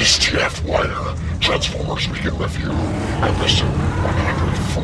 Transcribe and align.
Is 0.00 0.18
TF 0.18 0.64
Wire, 0.64 1.14
Transformers 1.40 2.08
Weekend 2.08 2.40
Review, 2.40 2.72
episode 3.20 3.68
104, 3.68 4.82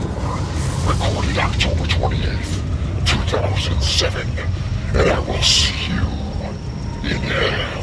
recorded 0.92 1.38
October 1.38 1.84
28th, 1.86 2.60
2007, 3.06 4.28
and 4.92 5.10
I 5.10 5.18
will 5.20 5.40
see 5.40 5.72
you 5.88 6.04
in 7.08 7.16
hell. 7.16 7.82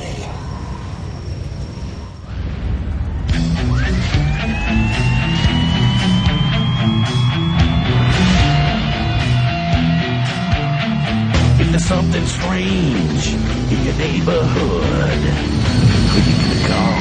If 11.59 11.67
there's 11.71 11.83
something 11.83 12.25
strange 12.27 13.33
in 13.73 13.85
your 13.85 13.95
neighborhood, 13.95 15.82
who 16.13 16.19
you 16.29 16.35
gonna 16.37 16.61
call? 16.67 16.97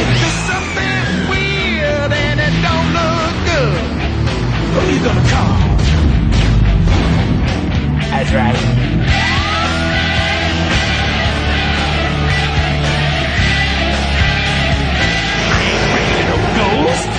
If 0.00 0.08
there's 0.18 0.40
something 0.50 1.02
weird 1.30 2.10
and 2.12 2.40
it 2.40 2.54
don't 2.66 2.88
look 2.98 3.34
good, 3.46 3.82
who 4.74 4.80
you 4.94 5.00
gonna 5.04 5.26
call? 5.30 5.58
That's 8.10 8.32
right. 8.32 8.58
Ghost? 16.56 17.17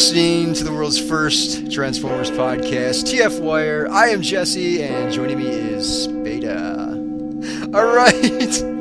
Listening 0.00 0.54
to 0.54 0.64
the 0.64 0.72
world's 0.72 0.98
first 0.98 1.70
Transformers 1.70 2.30
podcast, 2.30 3.04
TF 3.04 3.38
Wire. 3.38 3.86
I 3.90 4.08
am 4.08 4.22
Jesse, 4.22 4.82
and 4.82 5.12
joining 5.12 5.36
me 5.36 5.46
is 5.46 6.08
Beta. 6.08 6.94
All 7.74 7.84
right. 7.84 8.64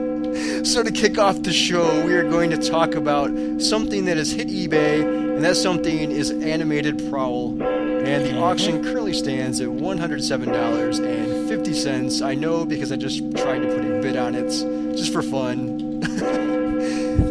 So 0.64 0.84
to 0.84 0.92
kick 0.92 1.18
off 1.18 1.42
the 1.42 1.52
show, 1.52 2.06
we 2.06 2.14
are 2.14 2.30
going 2.30 2.52
to 2.52 2.58
talk 2.58 2.94
about 2.94 3.32
something 3.62 4.06
that 4.06 4.18
has 4.18 4.32
hit 4.32 4.48
eBay, 4.50 5.02
and 5.36 5.44
that 5.44 5.58
something 5.58 6.12
is 6.12 6.30
animated 6.32 7.10
Prowl. 7.10 7.60
And 7.62 8.26
the 8.26 8.38
auction 8.38 8.84
currently 8.84 9.14
stands 9.14 9.60
at 9.62 9.70
$107.50. 9.70 12.26
I 12.26 12.36
know 12.36 12.66
because 12.66 12.92
I 12.92 12.98
just 12.98 13.20
tried 13.36 13.60
to 13.60 13.68
put 13.68 13.84
a 13.84 14.00
bid 14.02 14.16
on 14.16 14.36
it, 14.36 14.50
just 14.96 15.12
for 15.12 15.24
fun. 15.24 16.04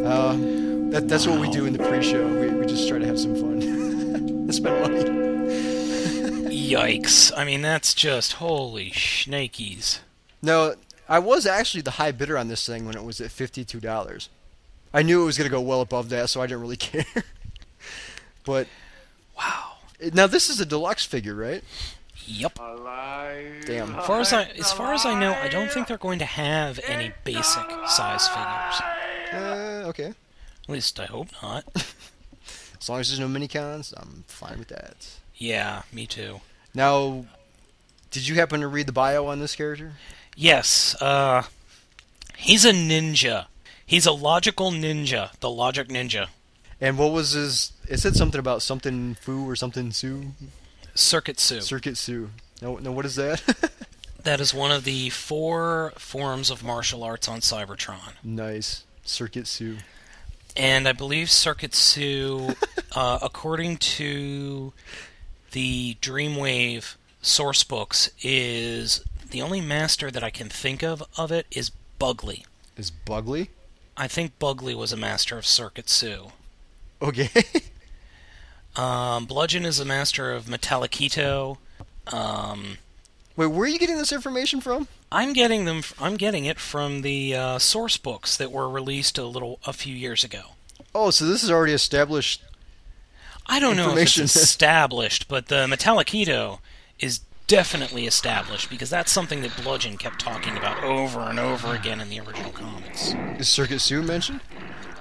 uh, 0.05 0.33
that, 0.91 1.06
that's 1.06 1.27
what 1.27 1.39
we 1.39 1.50
do 1.50 1.67
in 1.67 1.75
the 1.75 1.78
pre-show. 1.78 2.27
We, 2.27 2.48
we 2.48 2.67
just 2.67 2.89
try 2.89 2.98
to 2.98 3.06
have 3.06 3.20
some 3.20 3.36
fun 3.36 3.58
spend 4.52 4.80
money. 4.80 5.04
Yikes. 6.70 7.32
I 7.36 7.44
mean, 7.44 7.62
that's 7.62 7.94
just 7.94 8.34
holy 8.34 8.90
shnakies. 8.90 10.00
No, 10.42 10.74
I 11.08 11.18
was 11.18 11.46
actually 11.46 11.80
the 11.82 11.92
high 11.92 12.12
bidder 12.12 12.36
on 12.38 12.48
this 12.48 12.66
thing 12.66 12.84
when 12.84 12.96
it 12.96 13.05
was 13.05 13.20
at 13.20 13.30
fifty-two 13.30 13.80
dollars. 13.80 14.28
I 14.92 15.02
knew 15.02 15.22
it 15.22 15.27
was 15.27 15.36
going 15.36 15.48
to 15.50 15.55
go 15.55 15.60
well 15.60 15.80
above 15.80 16.08
that, 16.10 16.30
so 16.30 16.40
I 16.40 16.46
didn't 16.46 16.62
really 16.62 16.77
care. 16.78 17.05
but 18.45 18.67
Wow. 19.36 19.73
now 20.14 20.27
this 20.27 20.48
is 20.50 20.61
a 20.61 20.67
deluxe 20.67 21.05
figure, 21.05 21.34
right? 21.34 21.62
Yep. 22.27 22.55
Damn. 23.67 23.94
As 23.94 24.06
far 24.06 24.20
as 24.20 24.33
I, 24.33 24.44
as 24.58 24.73
far 24.73 24.92
as 24.92 25.06
I 25.06 25.18
know, 25.18 25.33
I 25.33 25.48
don't 25.48 25.70
think 25.70 25.89
they're 25.89 25.96
going 25.96 26.18
to 26.18 26.24
have 26.27 26.78
any 26.86 27.12
basic 27.24 27.64
size 27.86 28.28
figures. 28.28 28.80
Uh, 29.33 29.84
okay. 29.89 30.08
At 30.08 30.68
least 30.68 30.98
I 31.00 31.06
hope 31.06 31.28
not. 31.42 31.64
As 32.80 32.89
long 32.89 33.00
as 33.00 33.08
there's 33.08 33.20
no 33.20 33.28
mini 33.28 33.48
cons, 33.48 33.92
I'm 33.96 34.24
fine 34.28 34.58
with 34.58 34.68
that. 34.68 35.08
Yeah, 35.34 35.83
me 35.92 36.06
too. 36.06 36.40
Now, 36.74 37.24
did 38.11 38.27
you 38.28 38.36
happen 38.36 38.61
to 38.61 38.68
read 38.68 38.86
the 38.86 38.92
bio 38.92 39.27
on 39.27 39.40
this 39.40 39.55
character? 39.56 39.92
Yes, 40.36 40.94
uh, 41.00 41.42
he's 42.36 42.64
a 42.64 42.72
ninja. 42.72 43.46
He's 43.84 44.06
a 44.06 44.12
logical 44.12 44.70
ninja, 44.70 45.38
the 45.40 45.50
logic 45.50 45.88
ninja. 45.88 46.28
And 46.80 46.96
what 46.98 47.12
was 47.12 47.33
his? 47.33 47.72
It 47.88 47.98
said 47.98 48.14
something 48.14 48.38
about 48.38 48.62
something 48.62 49.14
foo 49.17 49.48
or 49.48 49.56
something 49.56 49.90
Su, 49.90 50.33
Circuit 50.94 51.40
Su. 51.40 51.61
Circuit 51.61 51.96
Su. 51.96 52.30
No, 52.62 52.77
no, 52.77 52.92
what 52.92 53.06
is 53.06 53.17
that? 53.17 53.42
That 54.24 54.40
is 54.40 54.52
one 54.52 54.72
of 54.72 54.83
the 54.84 55.11
four 55.11 55.92
forms 55.96 56.50
of 56.50 56.62
martial 56.64 57.02
arts 57.05 57.28
on 57.28 57.38
Cybertron. 57.40 58.14
nice, 58.22 58.84
Circuit 59.05 59.46
Su. 59.46 59.77
And 60.57 60.89
I 60.89 60.92
believe 60.92 61.31
Circuit 61.31 61.75
Su, 61.75 62.55
uh, 62.95 63.19
according 63.23 63.77
to 63.79 64.73
the 65.53 65.97
Dreamwave 66.01 66.97
source 67.23 67.63
books, 67.64 68.11
is 68.23 69.05
the 69.31 69.42
only 69.42 69.61
master 69.61 70.11
that 70.11 70.25
I 70.25 70.31
can 70.31 70.48
think 70.48 70.83
of 70.83 71.03
of 71.17 71.31
it 71.31 71.47
is 71.51 71.70
Bugley. 71.98 72.45
Is 72.77 72.91
Bugley? 72.91 73.51
I 73.97 74.09
think 74.09 74.39
Bugley 74.39 74.75
was 74.75 74.92
a 74.92 74.97
master 74.97 75.36
of 75.39 75.47
Circuit 75.47 75.89
Su. 75.89 76.33
Okay. 77.03 77.30
Um, 78.77 79.27
Bludgeon 79.27 79.65
is 79.65 79.80
a 79.80 79.85
master 79.85 80.33
of 80.33 80.45
Metallikato. 80.45 81.59
Um, 82.07 82.79
Wait, 83.38 83.46
where 83.46 83.62
are 83.62 83.68
you 83.68 83.78
getting 83.78 83.98
this 83.98 84.10
information 84.10 84.60
from? 84.60 84.88
I'm 85.12 85.32
getting 85.32 85.64
them. 85.64 85.82
I'm 86.00 86.16
getting 86.16 86.44
it 86.44 86.58
from 86.58 87.02
the 87.02 87.36
uh, 87.36 87.58
source 87.60 87.96
books 87.96 88.36
that 88.36 88.50
were 88.50 88.68
released 88.68 89.16
a 89.16 89.24
little 89.24 89.60
a 89.64 89.72
few 89.72 89.94
years 89.94 90.24
ago. 90.24 90.40
Oh, 90.92 91.10
so 91.10 91.24
this 91.24 91.44
is 91.44 91.50
already 91.50 91.72
established. 91.72 92.42
I 93.46 93.60
don't 93.60 93.76
know 93.76 93.96
if 93.96 94.18
it's 94.18 94.18
established, 94.36 95.28
but 95.28 95.46
the 95.46 95.68
Metallikato 95.68 96.58
is 96.98 97.20
definitely 97.46 98.08
established 98.08 98.70
because 98.70 98.90
that's 98.90 99.12
something 99.12 99.42
that 99.42 99.56
Bludgeon 99.62 99.98
kept 99.98 100.18
talking 100.18 100.56
about 100.56 100.82
over 100.82 101.20
and 101.20 101.38
over 101.38 101.76
again 101.76 102.00
in 102.00 102.08
the 102.08 102.18
original 102.18 102.50
comics. 102.50 103.14
Is 103.38 103.48
Circuit 103.48 103.78
Su 103.78 104.02
mentioned? 104.02 104.40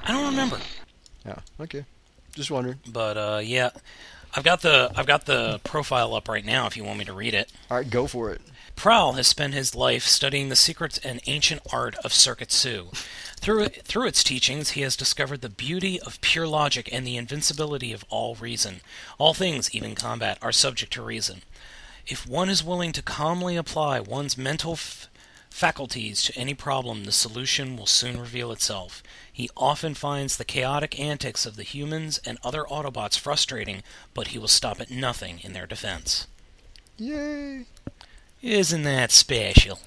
I 0.03 0.11
don't 0.11 0.29
remember, 0.29 0.59
Yeah. 1.25 1.39
Okay. 1.59 1.85
Just 2.35 2.51
wondering. 2.51 2.77
but 2.87 3.17
uh, 3.17 3.41
yeah, 3.43 3.71
I've 4.35 4.43
got 4.43 4.61
the 4.61 4.91
I've 4.95 5.07
got 5.07 5.25
the 5.25 5.59
profile 5.63 6.13
up 6.13 6.27
right 6.27 6.45
now. 6.45 6.67
If 6.67 6.77
you 6.77 6.83
want 6.83 6.99
me 6.99 7.05
to 7.05 7.13
read 7.13 7.33
it. 7.33 7.51
All 7.71 7.77
right, 7.77 7.89
go 7.89 8.07
for 8.07 8.31
it. 8.31 8.41
Prowl 8.75 9.13
has 9.13 9.25
spent 9.25 9.55
his 9.55 9.73
life 9.73 10.03
studying 10.03 10.49
the 10.49 10.55
secrets 10.55 10.99
and 10.99 11.19
ancient 11.25 11.61
art 11.73 11.95
of 12.05 12.13
Circuit 12.13 12.51
Su. 12.51 12.89
Through, 13.39 13.69
through 13.69 14.05
its 14.05 14.23
teachings, 14.23 14.71
he 14.71 14.81
has 14.81 14.95
discovered 14.95 15.41
the 15.41 15.49
beauty 15.49 15.99
of 15.99 16.21
pure 16.21 16.47
logic 16.47 16.87
and 16.93 17.05
the 17.05 17.17
invincibility 17.17 17.91
of 17.91 18.05
all 18.09 18.35
reason. 18.35 18.81
All 19.17 19.33
things, 19.33 19.73
even 19.73 19.95
combat, 19.95 20.37
are 20.43 20.51
subject 20.51 20.93
to 20.93 21.01
reason. 21.01 21.41
If 22.05 22.27
one 22.27 22.49
is 22.49 22.63
willing 22.63 22.91
to 22.93 23.01
calmly 23.01 23.55
apply 23.55 23.99
one's 23.99 24.37
mental 24.37 24.73
f- 24.73 25.09
faculties 25.57 26.22
to 26.22 26.38
any 26.38 26.53
problem, 26.53 27.03
the 27.03 27.12
solution 27.12 27.75
will 27.75 27.88
soon 27.88 28.19
reveal 28.19 28.51
itself. 28.51 29.01
He 29.34 29.50
often 29.57 29.95
finds 29.95 30.38
the 30.38 30.45
chaotic 30.45 31.00
antics 31.00 31.47
of 31.47 31.56
the 31.56 31.63
humans 31.63 32.19
and 32.23 32.38
other 32.44 32.63
Autobots 32.63 33.18
frustrating, 33.18 33.81
but 34.13 34.28
he 34.28 34.38
will 34.38 34.47
stop 34.47 34.79
at 34.79 34.91
nothing 34.91 35.40
in 35.41 35.53
their 35.53 35.66
defense. 35.66 36.28
Yay! 36.97 37.66
Isn't 38.44 38.84
that 38.84 39.12
special? 39.12 39.79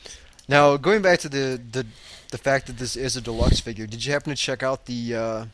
Now, 0.48 0.76
going 0.76 1.02
back 1.02 1.20
to 1.20 1.28
the 1.28 1.60
the 1.70 1.86
the 2.32 2.38
fact 2.38 2.66
that 2.66 2.78
this 2.78 2.96
is 2.96 3.16
a 3.16 3.20
deluxe 3.20 3.60
figure, 3.60 3.86
did 3.86 4.04
you 4.04 4.12
happen 4.12 4.30
to 4.30 4.36
check 4.36 4.64
out 4.64 4.86
the 4.86 5.14
uh, 5.14 5.44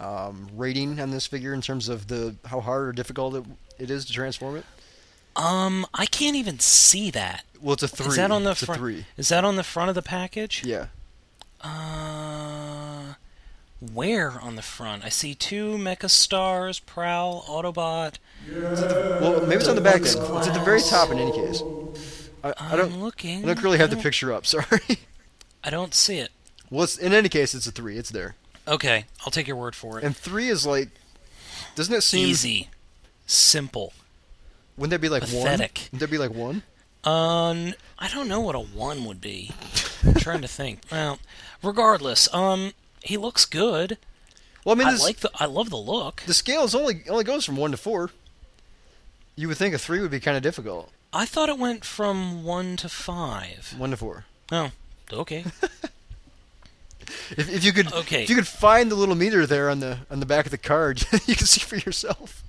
um, 0.00 0.48
rating 0.54 0.98
on 1.00 1.10
this 1.10 1.26
figure 1.26 1.52
in 1.52 1.60
terms 1.60 1.90
of 1.90 2.08
the 2.08 2.34
how 2.46 2.60
hard 2.60 2.88
or 2.88 2.92
difficult 2.92 3.34
it, 3.34 3.44
it 3.78 3.90
is 3.90 4.06
to 4.06 4.12
transform 4.14 4.56
it? 4.56 4.64
Um, 5.36 5.86
I 5.94 6.06
can't 6.06 6.36
even 6.36 6.58
see 6.60 7.10
that. 7.10 7.44
Well, 7.60 7.74
it's 7.74 7.82
a 7.82 7.88
three. 7.88 8.06
Is 8.08 8.16
that 8.16 8.30
on 8.30 8.44
the 8.44 8.50
it's 8.52 8.64
front? 8.64 8.78
three. 8.80 9.06
Is 9.16 9.28
that 9.30 9.44
on 9.44 9.56
the 9.56 9.64
front 9.64 9.88
of 9.88 9.94
the 9.94 10.02
package? 10.02 10.62
Yeah. 10.64 10.86
Uh, 11.60 13.14
where 13.92 14.32
on 14.40 14.56
the 14.56 14.62
front? 14.62 15.04
I 15.04 15.08
see 15.08 15.34
two 15.34 15.76
Mecha 15.76 16.10
Stars, 16.10 16.78
Prowl, 16.78 17.42
Autobot. 17.48 18.18
Well, 18.50 19.40
maybe 19.46 19.56
it's 19.56 19.68
on 19.68 19.74
the 19.76 19.80
back. 19.80 20.02
It's 20.02 20.14
at 20.14 20.54
the 20.54 20.62
very 20.64 20.80
top 20.80 21.10
in 21.10 21.18
any 21.18 21.32
case. 21.32 21.62
I, 22.42 22.48
I 22.50 22.54
I'm 22.72 22.78
don't. 22.78 23.00
looking. 23.00 23.42
I 23.44 23.54
don't 23.54 23.62
really 23.62 23.78
have 23.78 23.90
the 23.90 23.96
picture 23.96 24.32
up. 24.32 24.46
Sorry. 24.46 24.98
I 25.64 25.70
don't 25.70 25.94
see 25.94 26.18
it. 26.18 26.30
well, 26.70 26.84
it's, 26.84 26.98
in 26.98 27.12
any 27.14 27.28
case, 27.30 27.54
it's 27.54 27.66
a 27.66 27.72
three. 27.72 27.96
It's 27.96 28.10
there. 28.10 28.36
Okay, 28.68 29.04
I'll 29.24 29.30
take 29.30 29.46
your 29.48 29.56
word 29.56 29.74
for 29.74 29.98
it. 29.98 30.04
And 30.04 30.16
three 30.16 30.48
is 30.48 30.64
like, 30.66 30.88
doesn't 31.74 31.94
it 31.94 32.02
seem? 32.02 32.28
Easy, 32.28 32.68
simple. 33.26 33.92
Wouldn't 34.76 34.90
that 34.90 35.00
be 35.00 35.08
like 35.08 35.22
one? 35.22 35.30
Pathetic. 35.30 35.88
Wouldn't 35.92 36.00
that 36.00 36.10
be 36.10 36.18
like 36.18 36.32
one? 36.34 36.62
N- 37.06 37.74
I 37.98 38.08
don't 38.12 38.28
know 38.28 38.40
what 38.40 38.54
a 38.54 38.60
one 38.60 39.04
would 39.04 39.20
be. 39.20 39.52
I'm 40.04 40.14
trying 40.14 40.42
to 40.42 40.48
think. 40.48 40.80
Well, 40.90 41.18
regardless, 41.62 42.32
um, 42.34 42.72
he 43.02 43.16
looks 43.16 43.44
good. 43.46 43.98
Well, 44.64 44.74
I 44.74 44.78
mean, 44.78 44.88
I 44.88 44.92
this, 44.92 45.02
like 45.02 45.18
the. 45.18 45.30
I 45.38 45.44
love 45.46 45.70
the 45.70 45.76
look. 45.76 46.22
the 46.26 46.34
scale 46.34 46.64
is 46.64 46.74
only 46.74 47.02
only 47.08 47.24
goes 47.24 47.44
from 47.44 47.56
one 47.56 47.70
to 47.72 47.76
four. 47.76 48.10
You 49.36 49.48
would 49.48 49.56
think 49.56 49.74
a 49.74 49.78
three 49.78 50.00
would 50.00 50.10
be 50.10 50.20
kind 50.20 50.36
of 50.36 50.42
difficult. 50.42 50.90
I 51.12 51.26
thought 51.26 51.48
it 51.48 51.58
went 51.58 51.84
from 51.84 52.42
one 52.44 52.76
to 52.78 52.88
five. 52.88 53.74
One 53.76 53.90
to 53.90 53.96
four. 53.96 54.24
Oh, 54.52 54.70
okay. 55.12 55.44
If, 57.36 57.50
if 57.52 57.64
you 57.64 57.72
could, 57.72 57.92
Okay. 57.92 58.22
if 58.24 58.30
you 58.30 58.36
could 58.36 58.48
find 58.48 58.90
the 58.90 58.94
little 58.94 59.14
meter 59.14 59.46
there 59.46 59.68
on 59.68 59.80
the 59.80 59.98
on 60.10 60.20
the 60.20 60.26
back 60.26 60.46
of 60.46 60.50
the 60.50 60.58
card, 60.58 61.04
you 61.26 61.34
can 61.36 61.46
see 61.46 61.60
for 61.60 61.76
yourself. 61.76 62.42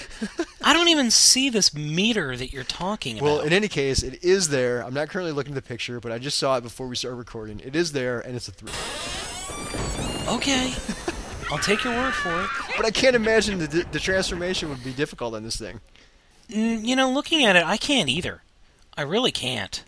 I 0.62 0.72
don't 0.72 0.88
even 0.88 1.10
see 1.10 1.50
this 1.50 1.74
meter 1.74 2.36
that 2.36 2.52
you're 2.52 2.64
talking 2.64 3.18
about. 3.18 3.24
Well, 3.24 3.40
in 3.40 3.52
any 3.52 3.68
case, 3.68 4.02
it 4.02 4.22
is 4.22 4.48
there. 4.48 4.82
I'm 4.84 4.94
not 4.94 5.08
currently 5.08 5.32
looking 5.32 5.52
at 5.52 5.62
the 5.62 5.68
picture, 5.68 6.00
but 6.00 6.12
I 6.12 6.18
just 6.18 6.38
saw 6.38 6.56
it 6.56 6.62
before 6.62 6.86
we 6.88 6.96
started 6.96 7.16
recording. 7.16 7.60
It 7.60 7.74
is 7.76 7.92
there, 7.92 8.20
and 8.20 8.36
it's 8.36 8.48
a 8.48 8.52
three. 8.52 8.70
okay, 10.28 10.72
I'll 11.50 11.58
take 11.58 11.84
your 11.84 11.94
word 11.94 12.14
for 12.14 12.42
it. 12.42 12.48
But 12.76 12.86
I 12.86 12.90
can't 12.90 13.14
imagine 13.14 13.58
the 13.58 13.86
the 13.92 13.98
transformation 13.98 14.70
would 14.70 14.82
be 14.82 14.92
difficult 14.94 15.34
on 15.34 15.42
this 15.42 15.56
thing. 15.56 15.80
You 16.48 16.96
know, 16.96 17.10
looking 17.10 17.44
at 17.44 17.54
it, 17.54 17.64
I 17.64 17.76
can't 17.76 18.08
either. 18.08 18.42
I 18.96 19.02
really 19.02 19.30
can't. 19.30 19.84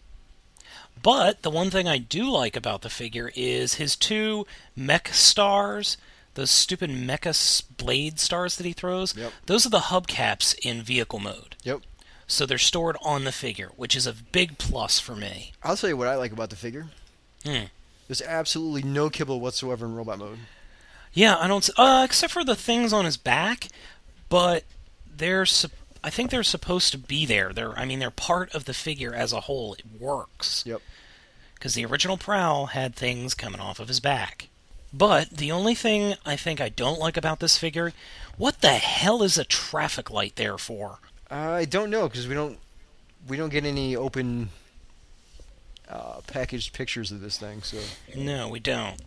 But 1.02 1.42
the 1.42 1.50
one 1.50 1.70
thing 1.70 1.86
I 1.86 1.98
do 1.98 2.30
like 2.30 2.56
about 2.56 2.82
the 2.82 2.88
figure 2.90 3.30
is 3.34 3.74
his 3.74 3.96
two 3.96 4.46
mech 4.74 5.08
stars, 5.08 5.96
those 6.34 6.50
stupid 6.50 6.90
mecha 6.90 7.62
blade 7.76 8.20
stars 8.20 8.56
that 8.56 8.66
he 8.66 8.72
throws. 8.72 9.16
Yep. 9.16 9.32
Those 9.46 9.66
are 9.66 9.70
the 9.70 9.78
hubcaps 9.78 10.56
in 10.62 10.82
vehicle 10.82 11.20
mode. 11.20 11.56
Yep. 11.62 11.80
So 12.26 12.46
they're 12.46 12.58
stored 12.58 12.96
on 13.02 13.24
the 13.24 13.32
figure, 13.32 13.70
which 13.76 13.94
is 13.94 14.06
a 14.06 14.14
big 14.14 14.58
plus 14.58 14.98
for 14.98 15.14
me. 15.14 15.52
I'll 15.62 15.76
tell 15.76 15.90
you 15.90 15.96
what 15.96 16.08
I 16.08 16.16
like 16.16 16.32
about 16.32 16.50
the 16.50 16.56
figure. 16.56 16.86
Hmm. 17.44 17.64
There's 18.08 18.22
absolutely 18.22 18.82
no 18.82 19.10
kibble 19.10 19.40
whatsoever 19.40 19.86
in 19.86 19.94
robot 19.94 20.18
mode. 20.18 20.38
Yeah, 21.12 21.36
I 21.38 21.46
don't. 21.46 21.68
Uh, 21.76 22.02
except 22.04 22.32
for 22.32 22.44
the 22.44 22.56
things 22.56 22.92
on 22.92 23.04
his 23.04 23.16
back, 23.16 23.68
but 24.28 24.64
they're. 25.16 25.46
I 26.02 26.10
think 26.10 26.30
they're 26.30 26.42
supposed 26.42 26.92
to 26.92 26.98
be 26.98 27.24
there. 27.24 27.52
They're. 27.52 27.78
I 27.78 27.84
mean, 27.84 28.00
they're 28.00 28.10
part 28.10 28.54
of 28.54 28.64
the 28.64 28.74
figure 28.74 29.14
as 29.14 29.32
a 29.32 29.40
whole. 29.40 29.74
It 29.74 29.84
works. 29.98 30.64
Yep. 30.66 30.82
Because 31.54 31.74
the 31.74 31.86
original 31.86 32.18
Prowl 32.18 32.66
had 32.66 32.94
things 32.94 33.32
coming 33.32 33.60
off 33.60 33.78
of 33.78 33.88
his 33.88 34.00
back. 34.00 34.48
But 34.96 35.30
the 35.30 35.50
only 35.50 35.74
thing 35.74 36.14
I 36.24 36.36
think 36.36 36.60
I 36.60 36.68
don't 36.68 37.00
like 37.00 37.16
about 37.16 37.40
this 37.40 37.58
figure, 37.58 37.92
what 38.36 38.60
the 38.60 38.74
hell 38.74 39.22
is 39.24 39.36
a 39.36 39.44
traffic 39.44 40.08
light 40.08 40.36
there 40.36 40.56
for? 40.56 40.98
I 41.30 41.64
don't 41.64 41.90
know 41.90 42.08
because 42.08 42.28
we 42.28 42.34
don't 42.34 42.58
we 43.26 43.36
don't 43.36 43.48
get 43.48 43.64
any 43.64 43.96
open 43.96 44.50
uh, 45.88 46.20
packaged 46.26 46.72
pictures 46.72 47.10
of 47.10 47.20
this 47.20 47.38
thing, 47.38 47.62
so 47.62 47.78
No, 48.14 48.48
we 48.48 48.60
don't. 48.60 49.00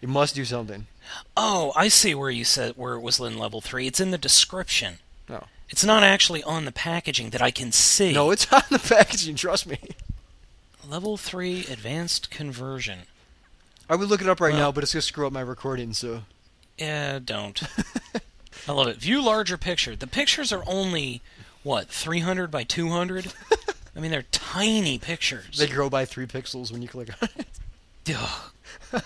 it 0.00 0.08
must 0.08 0.34
do 0.34 0.44
something. 0.44 0.86
Oh, 1.36 1.72
I 1.76 1.88
see 1.88 2.14
where 2.14 2.30
you 2.30 2.44
said 2.44 2.72
where 2.76 2.94
it 2.94 3.00
was 3.00 3.20
in 3.20 3.36
level 3.36 3.60
three. 3.60 3.86
It's 3.86 4.00
in 4.00 4.10
the 4.10 4.16
description. 4.18 4.98
No. 5.28 5.44
It's 5.68 5.84
not 5.84 6.02
actually 6.02 6.42
on 6.44 6.64
the 6.64 6.72
packaging 6.72 7.30
that 7.30 7.42
I 7.42 7.50
can 7.50 7.72
see. 7.72 8.12
No, 8.12 8.30
it's 8.30 8.50
on 8.52 8.62
the 8.70 8.78
packaging. 8.78 9.34
Trust 9.36 9.66
me. 9.66 9.78
Level 10.86 11.16
3 11.16 11.60
Advanced 11.60 12.30
Conversion. 12.30 13.00
I 13.88 13.96
would 13.96 14.08
look 14.08 14.20
it 14.20 14.28
up 14.28 14.40
right 14.40 14.52
Well- 14.52 14.60
now, 14.62 14.72
but 14.72 14.82
it's 14.84 14.92
gonna 14.94 15.02
screw 15.02 15.26
up 15.26 15.32
my 15.32 15.40
recording. 15.40 15.92
So 15.92 16.22
Yeah, 16.78 17.18
don't. 17.24 17.62
I 18.68 18.72
love 18.72 18.88
it. 18.88 18.96
View 18.96 19.22
larger 19.22 19.58
picture. 19.58 19.94
The 19.94 20.06
pictures 20.06 20.50
are 20.52 20.62
only, 20.66 21.20
what, 21.62 21.88
300 21.88 22.50
by 22.50 22.64
200? 22.64 23.32
I 23.96 24.00
mean, 24.00 24.10
they're 24.10 24.24
tiny 24.32 24.98
pictures. 24.98 25.58
they 25.58 25.66
grow 25.66 25.88
by 25.90 26.04
three 26.04 26.26
pixels 26.26 26.72
when 26.72 26.80
you 26.82 26.88
click 26.88 27.10
on 27.22 27.28
it. 27.36 27.46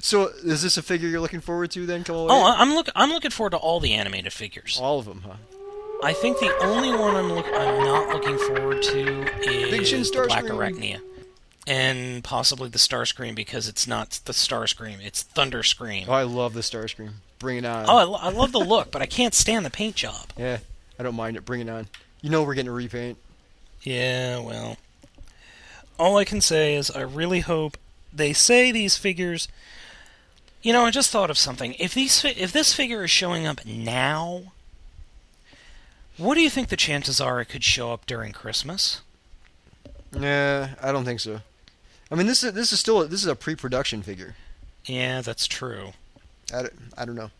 So 0.00 0.28
is 0.28 0.62
this 0.62 0.78
a 0.78 0.82
figure 0.82 1.06
you're 1.06 1.20
looking 1.20 1.40
forward 1.42 1.70
to 1.72 1.84
then? 1.84 2.02
Come 2.02 2.16
Oh, 2.16 2.54
I'm 2.56 2.74
look. 2.74 2.88
I'm 2.96 3.10
looking 3.10 3.30
forward 3.30 3.50
to 3.50 3.58
all 3.58 3.78
the 3.78 3.92
animated 3.92 4.32
figures. 4.32 4.78
all 4.80 4.98
of 4.98 5.04
them, 5.04 5.22
huh? 5.26 5.34
I 6.02 6.14
think 6.14 6.38
the 6.40 6.50
only 6.62 6.90
one 6.90 7.14
I'm 7.14 7.30
look. 7.30 7.44
I'm 7.46 7.84
not 7.84 8.08
looking 8.08 8.38
forward 8.38 8.82
to 8.84 9.24
Big 9.44 9.82
is 9.82 9.88
Shin 9.90 10.02
the 10.02 10.24
Black. 10.28 10.44
Arachnia, 10.44 11.00
and 11.66 12.24
possibly 12.24 12.68
the 12.68 12.78
Starscream 12.78 13.34
because 13.34 13.68
it's 13.68 13.86
not 13.86 14.20
the 14.24 14.32
Starscream. 14.32 15.04
It's 15.04 15.24
Thunderscream. 15.24 16.06
Oh, 16.08 16.12
I 16.12 16.24
love 16.24 16.54
the 16.54 16.60
Starscream. 16.60 17.14
Bring 17.38 17.58
it 17.58 17.64
on. 17.64 17.86
Oh, 17.88 18.14
I, 18.14 18.28
I 18.28 18.30
love 18.30 18.52
the 18.52 18.58
look, 18.58 18.90
but 18.90 19.02
I 19.02 19.06
can't 19.06 19.34
stand 19.34 19.64
the 19.64 19.70
paint 19.70 19.96
job. 19.96 20.28
yeah, 20.36 20.58
I 20.98 21.02
don't 21.02 21.14
mind 21.14 21.36
it. 21.36 21.44
Bring 21.44 21.60
it 21.60 21.68
on. 21.68 21.88
You 22.20 22.30
know 22.30 22.42
we're 22.42 22.54
getting 22.54 22.70
a 22.70 22.72
repaint. 22.72 23.18
Yeah, 23.82 24.40
well. 24.40 24.76
All 25.98 26.16
I 26.16 26.24
can 26.24 26.40
say 26.40 26.74
is 26.74 26.90
I 26.90 27.00
really 27.02 27.40
hope 27.40 27.76
they 28.12 28.32
say 28.32 28.72
these 28.72 28.96
figures. 28.96 29.48
You 30.62 30.72
know, 30.72 30.84
I 30.84 30.90
just 30.90 31.10
thought 31.10 31.30
of 31.30 31.38
something. 31.38 31.74
If 31.74 31.94
these 31.94 32.24
if 32.24 32.52
this 32.52 32.72
figure 32.72 33.04
is 33.04 33.10
showing 33.10 33.46
up 33.46 33.64
now, 33.66 34.52
what 36.16 36.34
do 36.34 36.40
you 36.40 36.50
think 36.50 36.68
the 36.68 36.76
chances 36.76 37.20
are 37.20 37.40
it 37.40 37.46
could 37.46 37.64
show 37.64 37.92
up 37.92 38.06
during 38.06 38.32
Christmas? 38.32 39.00
Nah, 40.12 40.68
I 40.80 40.92
don't 40.92 41.04
think 41.04 41.20
so. 41.20 41.40
I 42.12 42.14
mean, 42.14 42.26
this 42.26 42.44
is 42.44 42.52
this 42.52 42.74
is 42.74 42.78
still 42.78 43.08
this 43.08 43.22
is 43.22 43.26
a 43.26 43.34
pre-production 43.34 44.02
figure. 44.02 44.34
Yeah, 44.84 45.22
that's 45.22 45.46
true. 45.46 45.92
I 46.54 46.62
don't, 46.62 46.72
I 46.98 47.04
don't 47.06 47.14
know. 47.14 47.30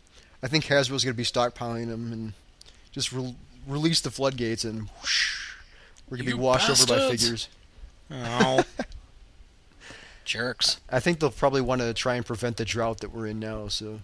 I 0.42 0.48
think 0.48 0.64
Hasbro's 0.64 1.04
going 1.04 1.12
to 1.12 1.14
be 1.14 1.24
stockpiling 1.24 1.88
them 1.88 2.10
and 2.10 2.32
just 2.90 3.12
re- 3.12 3.36
release 3.68 4.00
the 4.00 4.10
floodgates 4.10 4.64
and 4.64 4.88
whoosh, 5.00 5.56
we're 6.08 6.16
going 6.16 6.26
to 6.28 6.34
be 6.36 6.40
washed 6.40 6.70
over 6.70 6.86
by 6.86 7.10
figures. 7.10 7.48
Oh, 8.10 8.64
jerks! 10.24 10.80
I 10.88 11.00
think 11.00 11.20
they'll 11.20 11.30
probably 11.30 11.60
want 11.60 11.82
to 11.82 11.92
try 11.92 12.14
and 12.14 12.24
prevent 12.24 12.56
the 12.56 12.64
drought 12.64 13.00
that 13.00 13.12
we're 13.12 13.26
in 13.26 13.38
now. 13.38 13.68
So 13.68 14.00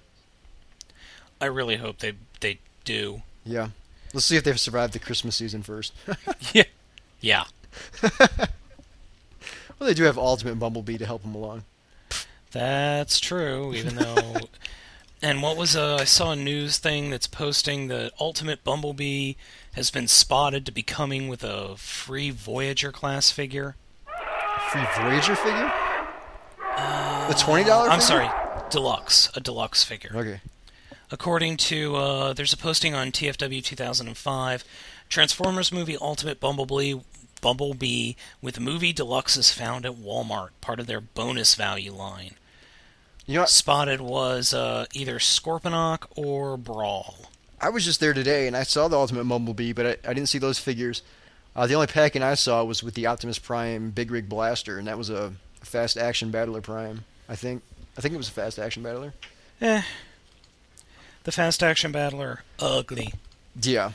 I 1.41 1.47
really 1.47 1.77
hope 1.77 1.99
they 1.99 2.13
they 2.41 2.59
do. 2.85 3.23
yeah, 3.45 3.69
let's 4.13 4.27
see 4.27 4.37
if 4.37 4.45
they've 4.45 4.61
survived 4.61 4.93
the 4.93 4.99
Christmas 4.99 5.37
season 5.37 5.63
first. 5.63 5.95
Yeah, 6.53 6.65
yeah. 7.21 7.45
Well, 9.79 9.89
they 9.89 9.95
do 9.95 10.05
have 10.05 10.19
Ultimate 10.19 10.59
Bumblebee 10.59 10.99
to 10.99 11.07
help 11.07 11.23
them 11.23 11.35
along. 11.35 11.65
That's 12.51 13.21
true, 13.21 13.75
even 13.75 13.97
though. 13.97 14.37
and 15.23 15.43
what 15.43 15.57
was 15.57 15.77
uh, 15.77 15.97
I 16.01 16.05
saw 16.05 16.33
a 16.33 16.37
news 16.37 16.79
thing 16.79 17.11
that's 17.11 17.27
posting 17.27 17.89
that 17.89 18.13
Ultimate 18.19 18.65
Bumblebee 18.65 19.35
has 19.73 19.91
been 19.91 20.09
spotted 20.09 20.65
to 20.67 20.73
be 20.73 20.83
coming 20.83 21.29
with 21.29 21.45
a 21.45 21.77
free 21.77 22.31
Voyager 22.31 22.91
class 22.91 23.31
figure. 23.31 23.77
Free 24.71 24.87
Voyager 24.97 25.37
figure? 25.37 25.73
the 27.29 27.35
twenty 27.35 27.65
dollar? 27.65 27.91
I'm 27.91 28.01
sorry, 28.01 28.29
deluxe, 28.71 29.31
a 29.35 29.41
deluxe 29.41 29.85
figure. 29.85 30.11
Okay. 30.15 30.41
According 31.11 31.57
to 31.59 31.97
uh, 31.97 32.33
there's 32.33 32.53
a 32.53 32.57
posting 32.57 32.95
on 32.95 33.13
TFW 33.13 33.63
2005, 33.63 34.65
Transformers 35.09 35.73
movie 35.73 35.97
Ultimate 36.01 36.41
Bumblebee 36.41 36.95
Bumblebee 37.41 38.15
with 38.43 38.61
movie 38.61 38.93
deluxe 38.93 39.37
is 39.37 39.53
found 39.53 39.87
at 39.87 39.93
Walmart, 39.97 40.51
part 40.61 40.81
of 40.81 40.87
their 40.87 41.01
bonus 41.01 41.55
value 41.55 41.93
line. 41.93 42.35
You 43.27 43.35
know, 43.35 43.41
what? 43.41 43.51
Spotted 43.51 44.01
was 44.01 44.55
uh, 44.55 44.87
either 44.93 45.19
Scorponok 45.19 46.07
or 46.17 46.57
Brawl. 46.57 47.17
I 47.61 47.69
was 47.71 47.85
just 47.85 48.01
there 48.01 48.15
today 48.15 48.47
and 48.47 48.57
I 48.57 48.63
saw 48.63 48.89
the 48.89 48.97
Ultimate 48.97 49.25
Bumblebee, 49.25 49.73
but 49.73 49.87
I, 49.87 50.11
I 50.11 50.15
didn't 50.15 50.29
see 50.29 50.39
those 50.39 50.59
figures. 50.59 51.03
Uh, 51.55 51.67
the 51.67 51.75
only 51.75 51.89
packing 51.89 52.23
I 52.23 52.35
saw 52.35 52.63
was 52.65 52.83
with 52.83 52.95
the 52.95 53.07
Optimus 53.07 53.39
Prime 53.39 53.91
Big 53.91 54.11
Rig 54.11 54.29
Blaster, 54.29 54.79
and 54.79 54.87
that 54.87 54.97
was 54.97 55.11
a 55.11 55.33
Fast 55.61 55.97
Action 55.97 56.31
Battler 56.31 56.61
Prime. 56.61 57.05
I 57.29 57.35
think. 57.37 57.63
I 57.97 58.01
think 58.01 58.15
it 58.15 58.19
was 58.19 58.29
a 58.29 58.33
Fast 58.33 58.61
Action 58.61 58.83
Battler. 58.83 59.13
Eh. 59.61 59.83
The 61.25 61.33
Fast 61.33 61.63
Action 61.65 61.91
Battler, 61.91 62.45
ugly. 62.61 63.13
Yeah. 63.61 63.93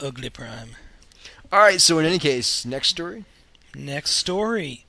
Ugly 0.00 0.30
Prime. 0.30 0.76
All 1.52 1.60
right. 1.60 1.80
So 1.80 1.98
in 1.98 2.06
any 2.06 2.18
case, 2.18 2.64
next 2.64 2.88
story. 2.88 3.24
Next 3.74 4.12
story. 4.12 4.86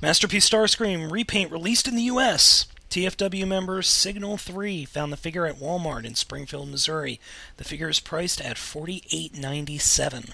Masterpiece 0.00 0.48
Starscream 0.48 1.10
repaint 1.10 1.52
released 1.52 1.86
in 1.86 1.94
the 1.96 2.02
U.S. 2.02 2.66
TFW 2.90 3.46
member 3.46 3.82
Signal 3.82 4.36
3 4.36 4.84
found 4.84 5.12
the 5.12 5.16
figure 5.16 5.46
at 5.46 5.58
Walmart 5.58 6.04
in 6.04 6.14
Springfield, 6.14 6.68
Missouri. 6.68 7.18
The 7.56 7.64
figure 7.64 7.88
is 7.88 8.00
priced 8.00 8.40
at 8.40 8.56
$48.97. 8.56 10.30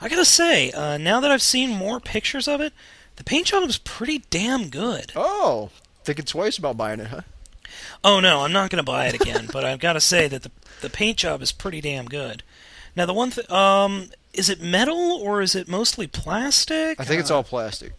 I 0.00 0.08
gotta 0.08 0.24
say, 0.24 0.70
uh, 0.72 0.98
now 0.98 1.20
that 1.20 1.30
I've 1.30 1.40
seen 1.40 1.70
more 1.70 2.00
pictures 2.00 2.48
of 2.48 2.60
it, 2.60 2.72
the 3.16 3.24
paint 3.24 3.46
job 3.46 3.68
is 3.68 3.78
pretty 3.78 4.24
damn 4.28 4.68
good. 4.68 5.12
Oh, 5.16 5.70
thinking 6.02 6.24
twice 6.24 6.58
about 6.58 6.76
buying 6.76 7.00
it, 7.00 7.06
huh? 7.06 7.22
Oh 8.02 8.20
no, 8.20 8.40
I'm 8.42 8.52
not 8.52 8.70
to 8.70 8.82
buy 8.82 9.06
it 9.06 9.14
again. 9.14 9.48
but 9.52 9.64
I've 9.64 9.80
got 9.80 9.94
to 9.94 10.00
say 10.00 10.28
that 10.28 10.42
the 10.42 10.50
the 10.82 10.90
paint 10.90 11.16
job 11.16 11.40
is 11.40 11.52
pretty 11.52 11.80
damn 11.80 12.06
good. 12.06 12.42
Now 12.94 13.06
the 13.06 13.14
one 13.14 13.30
thing, 13.30 13.50
um 13.50 14.10
is 14.34 14.48
it 14.48 14.60
metal 14.60 14.96
or 15.22 15.40
is 15.40 15.54
it 15.54 15.68
mostly 15.68 16.06
plastic? 16.06 17.00
I 17.00 17.04
think 17.04 17.20
it's 17.20 17.30
Uh, 17.30 17.36
all 17.36 17.44
plastic. 17.44 17.92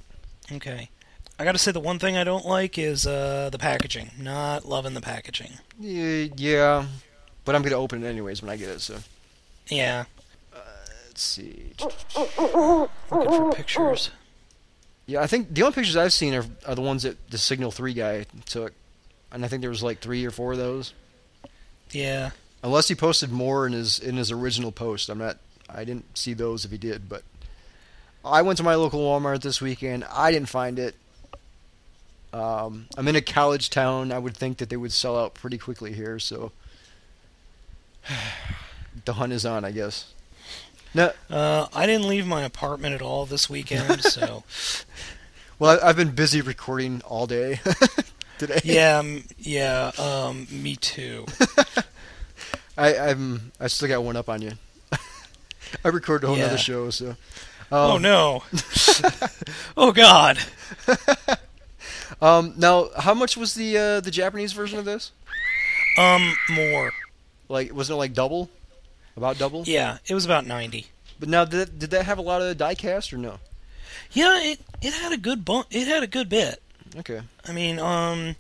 okay. 0.52 0.90
I 1.38 1.44
got 1.44 1.52
to 1.52 1.58
say 1.58 1.72
the 1.72 1.80
one 1.82 2.00
thing 2.00 2.16
I 2.16 2.24
don't 2.24 2.46
like 2.46 2.78
is 2.78 3.06
uh 3.06 3.50
the 3.52 3.58
packaging. 3.60 4.12
Not 4.18 4.66
loving 4.66 4.94
the 4.94 5.02
packaging. 5.02 5.60
Yeah, 5.80 6.28
yeah, 6.38 6.86
but 7.44 7.56
I'm 7.56 7.62
gonna 7.62 7.76
open 7.76 8.04
it 8.04 8.08
anyways 8.08 8.42
when 8.42 8.50
I 8.50 8.56
get 8.58 8.70
it. 8.70 8.82
So 8.82 9.00
Yeah. 9.68 10.06
let's 11.08 11.22
see. 11.22 11.74
Looking 12.16 12.90
for 13.10 13.52
pictures. 13.54 14.12
Yeah, 15.08 15.22
I 15.22 15.28
think 15.28 15.54
the 15.54 15.62
only 15.64 15.76
pictures 15.76 15.96
I've 15.96 16.14
seen 16.14 16.34
are, 16.34 16.46
are 16.66 16.74
the 16.76 16.82
ones 16.82 17.04
that 17.04 17.30
the 17.30 17.38
Signal 17.38 17.70
3 17.72 17.94
guy 17.94 18.26
took. 18.46 18.74
And 19.32 19.46
I 19.46 19.48
think 19.48 19.62
there 19.62 19.70
was 19.70 19.84
like 19.84 20.00
three 20.00 20.26
or 20.26 20.32
four 20.32 20.54
of 20.54 20.58
those. 20.58 20.94
Yeah. 21.92 22.32
Unless 22.64 22.88
he 22.88 22.96
posted 22.96 23.32
more 23.32 23.68
in 23.68 23.74
his 23.74 24.00
in 24.00 24.16
his 24.18 24.32
original 24.32 24.72
post. 24.72 25.10
I'm 25.10 25.18
not 25.20 25.38
I 25.70 25.84
didn't 25.84 26.18
see 26.18 26.34
those 26.34 26.66
if 26.66 26.72
he 26.72 26.78
did, 26.78 27.08
but 27.10 27.24
I 28.24 28.42
went 28.42 28.58
to 28.58 28.64
my 28.64 28.76
local 28.76 29.00
Walmart 29.00 29.42
this 29.42 29.62
weekend. 29.62 30.04
I 30.12 30.32
didn't 30.32 30.50
find 30.50 30.80
it. 30.80 30.96
Um, 32.34 32.88
I'm 32.98 33.08
in 33.08 33.16
a 33.16 33.22
college 33.22 33.70
town. 33.70 34.12
I 34.12 34.20
would 34.20 34.36
think 34.36 34.58
that 34.58 34.70
they 34.70 34.78
would 34.78 34.92
sell 34.92 35.18
out 35.18 35.34
pretty 35.36 35.58
quickly 35.58 35.94
here, 35.94 36.20
so 36.20 36.52
the 39.06 39.14
hunt 39.14 39.34
is 39.34 39.46
on, 39.46 39.64
I 39.66 39.72
guess. 39.72 40.12
No, 40.94 41.12
Uh, 41.30 41.68
I 41.74 41.86
didn't 41.86 42.08
leave 42.08 42.26
my 42.26 42.44
apartment 42.44 42.94
at 42.96 43.02
all 43.02 43.26
this 43.26 43.50
weekend, 43.50 44.02
so 44.04 44.44
well, 45.60 45.80
I've 45.84 45.96
been 45.98 46.12
busy 46.12 46.42
recording 46.42 47.02
all 47.06 47.28
day 47.28 47.60
today. 48.38 48.60
yeah, 48.64 49.02
yeah. 49.38 49.92
Um, 49.98 50.48
me 50.52 50.76
too. 50.76 51.26
I, 52.78 52.98
I'm 52.98 53.52
I 53.60 53.68
still 53.68 53.88
got 53.88 54.04
one 54.04 54.16
up 54.18 54.28
on 54.30 54.42
you. 54.42 54.52
I 55.84 55.90
recorded 55.90 56.26
a 56.26 56.28
whole 56.30 56.38
Yeah. 56.38 56.46
other 56.46 56.58
show, 56.58 56.90
so. 56.90 57.10
Um, 57.10 57.18
oh 57.72 57.98
no. 57.98 58.44
oh 59.78 59.92
God. 59.92 60.38
Um, 62.22 62.54
now, 62.56 62.90
how 62.98 63.14
much 63.14 63.36
was 63.36 63.56
the 63.56 63.78
uh, 63.78 64.00
the 64.00 64.12
Japanese 64.12 64.54
version 64.54 64.80
of 64.80 64.86
this? 64.86 65.12
Um, 65.98 66.34
more. 66.50 66.92
Like, 67.50 67.74
wasn't 67.74 67.96
it 67.96 67.98
like 67.98 68.14
double? 68.14 68.50
About 69.18 69.38
double? 69.38 69.64
Yeah, 69.66 69.98
it 70.08 70.14
was 70.14 70.24
about 70.24 70.46
ninety. 70.46 70.88
But 71.20 71.30
now, 71.30 71.44
did 71.46 71.60
that, 71.60 71.80
did 71.80 71.90
that 71.92 72.06
have 72.06 72.18
a 72.18 72.22
lot 72.22 72.42
of 72.42 72.56
diecast 72.58 73.12
or 73.12 73.18
no? 73.18 73.40
Yeah, 74.12 74.40
it 74.42 74.60
it 74.82 74.94
had 74.94 75.12
a 75.12 75.18
good 75.18 75.44
bump. 75.44 75.68
It 75.72 75.88
had 75.88 76.04
a 76.04 76.08
good 76.08 76.30
bit. 76.30 76.62
Okay. 77.00 77.22
I 77.46 77.52
mean, 77.52 77.80
um, 77.80 78.36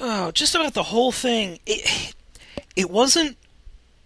oh, 0.00 0.30
just 0.32 0.54
about 0.54 0.74
the 0.74 0.82
whole 0.84 1.12
thing. 1.12 1.60
It 1.66 2.14
it 2.74 2.90
wasn't 2.90 3.36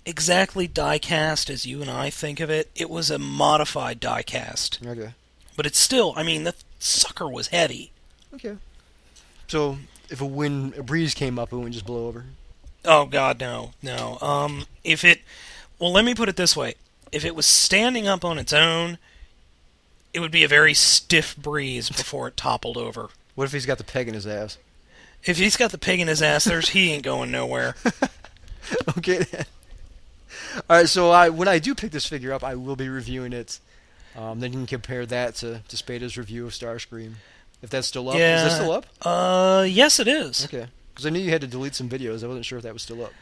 exactly 0.09 0.67
die-cast 0.67 1.51
as 1.51 1.67
you 1.67 1.81
and 1.83 1.91
I 1.91 2.11
think 2.11 2.41
of 2.41 2.51
it. 2.51 2.71
It 2.75 2.89
was 2.91 3.11
a 3.11 3.19
modified 3.19 4.01
die-cast, 4.01 4.79
Okay. 4.85 5.13
but 5.57 5.67
it's 5.67 5.79
still. 5.79 6.15
I 6.17 6.23
mean, 6.23 6.45
the 6.45 6.55
sucker 6.79 7.29
was 7.29 7.49
heavy. 7.49 7.93
Okay. 8.35 8.57
So, 9.47 9.79
if 10.11 10.21
a 10.21 10.27
wind, 10.27 10.75
a 10.77 10.83
breeze 10.83 11.15
came 11.15 11.39
up, 11.39 11.53
it 11.53 11.57
wouldn't 11.57 11.75
just 11.75 11.87
blow 11.87 12.07
over. 12.09 12.25
Oh 12.85 13.07
God, 13.07 13.39
no, 13.41 13.73
no. 13.83 14.19
Um, 14.21 14.65
if 14.85 15.05
it, 15.05 15.21
well, 15.79 15.93
let 15.93 16.05
me 16.05 16.15
put 16.15 16.29
it 16.29 16.37
this 16.37 16.57
way: 16.57 16.75
if 17.13 17.25
it 17.25 17.35
was 17.35 17.45
standing 17.47 18.07
up 18.07 18.25
on 18.25 18.39
its 18.39 18.53
own, 18.53 18.99
it 20.15 20.21
would 20.21 20.31
be 20.31 20.45
a 20.45 20.49
very 20.49 20.75
stiff 20.75 21.37
breeze 21.37 21.89
before 21.91 22.29
it 22.29 22.37
toppled 22.37 22.77
over. 22.77 23.09
What 23.35 23.45
if 23.45 23.53
he's 23.53 23.67
got 23.67 23.79
the 23.79 23.85
peg 23.85 24.09
in 24.09 24.15
his 24.15 24.27
ass? 24.27 24.59
If 25.25 25.39
he's 25.39 25.57
got 25.57 25.71
the 25.71 25.79
pig 25.79 26.01
in 26.01 26.09
his 26.09 26.21
ass, 26.21 26.43
there's 26.43 26.71
he 26.71 26.91
ain't 26.93 27.05
going 27.05 27.31
nowhere. 27.31 27.77
okay. 28.99 29.25
All 30.69 30.77
right. 30.77 30.89
So, 30.89 31.11
I 31.11 31.29
when 31.29 31.49
I 31.49 31.59
do 31.59 31.75
pick 31.75 31.91
this 31.91 32.07
figure 32.07 32.33
up, 32.33 32.43
I 32.45 32.55
will 32.55 32.77
be 32.77 32.89
reviewing 32.89 33.33
it. 33.33 33.61
Um, 34.17 34.41
then 34.41 34.53
you 34.53 34.59
can 34.59 34.67
compare 34.67 35.07
that 35.07 35.37
to 35.37 35.61
to 35.69 35.77
Spada's 35.77 36.17
review 36.17 36.47
of 36.47 36.53
Starscream, 36.53 37.15
if 37.63 37.71
that's 37.71 37.87
still 37.87 38.09
up. 38.09 38.17
yeah. 38.17 38.37
Is 38.45 38.53
that 38.53 38.57
still 38.57 38.73
up? 38.73 38.87
Uh, 39.03 39.65
yes, 39.69 40.01
it 40.01 40.09
is. 40.09 40.45
Okay. 40.45 40.67
Because 40.93 41.07
I 41.07 41.11
knew 41.11 41.21
you 41.21 41.31
had 41.31 41.43
to 41.43 41.47
delete 41.47 41.75
some 41.77 41.89
videos. 41.89 42.25
I 42.25 42.27
wasn't 42.27 42.45
sure 42.45 42.59
if 42.59 42.65
that 42.65 42.73
was 42.73 42.83
still 42.83 43.05
up. 43.05 43.13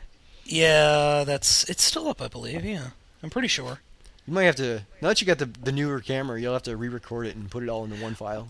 Yeah, 0.45 1.25
that's 1.26 1.68
it's 1.68 1.83
still 1.83 2.09
up, 2.09 2.23
I 2.23 2.28
believe. 2.28 2.64
Yeah, 2.64 2.90
I'm 3.23 3.30
pretty 3.30 3.49
sure. 3.49 3.80
You 4.26 4.33
might 4.33 4.45
have 4.45 4.56
to. 4.56 4.83
Now 5.02 5.09
that 5.09 5.21
you 5.21 5.26
got 5.26 5.38
the 5.38 5.47
the 5.47 5.73
newer 5.73 6.00
camera, 6.00 6.40
you'll 6.40 6.52
have 6.54 6.62
to 6.64 6.76
re-record 6.76 7.26
it 7.26 7.37
and 7.37 7.50
put 7.50 7.62
it 7.62 7.68
all 7.68 7.85
into 7.85 7.97
one 8.02 8.14
file. 8.14 8.49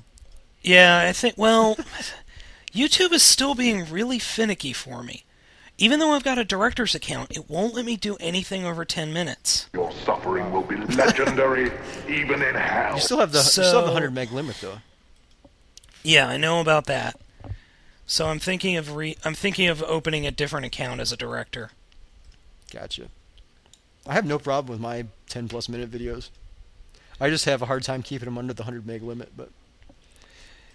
Yeah, 0.62 0.98
I 1.06 1.12
think. 1.12 1.36
Well, 1.36 1.76
YouTube 2.72 3.12
is 3.12 3.22
still 3.22 3.54
being 3.54 3.90
really 3.90 4.18
finicky 4.18 4.72
for 4.72 5.02
me. 5.02 5.24
Even 5.78 6.00
though 6.00 6.12
I've 6.12 6.24
got 6.24 6.38
a 6.38 6.44
director's 6.44 6.94
account, 6.94 7.36
it 7.36 7.50
won't 7.50 7.74
let 7.74 7.84
me 7.84 7.96
do 7.96 8.16
anything 8.18 8.64
over 8.64 8.84
10 8.84 9.12
minutes. 9.12 9.68
Your 9.74 9.92
suffering 9.92 10.50
will 10.50 10.62
be 10.62 10.76
legendary, 10.76 11.70
even 12.08 12.42
in 12.42 12.54
hell. 12.54 12.94
You 12.94 13.00
still 13.00 13.18
have 13.18 13.32
the 13.32 13.38
you 13.38 13.44
still 13.44 13.64
have 13.64 13.84
the 13.84 13.92
100 13.92 14.14
meg 14.14 14.32
limit 14.32 14.56
though. 14.60 14.78
Yeah, 16.02 16.28
I 16.28 16.36
know 16.38 16.60
about 16.60 16.86
that. 16.86 17.20
So 18.06 18.26
I'm 18.28 18.38
thinking 18.38 18.76
of 18.76 18.94
re- 18.96 19.18
I'm 19.24 19.34
thinking 19.34 19.68
of 19.68 19.82
opening 19.82 20.26
a 20.26 20.30
different 20.30 20.64
account 20.64 21.00
as 21.00 21.12
a 21.12 21.16
director. 21.16 21.70
Gotcha. 22.72 23.08
I 24.06 24.14
have 24.14 24.24
no 24.24 24.38
problem 24.38 24.70
with 24.70 24.80
my 24.80 25.06
10 25.28 25.48
plus 25.48 25.68
minute 25.68 25.90
videos. 25.90 26.30
I 27.20 27.28
just 27.28 27.44
have 27.44 27.60
a 27.60 27.66
hard 27.66 27.82
time 27.82 28.02
keeping 28.02 28.26
them 28.26 28.38
under 28.38 28.52
the 28.52 28.62
100 28.62 28.86
meg 28.86 29.02
limit, 29.02 29.32
but 29.36 29.50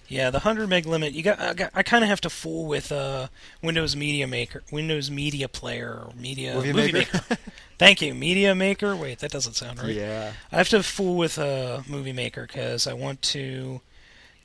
Yeah, 0.07 0.29
the 0.29 0.39
100 0.39 0.67
meg 0.67 0.85
limit. 0.85 1.13
You 1.13 1.23
got. 1.23 1.39
I, 1.39 1.53
got- 1.53 1.71
I 1.73 1.83
kind 1.83 2.03
of 2.03 2.09
have 2.09 2.19
to 2.21 2.29
fool 2.29 2.65
with 2.65 2.91
uh, 2.91 3.27
Windows 3.61 3.95
Media 3.95 4.27
Maker, 4.27 4.61
Windows 4.71 5.09
Media 5.09 5.47
Player, 5.47 5.89
or 5.89 6.11
Media 6.19 6.53
Movie 6.55 6.73
Movie 6.73 6.91
Maker? 6.91 7.21
Maker. 7.29 7.41
Thank 7.79 8.01
you, 8.01 8.13
Media 8.13 8.53
Maker. 8.53 8.93
Wait, 8.95 9.19
that 9.19 9.31
doesn't 9.31 9.53
sound 9.53 9.81
right. 9.81 9.95
yeah. 9.95 10.33
I 10.51 10.57
have 10.57 10.67
to 10.69 10.83
fool 10.83 11.15
with 11.15 11.39
uh, 11.39 11.81
Movie 11.87 12.11
Maker 12.13 12.45
because 12.45 12.87
I 12.87 12.93
want 12.93 13.21
to 13.23 13.79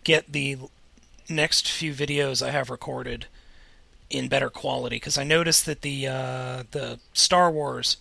get 0.04 0.32
the 0.32 0.56
next 1.28 1.68
few 1.68 1.92
videos 1.92 2.46
I 2.46 2.50
have 2.52 2.70
recorded 2.70 3.26
in 4.08 4.28
better 4.28 4.48
quality. 4.50 4.96
Because 4.96 5.18
I 5.18 5.24
noticed 5.24 5.66
that 5.66 5.82
the 5.82 6.06
uh, 6.06 6.62
the 6.70 7.00
Star 7.12 7.50
Wars 7.50 7.96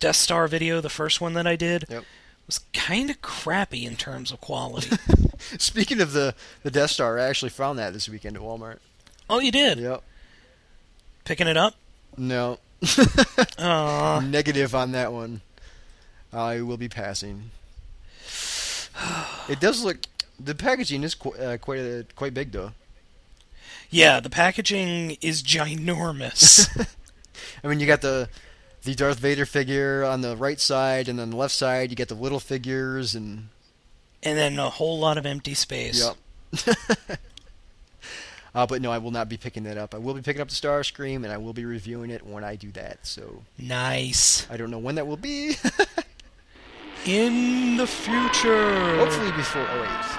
Death 0.00 0.16
Star 0.16 0.48
video, 0.48 0.80
the 0.80 0.88
first 0.90 1.20
one 1.20 1.34
that 1.34 1.46
I 1.46 1.54
did, 1.54 1.84
Yep. 1.88 2.02
was 2.48 2.60
kind 2.74 3.10
of 3.10 3.22
crappy 3.22 3.86
in 3.86 3.94
terms 3.94 4.32
of 4.32 4.40
quality. 4.40 4.96
Speaking 5.58 6.00
of 6.00 6.12
the 6.12 6.34
the 6.62 6.70
Death 6.70 6.90
Star, 6.90 7.18
I 7.18 7.24
actually 7.24 7.50
found 7.50 7.78
that 7.78 7.92
this 7.92 8.08
weekend 8.08 8.36
at 8.36 8.42
Walmart. 8.42 8.78
oh, 9.28 9.38
you 9.40 9.50
did 9.52 9.78
Yep. 9.78 10.02
picking 11.24 11.46
it 11.48 11.56
up? 11.56 11.74
No. 12.16 12.58
Negative 13.58 14.74
on 14.74 14.92
that 14.92 15.12
one. 15.12 15.40
I 16.32 16.60
will 16.60 16.76
be 16.76 16.88
passing. 16.88 17.50
It 19.48 19.60
does 19.60 19.82
look. 19.84 19.98
The 20.38 20.54
packaging 20.54 21.02
is 21.02 21.14
qu- 21.14 21.34
uh, 21.34 21.56
quite 21.58 21.80
uh, 21.80 22.02
quite 22.14 22.34
big 22.34 22.52
though. 22.52 22.72
Yeah, 23.90 24.20
the 24.20 24.30
packaging 24.30 25.16
is 25.20 25.42
ginormous. 25.42 26.68
I 27.64 27.66
mean, 27.66 27.80
you 27.80 27.86
got 27.86 28.00
the 28.02 28.28
the 28.82 28.94
Darth 28.94 29.18
Vader 29.18 29.44
figure 29.46 30.04
on 30.04 30.20
the 30.20 30.36
right 30.36 30.60
side, 30.60 31.08
and 31.08 31.20
on 31.20 31.30
the 31.30 31.36
left 31.36 31.54
side, 31.54 31.90
you 31.90 31.96
get 31.96 32.08
the 32.08 32.14
little 32.14 32.40
figures, 32.40 33.14
and 33.14 33.48
and 34.22 34.38
then 34.38 34.58
a 34.58 34.70
whole 34.70 34.98
lot 34.98 35.18
of 35.18 35.26
empty 35.26 35.54
space. 35.54 36.04
yep. 36.04 36.16
uh, 38.54 38.66
but 38.66 38.82
no, 38.82 38.90
I 38.90 38.98
will 38.98 39.10
not 39.10 39.28
be 39.28 39.36
picking 39.36 39.62
that 39.64 39.78
up. 39.78 39.94
I 39.94 39.98
will 39.98 40.14
be 40.14 40.22
picking 40.22 40.42
up 40.42 40.48
the 40.48 40.54
Star 40.54 40.82
Scream, 40.84 41.24
and 41.24 41.32
I 41.32 41.36
will 41.36 41.52
be 41.52 41.64
reviewing 41.64 42.10
it 42.10 42.26
when 42.26 42.44
I 42.44 42.56
do 42.56 42.70
that. 42.72 43.06
So 43.06 43.42
Nice. 43.58 44.46
I 44.50 44.56
don't 44.56 44.70
know 44.70 44.78
when 44.78 44.96
that 44.96 45.06
will 45.06 45.16
be. 45.16 45.56
In 47.06 47.76
the 47.78 47.86
future. 47.86 48.96
Hopefully 48.98 49.32
before. 49.32 49.66
Oh 49.70 49.80
wait. 49.80 50.18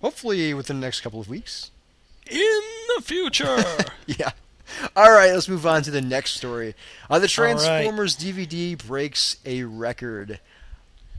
Hopefully 0.00 0.54
within 0.54 0.80
the 0.80 0.86
next 0.86 1.00
couple 1.02 1.20
of 1.20 1.28
weeks. 1.28 1.70
In 2.30 2.60
the 2.96 3.02
future. 3.02 3.62
Yeah. 4.06 4.32
All 4.96 5.10
right, 5.10 5.32
let's 5.32 5.48
move 5.48 5.66
on 5.66 5.82
to 5.82 5.90
the 5.90 6.02
next 6.02 6.32
story. 6.32 6.74
Uh, 7.08 7.18
the 7.18 7.32
All 7.38 7.44
right. 7.44 7.56
Transformers 7.56 8.16
DVD 8.16 8.76
breaks 8.76 9.36
a 9.46 9.62
record. 9.62 10.40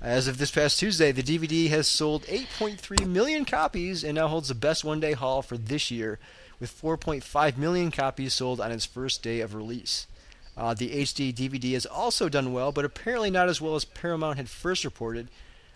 As 0.01 0.27
of 0.27 0.37
this 0.37 0.51
past 0.51 0.79
Tuesday, 0.79 1.11
the 1.11 1.23
DVD 1.23 1.69
has 1.69 1.87
sold 1.87 2.23
8.3 2.23 3.07
million 3.07 3.45
copies 3.45 4.03
and 4.03 4.15
now 4.15 4.27
holds 4.27 4.49
the 4.49 4.55
best 4.55 4.83
one 4.83 4.99
day 4.99 5.13
haul 5.13 5.41
for 5.41 5.57
this 5.57 5.89
year, 5.89 6.19
with 6.59 6.79
4.5 6.79 7.57
million 7.57 7.91
copies 7.91 8.33
sold 8.33 8.61
on 8.61 8.71
its 8.71 8.85
first 8.85 9.23
day 9.23 9.39
of 9.39 9.55
release. 9.55 10.05
Uh, 10.57 10.73
the 10.73 11.01
HD 11.01 11.33
DVD 11.33 11.73
has 11.73 11.85
also 11.85 12.29
done 12.29 12.53
well, 12.53 12.71
but 12.71 12.85
apparently 12.85 13.29
not 13.29 13.49
as 13.49 13.59
well 13.59 13.75
as 13.75 13.83
Paramount 13.83 14.37
had 14.37 14.49
first 14.49 14.85
reported. 14.85 15.27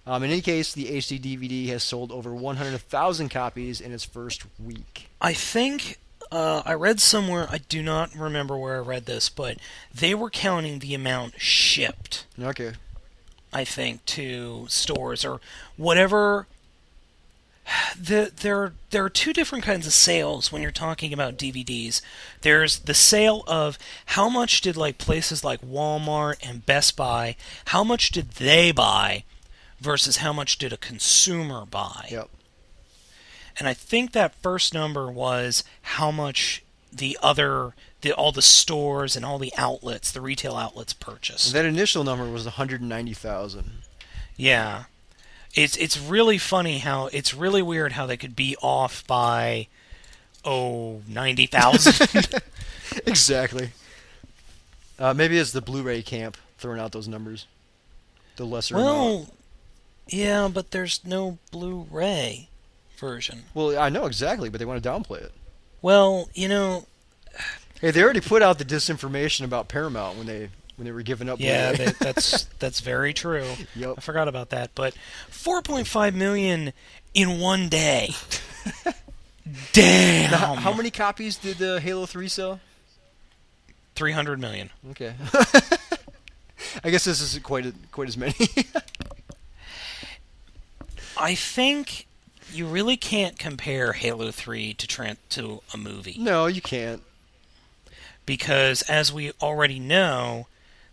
Um, 0.06 0.24
in 0.24 0.32
any 0.32 0.42
case, 0.42 0.74
the 0.74 0.86
HD 0.86 1.20
DVD 1.20 1.68
has 1.70 1.84
sold 1.84 2.12
over 2.12 2.34
100,000 2.34 3.30
copies 3.30 3.82
in 3.82 3.92
its 3.92 4.06
first 4.06 4.44
week. 4.58 5.10
I 5.20 5.34
think 5.34 5.98
uh, 6.32 6.62
I 6.66 6.74
read 6.74 7.00
somewhere, 7.00 7.48
I 7.50 7.58
do 7.58 7.82
not 7.82 8.16
remember 8.16 8.58
where 8.58 8.78
I 8.78 8.80
read 8.80 9.06
this, 9.06 9.28
but 9.30 9.58
they 9.94 10.14
were 10.16 10.30
counting 10.30 10.80
the 10.80 10.94
amount 10.94 11.40
shipped, 11.40 12.26
Okay. 12.42 12.74
I 13.51 13.63
think, 13.63 14.06
to 14.08 14.65
stores 14.70 15.25
or 15.25 15.41
whatever. 15.77 16.48
The, 18.00 18.32
there, 18.36 18.74
there 18.89 19.06
are 19.06 19.10
two 19.10 19.32
different 19.32 19.63
kinds 19.63 19.86
of 19.86 19.94
sales 19.94 20.51
when 20.51 20.62
you're 20.62 20.72
talking 20.72 21.13
about 21.13 21.38
DVDs. 21.38 22.01
There's 22.41 22.79
the 22.79 22.96
sale 22.96 23.44
of 23.46 23.77
how 24.08 24.27
much 24.27 24.62
did 24.62 24.75
like 24.75 24.98
places 24.98 25.44
like 25.44 25.62
Walmart 25.62 26.38
and 26.41 26.65
Best 26.65 26.96
Buy, 26.96 27.36
how 27.65 27.84
much 27.84 28.10
did 28.10 28.32
they 28.32 28.72
buy, 28.72 29.24
versus 29.79 30.18
how 30.18 30.34
much 30.34 30.58
did 30.58 30.74
a 30.74 30.77
consumer 30.77 31.65
buy. 31.65 32.08
Yep. 32.10 32.29
And 33.60 33.68
I 33.68 33.74
think 33.74 34.13
that 34.13 34.36
first 34.36 34.74
number 34.74 35.12
was 35.12 35.63
how 35.82 36.12
much 36.12 36.63
the 36.91 37.18
other 37.22 37.74
the 38.01 38.13
all 38.13 38.32
the 38.32 38.41
stores 38.41 39.15
and 39.15 39.25
all 39.25 39.39
the 39.39 39.53
outlets, 39.58 40.12
the 40.12 40.22
retail 40.22 40.56
outlets 40.56 40.94
purchase. 40.94 41.51
That 41.51 41.65
initial 41.65 42.03
number 42.03 42.25
was 42.25 42.46
190,000. 42.46 43.72
Yeah. 44.38 44.86
It's 45.56 45.75
it's 45.77 46.00
really 46.00 46.38
funny 46.38 46.79
how 46.79 47.08
it's 47.08 47.34
really 47.34 47.62
weird 47.62 47.94
how 47.94 48.06
they 48.06 48.18
could 48.18 48.36
be 48.36 48.56
off 48.62 49.06
by 49.08 49.68
oh 50.46 51.01
90,000. 51.08 52.41
exactly. 53.06 53.72
Uh, 54.98 55.13
maybe 55.13 55.38
it's 55.38 55.51
the 55.51 55.62
Blu-ray 55.62 56.01
camp 56.01 56.38
throwing 56.58 56.79
out 56.79 56.91
those 56.91 57.08
numbers. 57.08 57.48
The 58.36 58.46
lesser 58.46 58.75
amount. 58.75 58.88
well, 58.88 59.27
yeah, 60.08 60.50
but 60.51 60.72
there's 60.72 61.01
no 61.06 61.38
Blu-ray 61.51 62.50
version. 62.98 63.44
Well, 63.53 63.77
I 63.77 63.89
know 63.89 64.06
exactly, 64.06 64.50
but 64.50 64.60
they 64.60 64.65
want 64.65 64.82
to 64.84 64.89
downplay 64.89 65.22
it. 65.22 65.32
Well, 65.82 66.29
you 66.34 66.48
know, 66.48 66.86
Hey, 67.82 67.92
they 67.92 68.04
already 68.04 68.22
put 68.22 68.42
out 68.42 68.58
the 68.58 68.66
disinformation 68.66 69.46
about 69.46 69.68
Paramount 69.68 70.18
when 70.18 70.28
they 70.28 70.50
when 70.76 70.86
they 70.86 70.92
were 70.92 71.02
giving 71.02 71.28
up. 71.30 71.40
yeah, 71.40 71.74
Blu-ray. 71.74 71.94
that's 72.00 72.44
that's 72.60 72.80
very 72.80 73.14
true. 73.14 73.48
Yep. 73.76 73.96
I 73.98 74.02
forgot 74.02 74.28
about 74.28 74.50
that, 74.50 74.72
but 74.76 74.94
4.5 75.30 76.14
million 76.14 76.74
in 77.14 77.40
one 77.40 77.70
day. 77.70 78.12
Damn. 79.74 80.32
Now, 80.32 80.56
how 80.56 80.74
many 80.74 80.92
copies 80.92 81.36
did 81.38 81.58
the 81.58 81.80
Halo 81.80 82.06
3 82.06 82.28
sell? 82.28 82.60
300 83.96 84.40
million. 84.40 84.70
Okay. 84.92 85.14
I 86.84 86.90
guess 86.90 87.04
this 87.04 87.22
isn't 87.22 87.44
quite 87.44 87.66
a, 87.66 87.74
quite 87.92 88.08
as 88.08 88.18
many. 88.18 88.36
I 91.18 91.36
think 91.36 92.08
you 92.54 92.66
really 92.68 92.96
can't 92.96 93.38
compare 93.38 93.94
Halo 93.94 94.32
3 94.32 94.74
to 94.76 95.16
to 95.30 95.62
a 95.74 95.78
movie 95.78 96.16
no, 96.20 96.46
you 96.48 96.62
can't. 96.62 97.02
Because 98.30 98.84
as 98.84 99.12
we 99.12 99.32
already 99.42 99.80
know, 99.80 100.46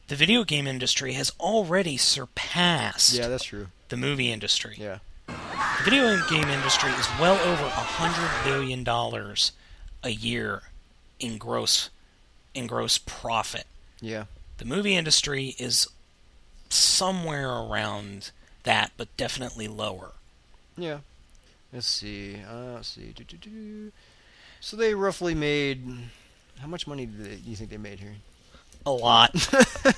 the 0.09 0.17
video 0.17 0.43
game 0.43 0.67
industry 0.67 1.13
has 1.13 1.31
already 1.39 1.99
surpassed 1.99 3.13
Yeah, 3.15 3.29
that's 3.29 3.45
true. 3.45 3.67
the 3.91 3.97
movie 3.99 4.33
industry. 4.33 4.75
Yeah. 4.79 5.01
The 5.27 5.85
video 5.85 6.17
game 6.31 6.49
industry 6.49 6.91
is 6.93 7.07
well 7.21 7.39
over 7.47 7.63
a 7.65 7.69
hundred 7.69 8.31
billion 8.43 8.83
dollars 8.85 9.53
a 10.03 10.09
year 10.09 10.63
in 11.21 11.37
gross 11.37 11.91
in 12.55 12.67
gross 12.67 12.97
profit. 12.97 13.67
Yeah. 14.01 14.25
The 14.57 14.65
movie 14.65 14.97
industry 14.97 15.55
is 15.59 15.87
somewhere 16.71 17.51
around 17.53 18.31
that, 18.63 18.93
but 18.97 19.15
definitely 19.19 19.69
lower. 19.69 20.13
Yeah. 20.79 21.01
Let's 21.71 21.87
see. 21.87 22.37
Uh, 22.51 22.77
let's 22.77 22.89
see. 22.89 23.13
Do, 23.15 23.25
do, 23.25 23.37
do. 23.37 23.93
So 24.61 24.75
they 24.79 24.95
roughly 24.95 25.35
made. 25.35 25.85
How 26.61 26.67
much 26.67 26.87
money 26.87 27.07
do, 27.07 27.23
they, 27.23 27.37
do 27.37 27.51
you 27.51 27.57
think 27.57 27.71
they 27.71 27.77
made 27.77 27.99
here? 28.01 28.15
A 28.85 28.91
lot. 28.93 29.31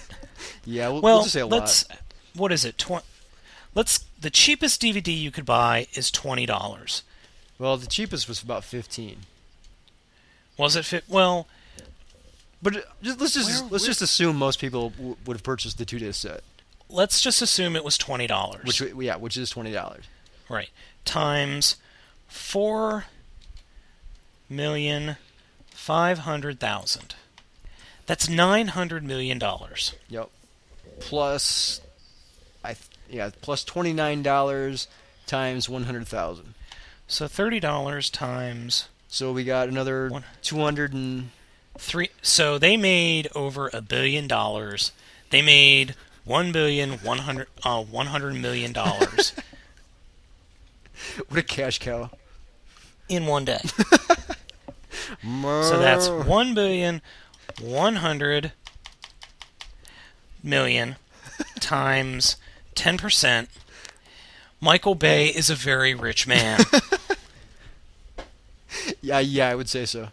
Yeah, 0.65 0.89
we'll, 0.91 1.01
Well, 1.03 1.15
we'll 1.17 1.23
just 1.23 1.33
say 1.33 1.41
a 1.41 1.47
let's. 1.47 1.89
lot. 1.89 1.99
What 2.35 2.53
is 2.53 2.65
it? 2.65 2.77
Tw- 2.79 3.03
let's. 3.75 3.99
The 4.21 4.29
cheapest 4.31 4.81
DVD 4.83 5.17
you 5.17 5.31
could 5.31 5.47
buy 5.47 5.87
is 5.95 6.11
twenty 6.11 6.47
dollars. 6.47 7.03
Well, 7.59 7.77
the 7.77 7.87
cheapest 7.87 8.29
was 8.29 8.43
about 8.43 8.65
fifteen. 8.65 9.21
Was 10.59 10.77
it? 10.77 10.85
Fit? 10.85 11.05
Well, 11.09 11.49
But 12.63 12.77
uh, 12.77 12.81
just, 13.03 13.21
let's 13.21 13.35
just 13.35 13.63
Where- 13.63 13.71
let's 13.71 13.85
where- 13.85 13.89
just 13.91 14.03
assume 14.03 14.37
most 14.37 14.61
people 14.61 14.91
w- 14.91 15.17
would 15.27 15.37
have 15.39 15.43
purchased 15.43 15.79
the 15.79 15.85
two 15.87 15.99
disc 15.99 16.21
set, 16.23 16.43
let's 16.91 17.21
just 17.21 17.41
assume 17.43 17.75
it 17.75 17.85
was 17.85 17.97
twenty 17.99 18.27
dollars. 18.27 18.65
which 18.65 18.81
yeah, 18.81 19.17
which 19.17 19.37
is 19.37 19.49
twenty 19.51 19.73
dollars. 19.73 20.05
Right. 20.51 20.71
Times 21.05 21.77
four 22.29 23.07
million 24.49 25.17
five 25.89 26.19
hundred 26.19 26.61
thousand. 26.61 27.15
That's 28.05 28.29
nine 28.29 28.69
hundred 28.69 29.05
million 29.05 29.39
dollars. 29.39 29.95
Yep. 30.11 30.29
Plus, 31.01 31.81
I 32.63 32.75
th- 32.75 32.89
yeah, 33.09 33.31
plus 33.41 33.65
twenty 33.65 33.95
nine 33.95 34.23
dollars 34.23 34.87
times 35.27 35.67
one 35.67 35.85
hundred 35.85 36.07
thousand. 36.07 36.53
So 37.07 37.27
thirty 37.27 37.59
dollars 37.59 38.11
times 38.11 38.89
So 39.09 39.33
we 39.33 39.45
got 39.45 39.69
another 39.69 40.11
One- 40.11 40.25
two 40.43 40.59
hundred 40.59 40.93
and 40.93 41.31
three. 41.79 42.11
So 42.21 42.59
they 42.59 42.77
made 42.77 43.29
over 43.35 43.71
a 43.73 43.81
billion 43.81 44.29
dollars. 44.29 44.93
They 45.31 45.41
made 45.41 45.95
one 46.27 46.53
billion 46.53 46.99
one 46.99 47.19
hundred 47.21 47.47
uh, 47.65 47.83
one 47.83 48.09
hundred 48.09 48.35
million 48.35 48.75
dollars 48.75 49.33
what 51.31 51.41
a 51.41 51.43
cash 51.43 51.79
cow. 51.79 52.11
in 53.09 53.25
one 53.25 53.47
day. 53.47 53.61
So 55.23 55.79
that's 55.79 56.09
one 56.09 56.55
billion 56.55 57.03
one 57.61 57.97
hundred 57.97 58.53
million 60.43 60.97
times 61.61 62.37
ten 62.75 62.99
percent. 62.99 63.49
Michael 64.61 64.95
Bay 64.95 65.29
is 65.29 65.51
a 65.51 65.55
very 65.55 65.95
rich 65.95 66.27
man. 66.27 66.61
yeah, 69.01 69.21
yeah, 69.21 69.49
I 69.49 69.55
would 69.55 69.69
say 69.69 69.85
so. 69.85 70.09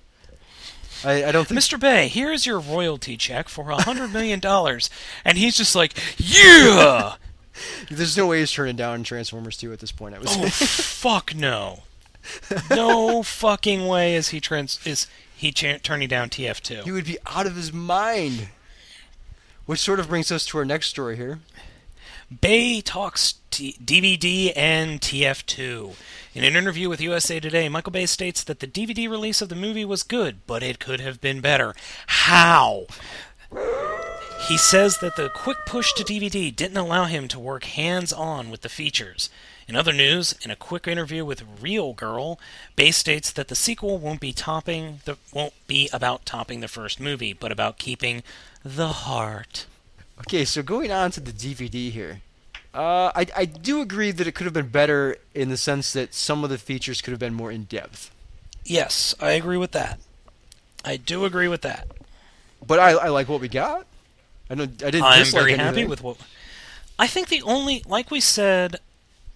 I, 1.03 1.25
I 1.25 1.31
don't 1.31 1.47
think 1.47 1.59
Mr. 1.59 1.79
Bay, 1.79 2.07
here 2.07 2.31
is 2.31 2.45
your 2.45 2.59
royalty 2.59 3.17
check 3.17 3.49
for 3.49 3.69
a 3.69 3.81
hundred 3.81 4.13
million 4.13 4.39
dollars, 4.39 4.89
and 5.23 5.37
he's 5.37 5.55
just 5.55 5.75
like, 5.75 5.93
yeah. 6.17 7.15
there's 7.89 8.17
no 8.17 8.27
way 8.27 8.39
he's 8.39 8.51
turning 8.51 8.75
down 8.75 9.03
Transformers 9.03 9.57
2 9.57 9.71
at 9.71 9.79
this 9.79 9.91
point. 9.91 10.15
I 10.15 10.19
would 10.19 10.27
Oh 10.29 10.49
fuck 10.49 11.35
no. 11.35 11.83
No 12.69 13.23
fucking 13.23 13.87
way 13.87 14.15
is 14.15 14.29
he 14.29 14.39
trans 14.39 14.79
is 14.85 15.07
he 15.35 15.51
cha- 15.51 15.77
turning 15.83 16.07
down 16.07 16.29
TF2. 16.29 16.83
he 16.83 16.91
would 16.91 17.05
be 17.05 17.17
out 17.25 17.45
of 17.45 17.55
his 17.55 17.71
mind. 17.73 18.49
Which 19.65 19.79
sort 19.79 19.99
of 19.99 20.09
brings 20.09 20.31
us 20.31 20.45
to 20.47 20.59
our 20.59 20.65
next 20.65 20.87
story 20.87 21.15
here. 21.15 21.39
Bay 22.41 22.81
talks 22.81 23.35
t- 23.51 23.77
DVD 23.83 24.51
and 24.55 25.01
TF2. 25.01 25.95
In 26.33 26.43
an 26.43 26.55
interview 26.55 26.87
with 26.89 27.01
USA 27.01 27.39
Today, 27.39 27.67
Michael 27.69 27.91
Bay 27.91 28.05
states 28.05 28.43
that 28.43 28.59
the 28.59 28.67
DVD 28.67 29.09
release 29.09 29.41
of 29.41 29.49
the 29.49 29.55
movie 29.55 29.85
was 29.85 30.03
good, 30.03 30.39
but 30.45 30.61
it 30.63 30.79
could 30.79 30.99
have 30.99 31.19
been 31.21 31.41
better. 31.41 31.73
How? 32.07 32.85
He 34.47 34.57
says 34.57 34.99
that 34.99 35.15
the 35.15 35.29
quick 35.29 35.57
push 35.65 35.93
to 35.93 36.03
DVD 36.03 36.55
didn't 36.55 36.77
allow 36.77 37.05
him 37.05 37.27
to 37.29 37.39
work 37.39 37.63
hands 37.63 38.11
on 38.13 38.49
with 38.51 38.61
the 38.61 38.69
features. 38.69 39.29
In 39.67 39.75
other 39.75 39.93
news, 39.93 40.35
in 40.43 40.51
a 40.51 40.55
quick 40.55 40.87
interview 40.87 41.25
with 41.25 41.43
Real 41.59 41.93
Girl, 41.93 42.39
Bay 42.75 42.91
states 42.91 43.31
that 43.31 43.47
the 43.47 43.55
sequel 43.55 43.97
won't 43.97 44.19
be 44.19 44.31
topping 44.31 44.99
the 45.05 45.17
won't 45.33 45.53
be 45.67 45.89
about 45.91 46.25
topping 46.25 46.59
the 46.59 46.67
first 46.67 46.99
movie, 46.99 47.33
but 47.33 47.51
about 47.51 47.79
keeping 47.79 48.21
the 48.63 48.89
heart. 48.89 49.65
Okay, 50.19 50.45
so 50.45 50.61
going 50.61 50.91
on 50.91 51.09
to 51.11 51.19
the 51.19 51.31
DVD 51.31 51.89
here. 51.89 52.21
Uh, 52.75 53.11
I, 53.15 53.25
I 53.35 53.45
do 53.45 53.81
agree 53.81 54.11
that 54.11 54.27
it 54.27 54.33
could 54.33 54.45
have 54.45 54.53
been 54.53 54.67
better 54.67 55.17
in 55.33 55.49
the 55.49 55.57
sense 55.57 55.93
that 55.93 56.13
some 56.13 56.43
of 56.43 56.49
the 56.49 56.57
features 56.57 57.01
could 57.01 57.11
have 57.11 57.19
been 57.19 57.33
more 57.33 57.51
in 57.51 57.63
depth. 57.63 58.11
Yes, 58.65 59.15
I 59.19 59.31
agree 59.31 59.57
with 59.57 59.71
that. 59.71 59.99
I 60.83 60.97
do 60.97 61.25
agree 61.25 61.47
with 61.47 61.61
that. 61.61 61.87
But 62.65 62.79
I, 62.79 62.91
I 62.91 63.07
like 63.09 63.29
what 63.29 63.41
we 63.41 63.47
got. 63.47 63.87
I 64.49 64.55
don't. 64.55 64.83
I 64.83 64.91
didn't. 64.91 65.03
I'm 65.03 65.25
very 65.25 65.55
happy 65.55 65.85
with 65.85 66.03
what. 66.03 66.17
I 66.99 67.07
think 67.07 67.29
the 67.29 67.41
only, 67.41 67.83
like 67.87 68.11
we 68.11 68.19
said, 68.19 68.79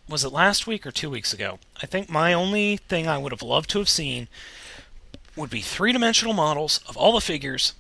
was 0.09 0.23
it 0.23 0.33
last 0.33 0.67
week 0.67 0.85
or 0.85 0.91
two 0.91 1.09
weeks 1.09 1.33
ago? 1.33 1.59
I 1.81 1.85
think 1.85 2.09
my 2.09 2.33
only 2.33 2.77
thing 2.77 3.07
I 3.07 3.17
would 3.17 3.31
have 3.31 3.43
loved 3.43 3.69
to 3.71 3.79
have 3.79 3.89
seen 3.89 4.27
would 5.35 5.49
be 5.49 5.61
three 5.61 5.93
dimensional 5.93 6.33
models 6.33 6.81
of 6.87 6.97
all 6.97 7.13
the 7.13 7.21
figures, 7.21 7.73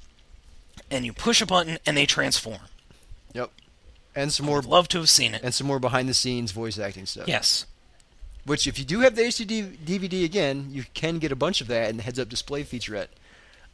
and 0.91 1.05
you 1.05 1.11
push 1.11 1.41
a 1.41 1.45
button 1.45 1.79
and 1.85 1.97
they 1.97 2.05
transform. 2.05 2.61
Yep. 3.33 3.51
And 4.15 4.31
some 4.31 4.45
more 4.45 4.61
love 4.61 4.87
to 4.89 4.99
have 4.99 5.09
seen 5.09 5.33
it. 5.33 5.41
and 5.43 5.53
some 5.53 5.67
more 5.67 5.79
behind 5.79 6.07
the 6.07 6.13
scenes 6.13 6.51
voice 6.51 6.77
acting 6.79 7.05
stuff. 7.05 7.27
Yes. 7.27 7.65
Which, 8.45 8.67
if 8.67 8.79
you 8.79 8.85
do 8.85 9.01
have 9.01 9.15
the 9.15 9.23
HD 9.23 9.77
DVD 9.77 10.23
again, 10.23 10.69
you 10.71 10.85
can 10.93 11.19
get 11.19 11.31
a 11.31 11.35
bunch 11.35 11.61
of 11.61 11.67
that 11.67 11.89
in 11.89 11.97
the 11.97 12.03
heads-up 12.03 12.29
display 12.29 12.63
featurette. 12.63 13.07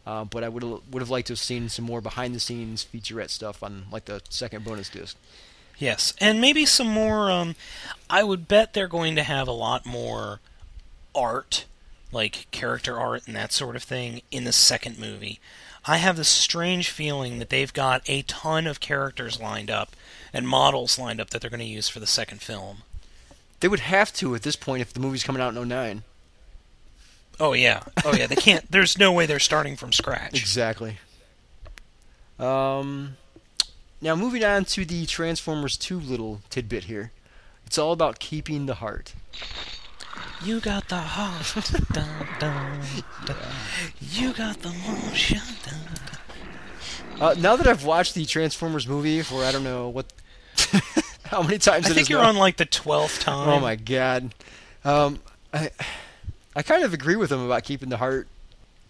Uh, 0.06 0.24
but 0.24 0.44
I 0.44 0.50
would 0.50 0.64
would 0.64 1.02
have 1.02 1.10
liked 1.10 1.28
to 1.28 1.34
have 1.34 1.40
seen 1.40 1.68
some 1.68 1.86
more 1.86 2.00
behind 2.00 2.36
the 2.36 2.40
scenes 2.40 2.86
featurette 2.86 3.32
stuff 3.32 3.64
on 3.64 3.86
like 3.92 4.06
the 4.06 4.22
second 4.30 4.64
bonus 4.64 4.90
disc. 4.90 5.18
Yes, 5.78 6.14
and 6.20 6.40
maybe 6.40 6.66
some 6.66 6.88
more. 6.88 7.30
Um, 7.30 7.56
I 8.10 8.24
would 8.24 8.48
bet 8.48 8.74
they're 8.74 8.88
going 8.88 9.16
to 9.16 9.24
have 9.24 9.48
a 9.48 9.52
lot 9.52 9.86
more 9.86 10.40
art, 11.14 11.66
like 12.12 12.48
character 12.52 13.00
art 13.00 13.24
and 13.28 13.36
that 13.36 13.52
sort 13.52 13.76
of 13.76 13.84
thing, 13.84 14.22
in 14.32 14.44
the 14.44 14.52
second 14.52 15.00
movie. 15.00 15.40
I 15.88 15.98
have 15.98 16.18
this 16.18 16.30
strange 16.30 16.90
feeling 16.90 17.40
that 17.40 17.50
they've 17.50 17.72
got 17.72 18.02
a 18.08 18.24
ton 18.24 18.66
of 18.66 18.80
characters 18.80 19.40
lined 19.40 19.70
up 19.70 19.96
and 20.34 20.48
models 20.48 20.98
lined 20.98 21.22
up 21.22 21.30
that 21.30 21.42
they're 21.42 21.50
going 21.50 21.60
to 21.60 21.66
use 21.66 21.88
for 21.90 22.00
the 22.00 22.08
second 22.08 22.42
film. 22.42 22.80
They 23.60 23.68
would 23.68 23.82
have 23.82 24.12
to 24.14 24.36
at 24.36 24.42
this 24.42 24.56
point 24.56 24.82
if 24.82 24.94
the 24.94 25.00
movie's 25.00 25.24
coming 25.24 25.42
out 25.42 25.56
in 25.56 25.68
09. 25.68 26.04
Oh 27.40 27.54
yeah, 27.54 27.84
oh 28.04 28.14
yeah. 28.14 28.28
They 28.28 28.36
can't. 28.36 28.66
There's 28.72 28.98
no 28.98 29.12
way 29.12 29.26
they're 29.26 29.40
starting 29.40 29.76
from 29.76 29.92
scratch. 29.92 30.40
Exactly. 30.40 30.98
Um, 32.40 33.18
now 34.06 34.16
moving 34.16 34.44
on 34.44 34.66
to 34.66 34.86
the 34.86 35.08
Transformers 35.08 35.76
2 35.78 36.00
little 36.00 36.42
tidbit 36.52 36.84
here. 36.84 37.12
It's 37.66 37.80
all 37.80 37.92
about 37.92 38.20
keeping 38.20 38.68
the 38.68 38.76
heart. 38.76 39.16
You 40.44 40.60
got 40.60 40.90
the 40.90 40.98
heart. 40.98 41.72
dun, 41.92 42.16
dun, 42.40 42.82
dun. 43.26 43.36
You 44.00 44.32
got 44.34 44.62
the 44.62 44.70
motion. 44.70 45.42
Uh, 47.20 47.34
now 47.40 47.56
that 47.56 47.66
I've 47.66 47.84
watched 47.84 48.14
the 48.14 48.26
Transformers 48.26 48.88
movie 48.88 49.24
for 49.24 49.44
I 49.44 49.52
don't 49.52 49.64
know 49.64 49.90
what, 49.90 50.06
how 51.26 51.42
many 51.42 51.58
times 51.58 51.90
I 51.90 51.94
think 51.94 52.08
you're 52.08 52.22
now. 52.22 52.30
on 52.30 52.36
like 52.36 52.58
the 52.58 52.66
twelfth 52.66 53.22
time. 53.22 53.50
Oh 53.50 53.60
my 53.60 53.76
god. 53.76 54.36
Um, 54.84 55.20
I 55.52 55.72
I 56.56 56.62
kind 56.62 56.84
of 56.84 56.94
agree 56.94 57.16
with 57.16 57.32
him 57.32 57.44
about 57.44 57.64
keeping 57.64 57.90
the 57.90 57.98
heart, 57.98 58.28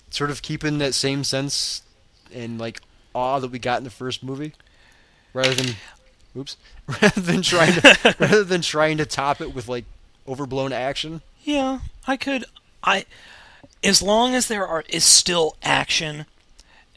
sort 0.10 0.30
of 0.30 0.42
keeping 0.42 0.80
that 0.80 0.94
same 0.94 1.24
sense 1.24 1.84
and 2.34 2.60
like 2.60 2.82
awe 3.14 3.40
that 3.40 3.52
we 3.52 3.60
got 3.60 3.78
in 3.78 3.86
the 3.86 3.90
first 3.90 4.24
movie, 4.24 4.54
rather 5.36 5.54
than, 5.54 5.76
oops, 6.36 6.58
rather 7.02 7.22
than 7.22 7.42
trying 7.44 7.74
to 7.74 8.16
rather 8.18 8.44
than 8.44 8.62
trying 8.62 8.98
to 8.98 9.06
top 9.06 9.42
it 9.42 9.54
with 9.54 9.68
like 9.68 9.86
overblown 10.28 10.74
action. 10.74 11.22
Yeah, 11.44 11.80
I 12.08 12.18
could. 12.18 12.46
I, 12.84 13.06
as 13.84 14.02
long 14.02 14.34
as 14.34 14.48
there 14.48 14.66
are 14.66 14.84
is 14.90 15.04
still 15.04 15.58
action, 15.62 16.26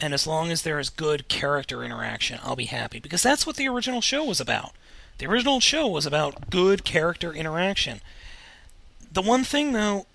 and 0.00 0.14
as 0.14 0.26
long 0.26 0.50
as 0.50 0.62
there 0.62 0.78
is 0.78 0.88
good 0.88 1.28
character 1.28 1.84
interaction, 1.84 2.38
I'll 2.42 2.56
be 2.56 2.66
happy 2.66 3.00
because 3.00 3.22
that's 3.22 3.46
what 3.46 3.56
the 3.56 3.68
original 3.68 4.00
show 4.00 4.24
was 4.24 4.40
about. 4.40 4.72
The 5.18 5.26
original 5.26 5.60
show 5.60 5.88
was 5.88 6.06
about 6.06 6.48
good 6.48 6.84
character 6.84 7.34
interaction. 7.34 8.00
The 9.12 9.22
one 9.22 9.42
thing 9.42 9.72
though, 9.72 10.06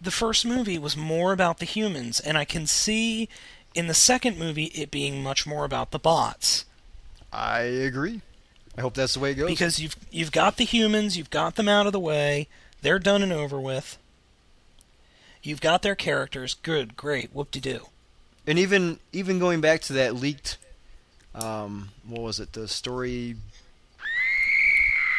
the 0.00 0.12
first 0.12 0.46
movie 0.46 0.78
was 0.78 0.96
more 0.96 1.32
about 1.32 1.58
the 1.58 1.66
humans, 1.66 2.20
and 2.20 2.38
I 2.38 2.44
can 2.44 2.66
see 2.66 3.28
in 3.74 3.88
the 3.88 3.94
second 3.94 4.38
movie 4.38 4.66
it 4.66 4.90
being 4.90 5.22
much 5.22 5.46
more 5.46 5.64
about 5.64 5.90
the 5.90 5.98
bots. 5.98 6.64
I 7.32 7.60
agree. 7.60 8.20
I 8.76 8.80
hope 8.80 8.94
that's 8.94 9.14
the 9.14 9.20
way 9.20 9.32
it 9.32 9.34
goes. 9.34 9.48
Because 9.48 9.78
you've 9.78 9.96
you've 10.10 10.32
got 10.32 10.56
the 10.56 10.64
humans, 10.64 11.16
you've 11.16 11.30
got 11.30 11.56
them 11.56 11.68
out 11.68 11.86
of 11.86 11.92
the 11.92 12.00
way, 12.00 12.48
they're 12.82 12.98
done 12.98 13.22
and 13.22 13.32
over 13.32 13.60
with. 13.60 13.98
You've 15.42 15.60
got 15.60 15.82
their 15.82 15.94
characters, 15.94 16.54
good, 16.54 16.96
great, 16.96 17.34
whoop 17.34 17.50
de 17.50 17.60
doo. 17.60 17.86
and 18.46 18.58
even 18.58 18.98
even 19.12 19.38
going 19.38 19.60
back 19.60 19.80
to 19.82 19.92
that 19.94 20.14
leaked, 20.14 20.56
um, 21.34 21.90
what 22.06 22.22
was 22.22 22.40
it? 22.40 22.52
The 22.52 22.68
story. 22.68 23.36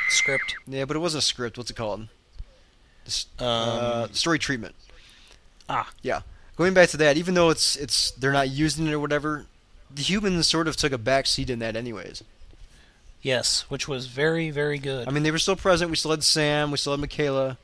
Script. 0.09 0.55
Yeah, 0.67 0.85
but 0.85 0.95
it 0.95 0.99
wasn't 0.99 1.23
a 1.23 1.25
script. 1.25 1.57
What's 1.57 1.71
it 1.71 1.75
called? 1.75 2.01
Um, 2.01 2.07
uh, 3.39 4.07
story 4.11 4.39
treatment. 4.39 4.75
Ah. 5.67 5.89
Yeah. 6.01 6.21
Going 6.55 6.73
back 6.73 6.89
to 6.89 6.97
that, 6.97 7.17
even 7.17 7.33
though 7.33 7.49
it's 7.49 7.75
it's 7.75 8.11
they're 8.11 8.31
not 8.31 8.49
using 8.49 8.87
it 8.87 8.93
or 8.93 8.99
whatever, 8.99 9.45
the 9.95 10.01
humans 10.01 10.47
sort 10.47 10.67
of 10.67 10.75
took 10.75 10.91
a 10.91 10.97
back 10.97 11.27
seat 11.27 11.49
in 11.49 11.59
that 11.59 11.75
anyways. 11.75 12.23
Yes, 13.21 13.61
which 13.69 13.87
was 13.87 14.07
very, 14.07 14.49
very 14.49 14.77
good. 14.77 15.07
I 15.07 15.11
mean, 15.11 15.23
they 15.23 15.31
were 15.31 15.37
still 15.39 15.55
present. 15.55 15.89
We 15.89 15.95
still 15.95 16.11
had 16.11 16.23
Sam. 16.23 16.71
We 16.71 16.77
still 16.77 16.97
had 16.97 17.09
Mikaela, 17.09 17.57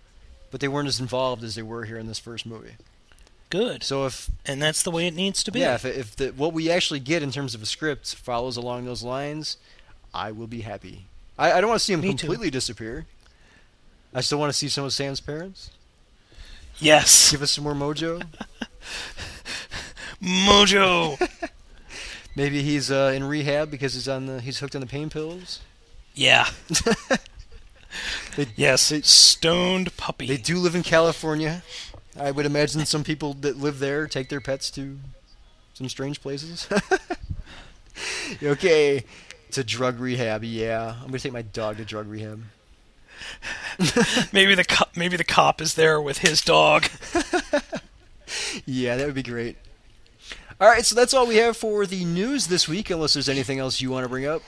but 0.52 0.62
they 0.62 0.68
weren't 0.70 0.88
as 0.88 1.00
involved 1.02 1.44
as 1.44 1.56
they 1.56 1.62
were 1.62 1.84
here 1.86 1.98
in 1.98 2.08
this 2.08 2.20
first 2.20 2.46
movie. 2.46 2.76
good. 3.50 3.84
So 3.84 4.06
if 4.06 4.30
And 4.46 4.62
that's 4.62 4.84
the 4.84 4.92
way 4.92 5.06
it 5.08 5.14
needs 5.16 5.44
to 5.44 5.52
be. 5.52 5.60
yeah, 5.60 5.76
if 5.76 5.84
if 5.86 6.16
the, 6.16 6.30
what 6.30 6.54
we 6.54 6.70
actually 6.72 7.00
get 7.02 7.22
in 7.24 7.32
terms 7.32 7.56
of 7.56 7.62
a 7.62 7.66
script 7.66 8.16
follows 8.16 8.56
along 8.58 8.86
those 8.86 9.04
lines, 9.04 9.58
I 10.14 10.32
will 10.32 10.48
be 10.48 10.62
happy. 10.62 11.06
I, 11.38 11.52
I 11.54 11.62
don't 11.62 11.70
want 11.70 11.80
to 11.80 11.86
see 11.86 11.94
him 11.94 12.02
Me 12.02 12.12
too. 12.12 12.18
completely 12.28 12.50
disappear. 12.52 13.06
I 14.14 14.22
still 14.22 14.40
want 14.40 14.52
to 14.52 14.58
see 14.58 14.70
some 14.70 14.86
of 14.86 14.94
Sam's 14.94 15.20
parents. 15.20 15.72
yes. 16.80 17.32
Give 17.32 17.42
us 17.42 17.52
some 17.52 17.64
more 17.66 17.74
mojo. 17.74 18.24
Mojo. 20.24 21.18
Maybe 22.40 22.64
he's 22.64 22.90
uh, 22.90 23.12
in 23.14 23.26
rehab 23.26 23.70
because 23.70 23.96
he's 23.96 24.08
on 24.08 24.26
the 24.26 24.40
he's 24.40 24.60
hooked 24.60 24.74
on 24.74 24.80
the 24.80 24.88
pain 24.88 25.10
pills. 25.10 25.60
yeah. 26.16 26.48
They, 28.38 28.48
Yes. 28.56 28.88
They- 28.88 29.02
Stoned 29.02 29.98
puppy. 29.98 30.26
They 30.26 30.38
do 30.38 30.58
live 30.58 30.74
in 30.74 30.84
California. 30.84 31.64
I 32.18 32.32
would 32.32 32.46
imagine 32.46 32.86
some 32.86 33.04
people 33.04 33.34
that 33.42 33.58
live 33.58 33.80
there 33.80 34.08
take 34.08 34.30
their 34.30 34.40
pets 34.40 34.72
to 34.72 35.00
some 35.74 35.90
strange 35.90 36.22
places. 36.22 36.66
okay, 38.44 39.04
to 39.52 39.64
drug 39.66 40.00
rehab. 40.00 40.46
Yeah, 40.46 40.96
I'm 41.02 41.08
gonna 41.08 41.20
take 41.20 41.34
my 41.34 41.42
dog 41.42 41.76
to 41.78 41.84
drug 41.84 42.08
rehab. 42.08 42.42
maybe 44.32 44.56
the 44.56 44.64
cop 44.64 44.96
maybe 44.96 45.18
the 45.18 45.26
cop 45.26 45.60
is 45.60 45.74
there 45.74 46.00
with 46.00 46.20
his 46.20 46.42
dog. 46.42 46.86
Yeah, 48.66 48.96
that 48.96 49.06
would 49.08 49.16
be 49.16 49.24
great. 49.24 49.58
All 50.62 50.68
right, 50.68 50.86
so 50.86 50.94
that's 50.96 51.14
all 51.14 51.26
we 51.26 51.38
have 51.38 51.56
for 51.56 51.86
the 51.86 52.04
news 52.04 52.48
this 52.48 52.68
week. 52.68 52.90
Unless 52.90 53.14
there's 53.14 53.30
anything 53.30 53.60
else 53.60 53.80
you 53.80 53.92
want 53.92 54.04
to 54.04 54.10
bring 54.10 54.26
up. 54.26 54.42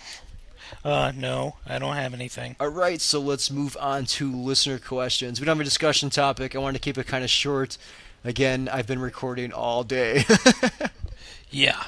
Uh 0.84 1.12
no, 1.15 1.56
I 1.65 1.80
don't 1.80 1.95
have 1.95 2.13
anything. 2.13 2.56
All 2.60 2.69
right, 2.69 3.00
so 3.00 3.19
let's 3.19 3.52
move 3.52 3.78
on 3.80 4.06
to 4.06 4.34
listener 4.34 4.80
questions. 4.80 5.39
We 5.39 5.45
don't 5.45 5.58
have 5.58 5.62
a 5.62 5.65
discussion 5.65 6.10
topic. 6.10 6.56
I 6.56 6.60
wanted 6.60 6.80
to 6.80 6.84
keep 6.84 6.97
it 6.97 7.08
kind 7.08 7.24
of 7.24 7.30
short. 7.30 7.78
Again, 8.24 8.69
I've 8.71 8.88
been 8.88 9.00
recording 9.00 9.52
all 9.54 9.84
day. 9.84 10.26
Yeah. 11.52 11.84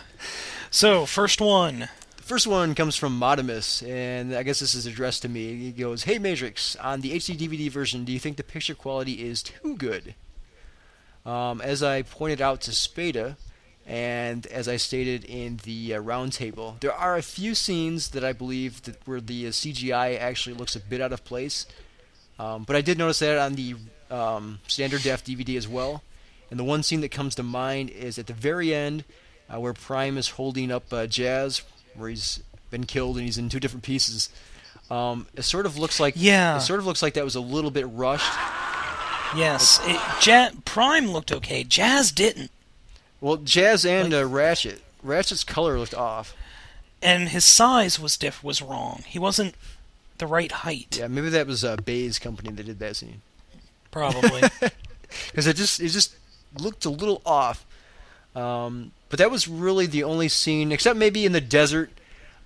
So, 0.69 1.05
first 1.05 1.39
one. 1.39 1.87
The 2.17 2.23
first 2.23 2.47
one 2.47 2.75
comes 2.75 2.97
from 2.97 3.17
Modimus, 3.17 3.81
and 3.81 4.35
I 4.35 4.43
guess 4.43 4.59
this 4.59 4.75
is 4.75 4.85
addressed 4.85 5.21
to 5.21 5.29
me. 5.29 5.55
He 5.55 5.71
goes, 5.71 6.03
Hey 6.03 6.19
Matrix, 6.19 6.75
on 6.75 6.99
the 7.01 7.13
HD 7.15 7.37
DVD 7.37 7.71
version, 7.71 8.03
do 8.03 8.11
you 8.11 8.19
think 8.19 8.35
the 8.37 8.43
picture 8.43 8.75
quality 8.75 9.25
is 9.25 9.41
too 9.41 9.77
good? 9.77 10.15
Um, 11.25 11.61
as 11.61 11.81
I 11.81 12.01
pointed 12.01 12.41
out 12.41 12.59
to 12.61 12.73
Spada, 12.73 13.37
and 13.85 14.45
as 14.47 14.67
I 14.67 14.77
stated 14.77 15.25
in 15.25 15.59
the 15.63 15.95
uh, 15.95 16.01
roundtable, 16.01 16.79
there 16.79 16.93
are 16.93 17.17
a 17.17 17.21
few 17.21 17.53
scenes 17.55 18.09
that 18.09 18.23
I 18.23 18.31
believe 18.33 18.81
that 18.83 18.95
where 19.05 19.19
the 19.21 19.47
uh, 19.47 19.49
CGI 19.49 20.19
actually 20.19 20.55
looks 20.55 20.75
a 20.75 20.79
bit 20.79 21.01
out 21.01 21.11
of 21.13 21.23
place. 21.25 21.65
Um, 22.39 22.63
but 22.63 22.75
I 22.75 22.81
did 22.81 22.97
notice 22.97 23.19
that 23.19 23.37
on 23.37 23.55
the 23.55 23.75
um, 24.09 24.59
standard 24.67 25.03
def 25.03 25.23
DVD 25.23 25.57
as 25.57 25.67
well. 25.67 26.01
And 26.49 26.59
the 26.59 26.63
one 26.63 26.83
scene 26.83 27.01
that 27.01 27.09
comes 27.09 27.35
to 27.35 27.43
mind 27.43 27.89
is 27.89 28.17
at 28.17 28.27
the 28.27 28.33
very 28.33 28.73
end, 28.73 29.03
uh, 29.53 29.59
where 29.59 29.73
Prime 29.73 30.17
is 30.17 30.29
holding 30.29 30.71
up 30.71 30.91
uh, 30.93 31.05
Jazz, 31.07 31.61
where 31.95 32.09
he's 32.09 32.41
been 32.71 32.85
killed 32.85 33.17
and 33.17 33.25
he's 33.25 33.37
in 33.37 33.49
two 33.49 33.59
different 33.59 33.83
pieces. 33.83 34.29
Um, 34.89 35.27
it 35.35 35.43
sort 35.43 35.65
of 35.65 35.77
looks 35.77 35.99
like 35.99 36.13
Yeah. 36.17 36.57
it 36.57 36.61
sort 36.61 36.79
of 36.79 36.85
looks 36.85 37.01
like 37.01 37.15
that 37.15 37.23
was 37.23 37.35
a 37.35 37.39
little 37.41 37.71
bit 37.71 37.85
rushed. 37.89 38.31
Yes, 39.35 39.79
it, 39.83 40.27
ja- 40.27 40.49
Prime 40.63 41.07
looked 41.09 41.31
okay. 41.31 41.63
Jazz 41.63 42.11
didn't, 42.11 42.51
Well, 43.23 43.37
Jazz 43.37 43.85
and 43.85 44.13
uh, 44.13 44.25
Ratchet, 44.25 44.81
Ratchet's 45.01 45.45
color 45.45 45.79
looked 45.79 45.93
off. 45.93 46.35
and 47.01 47.29
his 47.29 47.45
size 47.45 47.97
was 47.97 48.17
diff 48.17 48.43
was 48.43 48.61
wrong. 48.61 49.05
He 49.07 49.17
wasn't 49.17 49.55
the 50.17 50.27
right 50.27 50.51
height. 50.51 50.97
Yeah, 50.99 51.07
maybe 51.07 51.29
that 51.29 51.47
was 51.47 51.63
uh, 51.63 51.77
Bay's 51.77 52.19
company 52.19 52.51
that 52.51 52.65
did 52.65 52.79
that 52.79 52.97
scene 52.97 53.21
Probably. 53.91 54.41
because 55.27 55.47
it 55.47 55.55
just 55.55 55.79
it 55.79 55.87
just 55.87 56.17
looked 56.59 56.83
a 56.83 56.89
little 56.89 57.21
off. 57.25 57.65
Um, 58.35 58.91
but 59.07 59.19
that 59.19 59.31
was 59.31 59.47
really 59.47 59.85
the 59.85 60.03
only 60.03 60.27
scene, 60.27 60.73
except 60.73 60.97
maybe 60.97 61.25
in 61.25 61.31
the 61.31 61.39
desert 61.39 61.91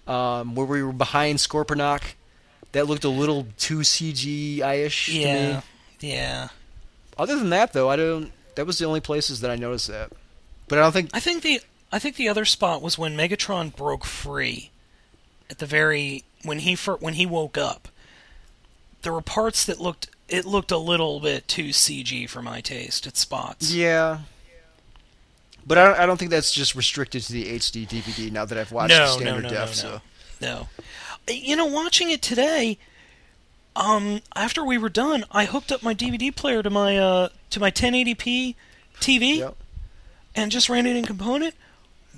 um, 0.05 0.53
where 0.53 0.67
we 0.67 0.83
were 0.83 0.93
behind 0.93 1.39
Scorponok. 1.39 2.13
That 2.73 2.85
looked 2.85 3.03
a 3.03 3.09
little 3.09 3.47
too 3.57 3.79
CGI-ish 3.79 5.07
to 5.07 5.17
yeah. 5.17 5.55
me. 5.55 5.61
Yeah. 6.01 6.47
Other 7.17 7.35
than 7.39 7.49
that, 7.49 7.73
though, 7.73 7.89
I 7.89 7.95
don't. 7.95 8.31
That 8.53 8.67
was 8.67 8.77
the 8.77 8.85
only 8.85 8.99
places 8.99 9.41
that 9.41 9.49
I 9.49 9.55
noticed 9.55 9.87
that. 9.87 10.11
But 10.67 10.79
I 10.79 10.81
don't 10.81 10.91
think. 10.91 11.09
I 11.13 11.19
think 11.19 11.43
the 11.43 11.61
I 11.91 11.99
think 11.99 12.15
the 12.15 12.29
other 12.29 12.45
spot 12.45 12.81
was 12.81 12.97
when 12.97 13.15
Megatron 13.15 13.75
broke 13.75 14.05
free. 14.05 14.71
At 15.49 15.59
the 15.59 15.65
very 15.65 16.23
when 16.43 16.59
he 16.59 16.75
fir- 16.75 16.97
when 16.97 17.13
he 17.13 17.25
woke 17.25 17.57
up, 17.57 17.87
there 19.01 19.13
were 19.13 19.21
parts 19.21 19.65
that 19.65 19.79
looked 19.79 20.09
it 20.27 20.45
looked 20.45 20.71
a 20.71 20.77
little 20.77 21.19
bit 21.21 21.47
too 21.47 21.69
CG 21.69 22.29
for 22.29 22.41
my 22.41 22.59
taste 22.59 23.07
at 23.07 23.15
spots. 23.15 23.73
Yeah. 23.73 24.19
But 25.65 25.77
I 25.77 25.85
don't, 25.85 25.99
I 25.99 26.05
don't 26.05 26.17
think 26.17 26.31
that's 26.31 26.53
just 26.53 26.75
restricted 26.75 27.23
to 27.23 27.31
the 27.33 27.45
HD 27.45 27.85
DVD. 27.87 28.31
Now 28.31 28.45
that 28.45 28.57
I've 28.57 28.71
watched 28.71 28.89
No, 28.89 28.99
the 29.17 29.23
no, 29.23 29.31
standard 29.31 29.43
no, 29.43 29.49
def, 29.49 29.69
no, 29.69 29.73
so 29.73 30.01
No. 30.41 30.69
You 31.29 31.57
know, 31.57 31.65
watching 31.65 32.09
it 32.09 32.21
today, 32.21 32.77
um, 33.75 34.21
after 34.33 34.63
we 34.63 34.77
were 34.77 34.87
done, 34.87 35.25
I 35.29 35.43
hooked 35.43 35.73
up 35.73 35.83
my 35.83 35.93
DVD 35.93 36.33
player 36.33 36.63
to 36.63 36.69
my 36.69 36.97
uh 36.97 37.29
to 37.49 37.59
my 37.59 37.69
1080p 37.71 38.55
TV 38.99 39.37
Yep. 39.37 39.55
And 40.37 40.51
just 40.51 40.69
ran 40.69 40.85
it 40.85 40.95
in 40.95 41.03
component. 41.05 41.55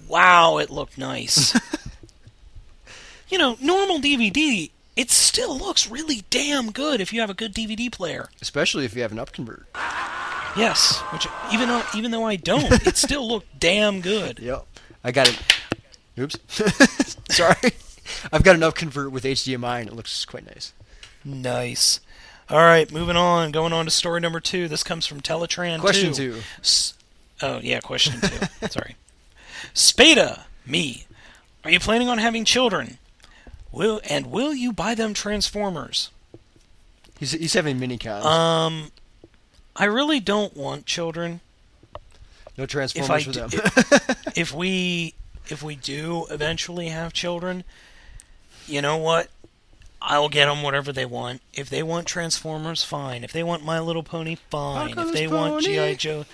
Wow, 0.07 0.57
it 0.57 0.69
looked 0.69 0.97
nice. 0.97 1.53
you 3.29 3.37
know, 3.37 3.57
normal 3.61 3.99
DVD, 3.99 4.69
it 4.95 5.09
still 5.09 5.57
looks 5.57 5.89
really 5.89 6.23
damn 6.29 6.71
good 6.71 6.99
if 7.01 7.13
you 7.13 7.21
have 7.21 7.29
a 7.29 7.33
good 7.33 7.53
DVD 7.53 7.91
player. 7.91 8.29
especially 8.41 8.85
if 8.85 8.95
you 8.95 9.01
have 9.01 9.11
an 9.11 9.17
upconvert. 9.17 9.63
Yes, 10.57 10.97
which 11.13 11.27
even 11.53 11.69
though 11.69 11.83
even 11.95 12.11
though 12.11 12.25
I 12.25 12.35
don't, 12.35 12.71
it 12.85 12.97
still 13.07 13.27
looked 13.27 13.59
damn 13.59 14.01
good. 14.01 14.39
Yep. 14.39 14.65
I 15.03 15.11
got 15.11 15.29
it. 15.29 15.39
Oops. 16.17 16.37
Sorry. 17.35 17.71
I've 18.33 18.43
got 18.43 18.55
an 18.55 18.61
upconvert 18.61 19.11
with 19.11 19.23
HDMI 19.23 19.81
and 19.81 19.89
it 19.89 19.95
looks 19.95 20.25
quite 20.25 20.45
nice. 20.45 20.73
Nice. 21.23 21.99
All 22.49 22.57
right, 22.57 22.91
moving 22.91 23.15
on. 23.15 23.51
Going 23.51 23.71
on 23.73 23.85
to 23.85 23.91
story 23.91 24.19
number 24.19 24.39
two. 24.39 24.67
This 24.67 24.83
comes 24.83 25.05
from 25.05 25.21
Teletran. 25.21 25.79
Question 25.79 26.11
2. 26.13 26.31
two. 26.33 26.39
S- 26.61 26.95
oh 27.41 27.59
yeah, 27.61 27.79
question 27.79 28.19
two. 28.21 28.67
Sorry. 28.69 28.95
Spada, 29.73 30.45
me. 30.65 31.05
Are 31.63 31.71
you 31.71 31.79
planning 31.79 32.09
on 32.09 32.17
having 32.17 32.45
children? 32.45 32.97
Will 33.71 34.01
and 34.09 34.31
will 34.31 34.53
you 34.53 34.73
buy 34.73 34.95
them 34.95 35.13
Transformers? 35.13 36.09
He's, 37.19 37.33
he's 37.33 37.53
having 37.53 37.79
mini 37.79 37.97
cons. 37.97 38.25
Um, 38.25 38.91
I 39.75 39.85
really 39.85 40.19
don't 40.19 40.55
want 40.55 40.85
children. 40.85 41.41
No 42.57 42.65
Transformers 42.65 43.25
for 43.25 43.31
them. 43.31 43.49
if, 43.51 44.27
if 44.37 44.53
we 44.53 45.13
if 45.49 45.63
we 45.63 45.75
do 45.75 46.25
eventually 46.29 46.89
have 46.89 47.13
children, 47.13 47.63
you 48.67 48.81
know 48.81 48.97
what? 48.97 49.29
I'll 50.01 50.29
get 50.29 50.45
them 50.45 50.61
whatever 50.61 50.93
they 50.93 51.05
want. 51.05 51.41
If 51.53 51.69
they 51.69 51.83
want 51.83 52.07
Transformers, 52.07 52.83
fine. 52.83 53.23
If 53.23 53.33
they 53.33 53.43
want 53.43 53.65
My 53.65 53.79
Little 53.79 54.03
Pony, 54.03 54.35
fine. 54.49 54.93
Apocalypse 54.93 55.09
if 55.09 55.15
they 55.15 55.27
want 55.27 55.63
GI 55.63 55.95
Joe, 55.95 56.25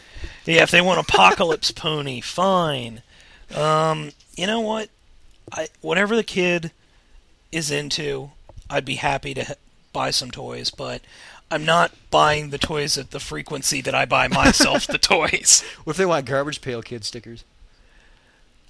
yeah. 0.45 0.63
If 0.63 0.71
they 0.71 0.82
want 0.82 0.99
Apocalypse 0.99 1.71
Pony, 1.75 2.21
fine. 2.21 3.01
Um, 3.56 4.12
you 4.36 4.45
know 4.47 4.60
what? 4.60 4.89
I 5.51 5.67
whatever 5.82 6.15
the 6.15 6.23
kid 6.23 6.71
is 7.51 7.71
into, 7.71 8.32
I'd 8.69 8.86
be 8.86 8.95
happy 8.95 9.34
to 9.34 9.41
h- 9.41 9.51
buy 9.93 10.12
some 10.12 10.30
toys, 10.32 10.69
but 10.69 11.01
I'm 11.49 11.65
not 11.65 11.91
buying 12.12 12.49
the 12.49 12.58
toys 12.58 12.97
at 12.97 13.12
the 13.12 13.19
frequency 13.19 13.82
that 13.82 13.95
I 13.95 14.06
buy 14.06 14.28
myself 14.28 14.86
the 14.88 14.97
toys. 14.99 15.63
what 15.84 15.91
if 15.93 15.97
they 15.97 16.06
want 16.06 16.25
Garbage 16.25 16.62
Pail 16.62 16.82
Kid 16.82 17.04
stickers? 17.04 17.43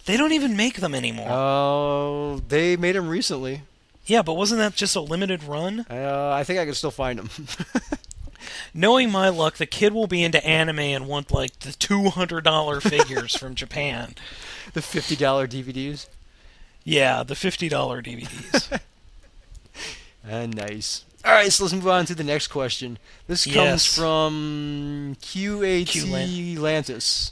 They 0.05 0.17
don't 0.17 0.33
even 0.33 0.55
make 0.55 0.81
them 0.81 0.93
anymore. 0.93 1.27
Oh, 1.29 2.41
they 2.47 2.75
made 2.77 2.95
them 2.95 3.09
recently. 3.09 3.61
Yeah, 4.05 4.21
but 4.21 4.33
wasn't 4.35 4.59
that 4.59 4.75
just 4.75 4.95
a 4.95 5.01
limited 5.01 5.43
run? 5.43 5.85
Uh, 5.89 6.31
I 6.33 6.43
think 6.43 6.59
I 6.59 6.65
can 6.65 6.73
still 6.73 6.91
find 6.91 7.19
them. 7.19 7.29
Knowing 8.73 9.09
my 9.11 9.29
luck, 9.29 9.55
the 9.57 9.65
kid 9.65 9.93
will 9.93 10.07
be 10.07 10.23
into 10.23 10.45
anime 10.45 10.79
and 10.79 11.07
want 11.07 11.31
like 11.31 11.59
the 11.59 11.71
two 11.71 12.09
hundred 12.09 12.43
dollar 12.43 12.79
figures 12.81 13.35
from 13.35 13.55
Japan. 13.55 14.15
the 14.73 14.81
fifty 14.81 15.15
dollar 15.15 15.47
DVDs. 15.47 16.07
Yeah, 16.83 17.23
the 17.23 17.35
fifty 17.35 17.69
dollar 17.69 18.01
DVDs. 18.01 18.79
Uh, 20.29 20.45
nice. 20.53 21.05
All 21.23 21.31
right, 21.31 21.51
so 21.51 21.63
let's 21.63 21.73
move 21.73 21.87
on 21.87 22.05
to 22.05 22.13
the 22.13 22.23
next 22.23 22.49
question. 22.49 22.99
This 23.27 23.45
comes 23.45 23.55
Yes. 23.55 23.97
from 23.97 25.15
QAT 25.21 25.85
Qlan- 25.87 26.57
Lantis. 26.57 27.31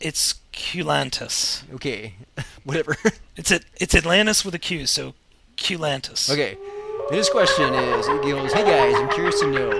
it's 0.00 0.34
Culantis. 0.52 1.62
Okay, 1.74 2.14
whatever. 2.62 2.96
It's 3.36 3.50
a, 3.50 3.58
it's 3.80 3.92
Atlantis 3.96 4.44
with 4.44 4.54
a 4.54 4.60
Q, 4.60 4.86
so 4.86 5.14
Culantis. 5.64 6.30
okay, 6.30 6.56
his 7.10 7.28
question 7.30 7.72
is: 7.74 8.06
It 8.06 8.22
goes, 8.22 8.52
"Hey 8.52 8.64
guys, 8.64 8.94
I'm 8.96 9.08
curious 9.10 9.40
to 9.40 9.46
know 9.50 9.70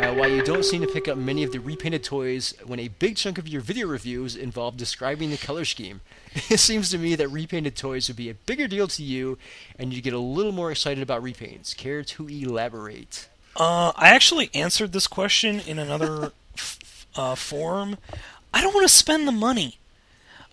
uh, 0.00 0.14
why 0.14 0.26
you 0.26 0.42
don't 0.42 0.64
seem 0.64 0.80
to 0.82 0.86
pick 0.86 1.08
up 1.08 1.16
many 1.16 1.42
of 1.42 1.52
the 1.52 1.58
repainted 1.58 2.04
toys 2.04 2.54
when 2.64 2.78
a 2.78 2.88
big 2.88 3.16
chunk 3.16 3.38
of 3.38 3.48
your 3.48 3.60
video 3.60 3.86
reviews 3.86 4.36
involve 4.36 4.76
describing 4.76 5.30
the 5.30 5.36
color 5.38 5.64
scheme. 5.64 6.00
It 6.50 6.60
seems 6.60 6.90
to 6.90 6.98
me 6.98 7.16
that 7.16 7.28
repainted 7.28 7.74
toys 7.74 8.06
would 8.08 8.16
be 8.16 8.30
a 8.30 8.34
bigger 8.34 8.68
deal 8.68 8.86
to 8.88 9.02
you, 9.02 9.36
and 9.78 9.92
you 9.92 10.00
get 10.00 10.12
a 10.12 10.18
little 10.18 10.52
more 10.52 10.70
excited 10.70 11.02
about 11.02 11.22
repaints. 11.22 11.76
Care 11.76 12.02
to 12.04 12.28
elaborate?" 12.28 13.28
Uh, 13.56 13.92
I 13.96 14.10
actually 14.10 14.50
answered 14.54 14.92
this 14.92 15.06
question 15.08 15.60
in 15.60 15.78
another 15.78 16.32
f- 16.56 17.06
uh, 17.16 17.34
forum. 17.34 17.96
I 18.54 18.60
don't 18.60 18.74
want 18.74 18.84
to 18.88 18.94
spend 18.94 19.26
the 19.26 19.32
money. 19.32 19.78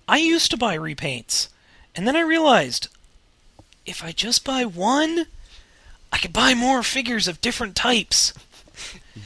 I 0.08 0.18
used 0.18 0.50
to 0.52 0.58
buy 0.58 0.78
repaints, 0.78 1.50
and 1.96 2.08
then 2.08 2.16
I 2.16 2.22
realized 2.22 2.88
if 3.88 4.04
I 4.04 4.12
just 4.12 4.46
buy 4.46 4.66
one, 4.66 5.26
I 6.12 6.18
could 6.18 6.34
buy 6.34 6.54
more 6.54 6.84
figures 6.84 7.28
of 7.28 7.42
different 7.42 7.76
types. 7.76 8.34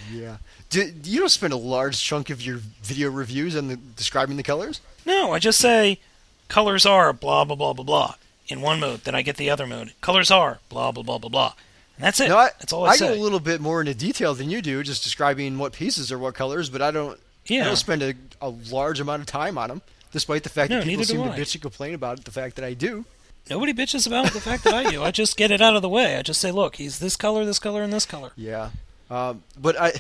Yeah. 0.10 0.38
Do, 0.70 0.90
you 1.04 1.20
don't 1.20 1.30
spend 1.30 1.52
a 1.52 1.58
large 1.58 2.02
chunk 2.02 2.30
of 2.30 2.42
your 2.42 2.60
video 2.82 3.10
reviews 3.10 3.58
on 3.58 3.68
the, 3.68 3.76
describing 3.76 4.38
the 4.38 4.44
colors? 4.44 4.80
No, 5.06 5.34
I 5.34 5.40
just 5.40 5.60
say 5.60 6.00
colors 6.48 6.86
are 6.86 7.12
blah 7.12 7.44
blah 7.44 7.56
blah 7.56 7.74
blah 7.74 7.84
blah 7.84 8.16
in 8.48 8.62
one 8.62 8.80
mode, 8.80 9.02
then 9.02 9.16
I 9.16 9.22
get 9.22 9.38
the 9.38 9.50
other 9.50 9.68
mode. 9.68 9.94
Colors 10.02 10.32
are 10.32 10.60
blah 10.70 10.92
blah 10.92 11.04
blah 11.04 11.18
blah 11.18 11.30
blah. 11.30 11.54
And 11.98 12.06
that's 12.06 12.20
it. 12.20 12.30
No, 12.30 12.38
I, 12.38 12.50
that's 12.60 12.72
all 12.72 12.86
I, 12.86 12.92
I 12.92 12.96
say. 12.96 13.08
go 13.08 13.14
a 13.14 13.22
little 13.22 13.40
bit 13.40 13.60
more 13.62 13.82
into 13.82 13.94
detail 13.94 14.34
than 14.34 14.50
you 14.50 14.62
do, 14.62 14.84
just 14.84 15.04
describing 15.04 15.58
what 15.58 15.74
pieces 15.74 16.12
are 16.12 16.20
what 16.20 16.36
colors, 16.36 16.70
but 16.70 16.82
I 16.82 16.92
don't. 16.92 17.20
Yeah. 17.48 17.64
I 17.64 17.66
don't 17.66 17.76
spend 17.76 18.02
a, 18.02 18.14
a 18.40 18.50
large 18.50 19.00
amount 19.00 19.22
of 19.22 19.26
time 19.26 19.58
on 19.58 19.70
them, 19.70 19.82
despite 20.12 20.44
the 20.44 20.50
fact 20.50 20.70
No, 20.70 20.78
that 20.78 20.86
people 20.86 21.04
seem 21.04 21.24
to 21.24 21.30
bitch 21.30 21.54
and 21.56 21.62
complain 21.62 21.94
about 21.96 22.20
it, 22.20 22.26
the 22.26 22.32
fact 22.32 22.56
that 22.58 22.66
I 22.66 22.74
do. 22.74 23.06
Nobody 23.50 23.74
bitches 23.74 24.08
about 24.08 24.32
the 24.32 24.40
fact 24.40 24.64
that 24.64 24.74
I 24.74 24.90
do. 24.90 25.04
I 25.04 25.12
just 25.12 25.36
get 25.36 25.52
it 25.52 25.62
out 25.62 25.76
of 25.76 25.82
the 25.82 25.90
way. 25.90 26.16
I 26.16 26.22
just 26.22 26.40
say, 26.40 26.52
look, 26.52 26.78
he's 26.78 27.00
this 27.00 27.16
color, 27.18 27.44
this 27.44 27.60
color, 27.60 27.82
and 27.84 27.92
this 27.92 28.06
color. 28.06 28.32
Yeah. 28.36 28.70
Um, 29.10 29.44
but 29.60 29.80
I, 29.80 29.94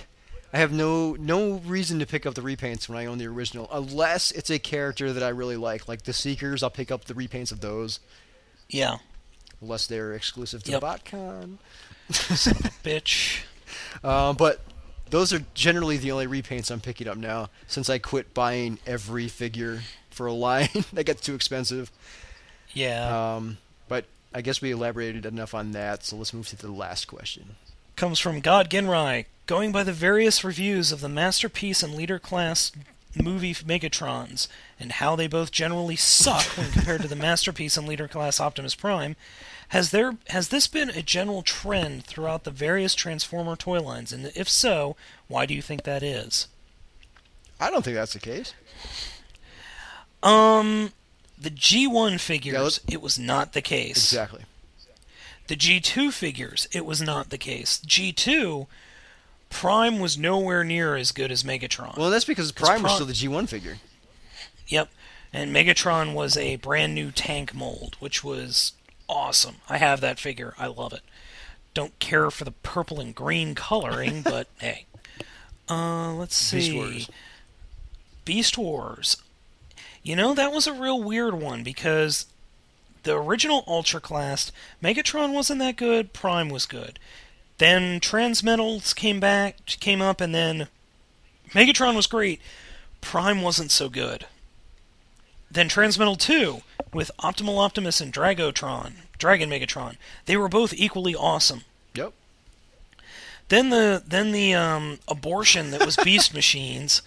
I 0.54 0.58
have 0.60 0.72
no 0.72 1.14
no 1.20 1.54
reason 1.66 2.00
to 2.00 2.06
pick 2.06 2.26
up 2.26 2.34
the 2.36 2.42
repaints 2.42 2.88
when 2.88 2.98
I 2.98 3.06
own 3.08 3.18
the 3.18 3.28
original, 3.28 3.68
unless 3.72 4.32
it's 4.32 4.50
a 4.50 4.60
character 4.60 5.12
that 5.12 5.24
I 5.24 5.30
really 5.30 5.58
like, 5.58 5.88
like 5.88 6.04
the 6.04 6.14
Seekers. 6.14 6.64
I'll 6.64 6.70
pick 6.70 6.92
up 6.92 7.06
the 7.06 7.14
repaints 7.14 7.52
of 7.52 7.60
those, 7.60 8.00
Yeah. 8.70 8.98
unless 9.60 9.86
they're 9.88 10.14
exclusive 10.14 10.64
to 10.64 10.72
Yep. 10.72 10.82
BotCon. 10.82 11.58
Bitch. 12.84 13.42
Um, 14.04 14.36
but 14.38 14.62
those 15.10 15.34
are 15.34 15.44
generally 15.54 15.98
the 15.98 16.12
only 16.12 16.28
repaints 16.28 16.72
I'm 16.72 16.80
picking 16.80 17.08
up 17.08 17.18
now 17.18 17.50
since 17.68 17.90
I 17.90 17.98
quit 17.98 18.34
buying 18.34 18.80
every 18.88 19.28
figure 19.28 19.82
for 20.10 20.26
a 20.28 20.34
line. 20.34 20.70
that 20.94 21.06
gets 21.06 21.22
too 21.22 21.36
expensive. 21.36 21.92
Yeah. 22.74 23.36
Um, 23.36 23.58
but 23.88 24.06
I 24.34 24.42
guess 24.42 24.62
we 24.62 24.72
elaborated 24.72 25.26
enough 25.26 25.54
on 25.54 25.72
that, 25.72 26.04
so 26.04 26.16
let's 26.16 26.34
move 26.34 26.48
to 26.50 26.56
the 26.56 26.72
last 26.72 27.06
question. 27.06 27.56
Comes 27.96 28.20
from 28.20 28.40
God 28.40 28.70
Ginrai. 28.70 29.26
Going 29.46 29.72
by 29.72 29.84
the 29.84 29.92
various 29.92 30.44
reviews 30.44 30.92
of 30.92 31.02
the 31.02 31.10
Masterpiece 31.10 31.84
and 31.84 31.94
Leader 31.94 32.20
Class 32.20 32.72
movie 33.22 33.54
Megatrons, 33.54 34.48
and 34.80 34.94
how 34.94 35.16
they 35.16 35.28
both 35.28 35.52
generally 35.52 35.96
suck 35.96 36.46
when 36.58 36.72
compared 36.72 37.02
to 37.02 37.08
the 37.08 37.16
Masterpiece 37.16 37.76
and 37.76 37.88
Leader 37.88 38.08
Class 38.08 38.40
Optimus 38.40 38.76
Prime, 38.76 39.16
has 39.70 39.92
there 39.92 40.18
has 40.30 40.50
this 40.50 40.68
been 40.68 40.90
a 40.90 41.02
general 41.02 41.42
trend 41.44 42.06
throughout 42.06 42.44
the 42.44 42.52
various 42.52 42.96
Transformer 42.96 43.56
toy 43.56 43.80
lines? 43.82 44.12
And 44.12 44.32
if 44.36 44.50
so, 44.50 44.96
why 45.28 45.46
do 45.46 45.54
you 45.54 45.62
think 45.62 45.84
that 45.84 46.04
is? 46.04 46.48
I 47.60 47.70
don't 47.70 47.84
think 47.84 47.96
that's 47.96 48.14
the 48.14 48.20
case. 48.20 48.54
Um, 50.24 50.92
the 51.42 51.50
G1 51.50 52.20
figures, 52.20 52.58
let's- 52.62 52.80
it 52.88 53.02
was 53.02 53.18
not 53.20 53.54
the 53.54 53.62
case. 53.62 53.98
Exactly. 53.98 54.44
The 55.48 55.56
G2 55.56 56.12
figures, 56.14 56.68
it 56.72 56.86
was 56.86 57.02
not 57.02 57.30
the 57.30 57.38
case. 57.38 57.82
G2, 57.86 58.68
Prime 59.50 60.00
was 60.00 60.18
nowhere 60.18 60.64
near 60.64 60.96
as 60.96 61.12
good 61.12 61.32
as 61.32 61.44
Megatron. 61.44 61.98
Well, 61.98 62.10
that's 62.10 62.24
because 62.26 62.52
Prime 62.54 62.84
was 62.84 62.94
still 62.94 63.06
the 63.08 63.14
G1 63.14 63.48
figure. 63.50 63.80
Yep. 64.68 64.90
And 65.34 65.54
Megatron 65.54 66.14
was 66.14 66.38
a 66.38 66.56
brand 66.58 66.96
new 66.96 67.12
tank 67.12 67.54
mold, 67.54 67.96
which 68.00 68.24
was 68.24 68.74
awesome. 69.10 69.58
I 69.68 69.78
have 69.78 70.00
that 70.02 70.20
figure. 70.20 70.54
I 70.58 70.68
love 70.68 70.94
it. 70.94 71.02
Don't 71.74 71.98
care 72.00 72.30
for 72.32 72.44
the 72.46 72.52
purple 72.52 73.00
and 73.02 73.14
green 73.16 73.56
coloring, 73.56 74.22
but 74.24 74.48
hey. 74.60 74.86
Uh, 75.70 76.14
let's 76.14 76.52
Beast 76.52 76.68
see. 76.68 76.76
Wars. 76.76 77.10
Beast 78.26 78.58
Wars. 78.58 79.18
You 80.04 80.16
know, 80.16 80.34
that 80.34 80.52
was 80.52 80.68
a 80.68 80.74
real 80.74 81.02
weird 81.02 81.36
one 81.36 81.64
because 81.64 82.26
the 83.04 83.16
original 83.16 83.64
Ultra 83.68 84.00
Class, 84.00 84.52
Megatron 84.82 85.34
wasn't 85.34 85.60
that 85.60 85.76
good, 85.76 86.14
Prime 86.14 86.50
was 86.50 86.66
good. 86.66 87.00
Then 87.58 88.00
Transmetals 88.00 88.96
came 88.96 89.20
back, 89.20 89.64
came 89.66 90.02
up, 90.02 90.20
and 90.22 90.34
then 90.34 90.68
Megatron 91.52 91.96
was 91.96 92.08
great. 92.08 92.42
Prime 93.02 93.42
wasn't 93.42 93.72
so 93.72 93.90
good. 93.90 94.26
Then 95.50 95.70
Transmetal 95.70 96.18
2 96.18 96.62
with 96.94 97.12
Optimal 97.20 97.60
Optimus 97.60 98.02
and 98.02 98.14
Dragotron, 98.14 98.94
Dragon 99.18 99.50
Megatron. 99.50 99.98
They 100.26 100.38
were 100.38 100.48
both 100.48 100.74
equally 100.74 101.14
awesome. 101.14 101.62
Yep. 101.94 102.14
Then 103.50 103.70
the 103.70 104.02
then 104.06 104.32
the 104.32 104.54
um, 104.54 105.00
abortion 105.08 105.72
that 105.72 105.86
was 105.86 105.98
Beast 106.04 106.34
Machines, 106.34 107.02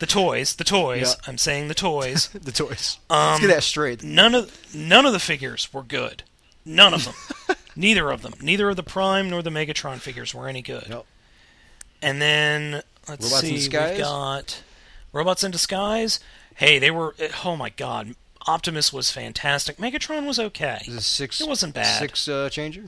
the 0.00 0.06
toys, 0.06 0.56
the 0.56 0.64
toys. 0.64 1.14
Yeah. 1.14 1.28
I'm 1.28 1.38
saying 1.38 1.68
the 1.68 1.74
toys. 1.74 2.30
The 2.40 2.52
toys. 2.52 2.98
Um, 3.08 3.18
let's 3.32 3.40
get 3.40 3.46
that 3.48 3.62
straight. 3.62 4.02
None 4.02 4.34
of 4.34 4.74
none 4.74 5.06
of 5.06 5.12
the 5.12 5.20
figures 5.20 5.72
were 5.72 5.82
good. 5.82 6.24
None 6.64 6.92
of 6.94 7.04
them. 7.04 7.56
Neither 7.76 8.10
of 8.10 8.22
them. 8.22 8.34
Neither 8.42 8.68
of 8.68 8.76
the 8.76 8.82
Prime 8.82 9.30
nor 9.30 9.42
the 9.42 9.50
Megatron 9.50 9.98
figures 9.98 10.34
were 10.34 10.48
any 10.48 10.62
good. 10.62 10.86
Yep. 10.88 11.06
And 12.02 12.20
then 12.20 12.82
let's 13.08 13.24
Robots 13.24 13.42
in 13.42 13.48
see, 13.48 13.54
Disguise? 13.56 13.90
we've 13.90 14.00
got 14.00 14.62
Robots 15.12 15.44
in 15.44 15.50
Disguise. 15.50 16.18
Hey, 16.56 16.78
they 16.78 16.90
were. 16.90 17.14
Oh 17.44 17.56
my 17.56 17.70
God, 17.70 18.14
Optimus 18.46 18.92
was 18.92 19.10
fantastic. 19.10 19.76
Megatron 19.76 20.26
was 20.26 20.38
okay. 20.38 20.80
It 20.86 21.00
six? 21.02 21.40
It 21.40 21.48
wasn't 21.48 21.74
bad. 21.74 21.98
Six 21.98 22.26
uh, 22.26 22.48
changer. 22.48 22.86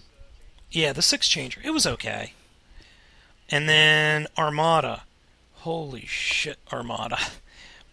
Yeah, 0.70 0.92
the 0.92 1.02
six 1.02 1.28
changer. 1.28 1.60
It 1.62 1.70
was 1.70 1.86
okay. 1.86 2.32
And 3.50 3.68
then 3.68 4.26
Armada. 4.38 5.02
Holy 5.62 6.06
shit, 6.06 6.58
Armada. 6.72 7.18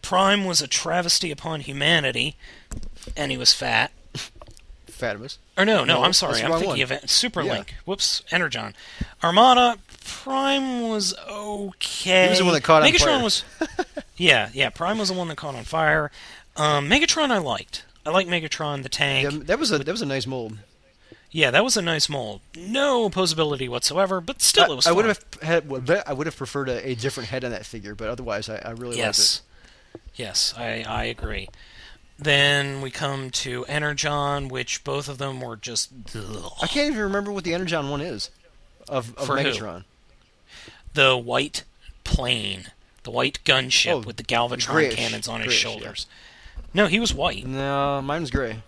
Prime 0.01 0.43
was 0.43 0.60
a 0.60 0.67
travesty 0.67 1.29
upon 1.29 1.62
humanity, 1.62 2.36
and 3.15 3.32
he 3.32 3.38
was 3.38 3.53
fat. 3.53 3.91
Fatimus. 4.88 5.38
Or 5.55 5.65
no, 5.65 5.86
no, 5.86 5.95
No, 5.99 6.03
I'm 6.03 6.13
sorry. 6.13 6.41
I'm 6.41 6.51
thinking 6.53 6.67
one. 6.69 6.82
of 6.82 6.91
it. 6.91 7.10
Super 7.10 7.41
Yeah. 7.41 7.63
Whoops, 7.86 8.23
Energon. 8.32 8.73
Armada 9.23 9.77
Prime 10.03 10.82
was 10.89 11.13
okay. 11.29 12.23
He 12.23 12.29
was 12.32 12.39
the 12.39 12.45
one 12.45 12.53
that 12.55 12.63
caught 12.63 12.82
on 12.82 12.89
Megatron 12.91 12.99
fire. 12.99 13.23
was 13.23 13.43
Yeah, 14.17 14.49
yeah, 14.53 14.69
Prime 14.71 14.97
was 14.97 15.10
the 15.10 15.15
one 15.15 15.27
that 15.27 15.38
caught 15.38 15.53
on 15.55 15.63
fire. 15.63 16.12
Um, 16.58 16.89
Megatron 16.89 17.29
I 17.32 17.38
liked. 17.38 17.86
I 18.05 18.10
like 18.10 18.27
Megatron 18.27 18.82
the 18.84 18.89
tank. 18.89 19.32
Yeah, 19.32 19.39
that 19.45 19.60
was 19.60 19.71
a 19.71 19.77
that 19.77 19.91
was 19.91 20.01
a 20.01 20.05
nice 20.08 20.25
mold. 20.25 20.58
Yeah, 21.32 21.52
that 21.52 21.63
was 21.63 21.78
a 21.78 21.82
nice 21.82 22.10
mold. 22.10 22.42
No 22.56 23.10
posability 23.10 23.70
whatsoever, 23.70 24.20
but 24.20 24.42
still, 24.42 24.72
it 24.72 24.76
was. 24.76 24.88
I, 24.88 24.92
I 24.92 24.94
would 24.94 25.06
have 25.06 25.24
had. 25.44 26.04
I 26.08 26.13
would 26.13 26.26
have 26.26 26.36
preferred 26.36 26.70
a, 26.70 26.89
a 26.89 26.96
different 26.96 27.30
head 27.30 27.46
on 27.46 27.52
that 27.52 27.65
figure, 27.65 27.94
but 27.94 28.10
otherwise, 28.10 28.50
I, 28.50 28.58
I 28.65 28.72
really 28.72 28.98
Yes. 28.98 29.42
Yes, 30.15 30.54
I, 30.58 30.84
I 30.88 31.04
agree. 31.06 31.48
Then 32.18 32.82
we 32.82 32.92
come 32.92 33.30
to 33.30 33.63
Energon, 33.65 34.50
which 34.50 34.84
both 34.84 35.08
of 35.08 35.20
them 35.20 35.39
were 35.39 35.56
just. 35.56 35.92
ugh. 36.15 36.52
I 36.62 36.68
can't 36.68 36.89
even 36.92 37.02
remember 37.04 37.32
what 37.32 37.44
the 37.44 37.54
Energon 37.54 37.89
one 37.89 38.02
is 38.02 38.30
of, 38.89 39.15
of 39.18 39.26
For 39.26 39.38
who? 39.38 39.50
Megatron. 39.50 39.84
The 40.94 41.15
white 41.15 41.63
plane, 42.04 42.65
the 43.04 43.12
white 43.12 43.39
gunship 43.46 43.94
Oh, 43.94 44.00
with 44.00 44.18
the 44.18 44.24
Galvatron 44.24 44.68
grayish, 44.68 44.96
cannons 44.96 45.28
on 45.28 45.42
his 45.42 45.54
shoulders. 45.54 46.08
No, 46.74 46.88
he 46.88 47.00
was 47.00 47.13
white. 47.13 47.46
No, 47.46 48.02
mine 48.02 48.22
was 48.22 48.32
gray. 48.32 48.60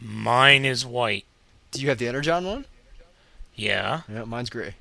Mine 0.00 0.64
is 0.64 0.86
white. 0.86 1.24
Do 1.70 1.80
you 1.82 1.88
have 1.88 1.98
the 1.98 2.08
Energon 2.08 2.44
one? 2.46 2.64
Yeah, 3.54 4.02
Yeah, 4.08 4.24
mine's 4.24 4.50
gray. 4.50 4.74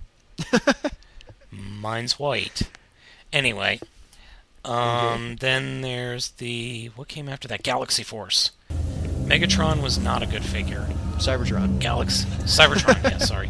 mine's 1.52 2.20
white. 2.20 2.62
Anyway, 3.34 3.80
um, 4.64 5.38
then 5.40 5.82
there's 5.82 6.32
the 6.32 6.92
what 6.96 7.08
came 7.08 7.28
after 7.28 7.48
that? 7.48 7.64
Galaxy 7.64 8.04
Force. 8.04 8.52
Megatron 9.26 9.82
was 9.82 9.98
not 9.98 10.22
a 10.24 10.26
good 10.28 10.44
figure. 10.44 10.88
Cybertron. 11.18 11.80
Galaxy 11.80 12.26
Cybertron, 12.44 13.02
yeah, 13.04 13.18
sorry. 13.34 13.50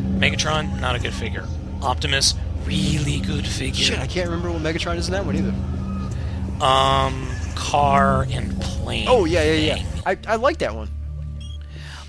Megatron, 0.00 0.80
not 0.80 0.94
a 0.94 0.98
good 1.00 1.14
figure. 1.14 1.46
Optimus, 1.82 2.34
really 2.64 3.20
good 3.20 3.46
figure. 3.46 3.84
Shit, 3.84 3.98
I 3.98 4.06
can't 4.06 4.28
remember 4.28 4.52
what 4.52 4.62
Megatron 4.62 4.96
is 4.96 5.08
in 5.08 5.12
that 5.14 5.24
one 5.24 5.36
either. 5.36 5.54
Um, 6.64 7.28
car 7.54 8.26
and 8.30 8.60
plane. 8.60 9.06
Oh 9.08 9.24
yeah, 9.24 9.42
yeah, 9.44 9.76
yeah. 9.76 9.86
I 10.04 10.18
I 10.26 10.36
like 10.36 10.58
that 10.58 10.74
one. 10.74 10.88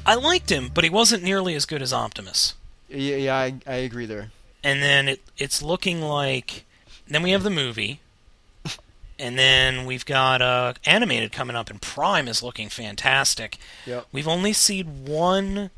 I 0.06 0.16
liked 0.16 0.52
him, 0.52 0.70
but 0.74 0.84
he 0.84 0.90
wasn't 0.90 1.24
nearly 1.24 1.56
as 1.56 1.66
good 1.66 1.82
as 1.82 1.94
Optimus. 1.94 2.56
Yeah, 2.90 3.16
yeah, 3.18 3.36
I, 3.36 3.54
I 3.68 3.76
agree 3.76 4.06
there. 4.06 4.32
And 4.64 4.82
then 4.82 5.08
it 5.08 5.22
it's 5.38 5.62
looking 5.62 6.02
like. 6.02 6.66
Then 7.08 7.24
we 7.24 7.32
have 7.32 7.44
the 7.44 7.50
movie. 7.50 8.02
And 9.22 9.38
then 9.38 9.86
we've 9.86 10.06
got 10.06 10.42
uh, 10.42 10.76
animated 10.86 11.34
coming 11.34 11.54
up, 11.58 11.70
and 11.70 11.82
Prime 11.82 12.30
is 12.30 12.42
looking 12.42 12.70
fantastic. 12.70 13.58
Yep. 13.86 14.08
We've 14.14 14.30
only 14.30 14.54
seen 14.54 15.04
one 15.06 15.72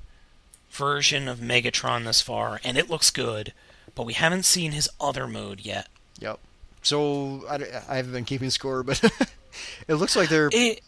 version 0.70 1.28
of 1.28 1.40
Megatron 1.40 2.06
this 2.06 2.22
far, 2.22 2.62
and 2.64 2.78
it 2.78 2.88
looks 2.88 3.10
good, 3.10 3.52
but 3.96 4.06
we 4.06 4.14
haven't 4.14 4.44
seen 4.44 4.74
his 4.74 4.88
other 5.00 5.28
mode 5.28 5.62
yet. 5.62 5.88
Yep. 6.20 6.40
So 6.84 7.44
I, 7.50 7.56
I 7.90 7.96
haven't 7.96 8.12
been 8.14 8.26
keeping 8.26 8.52
score, 8.52 8.84
but 8.84 9.04
it 9.88 9.96
looks 9.96 10.16
like 10.16 10.30
they're 10.30 10.52
It, 10.54 10.82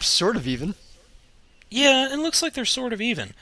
sort 0.00 0.36
of 0.36 0.48
even. 0.48 0.74
Yeah, 1.70 2.12
it 2.12 2.18
looks 2.18 2.42
like 2.42 2.54
they're 2.54 2.64
sort 2.64 2.92
of 2.92 3.00
even. 3.00 3.34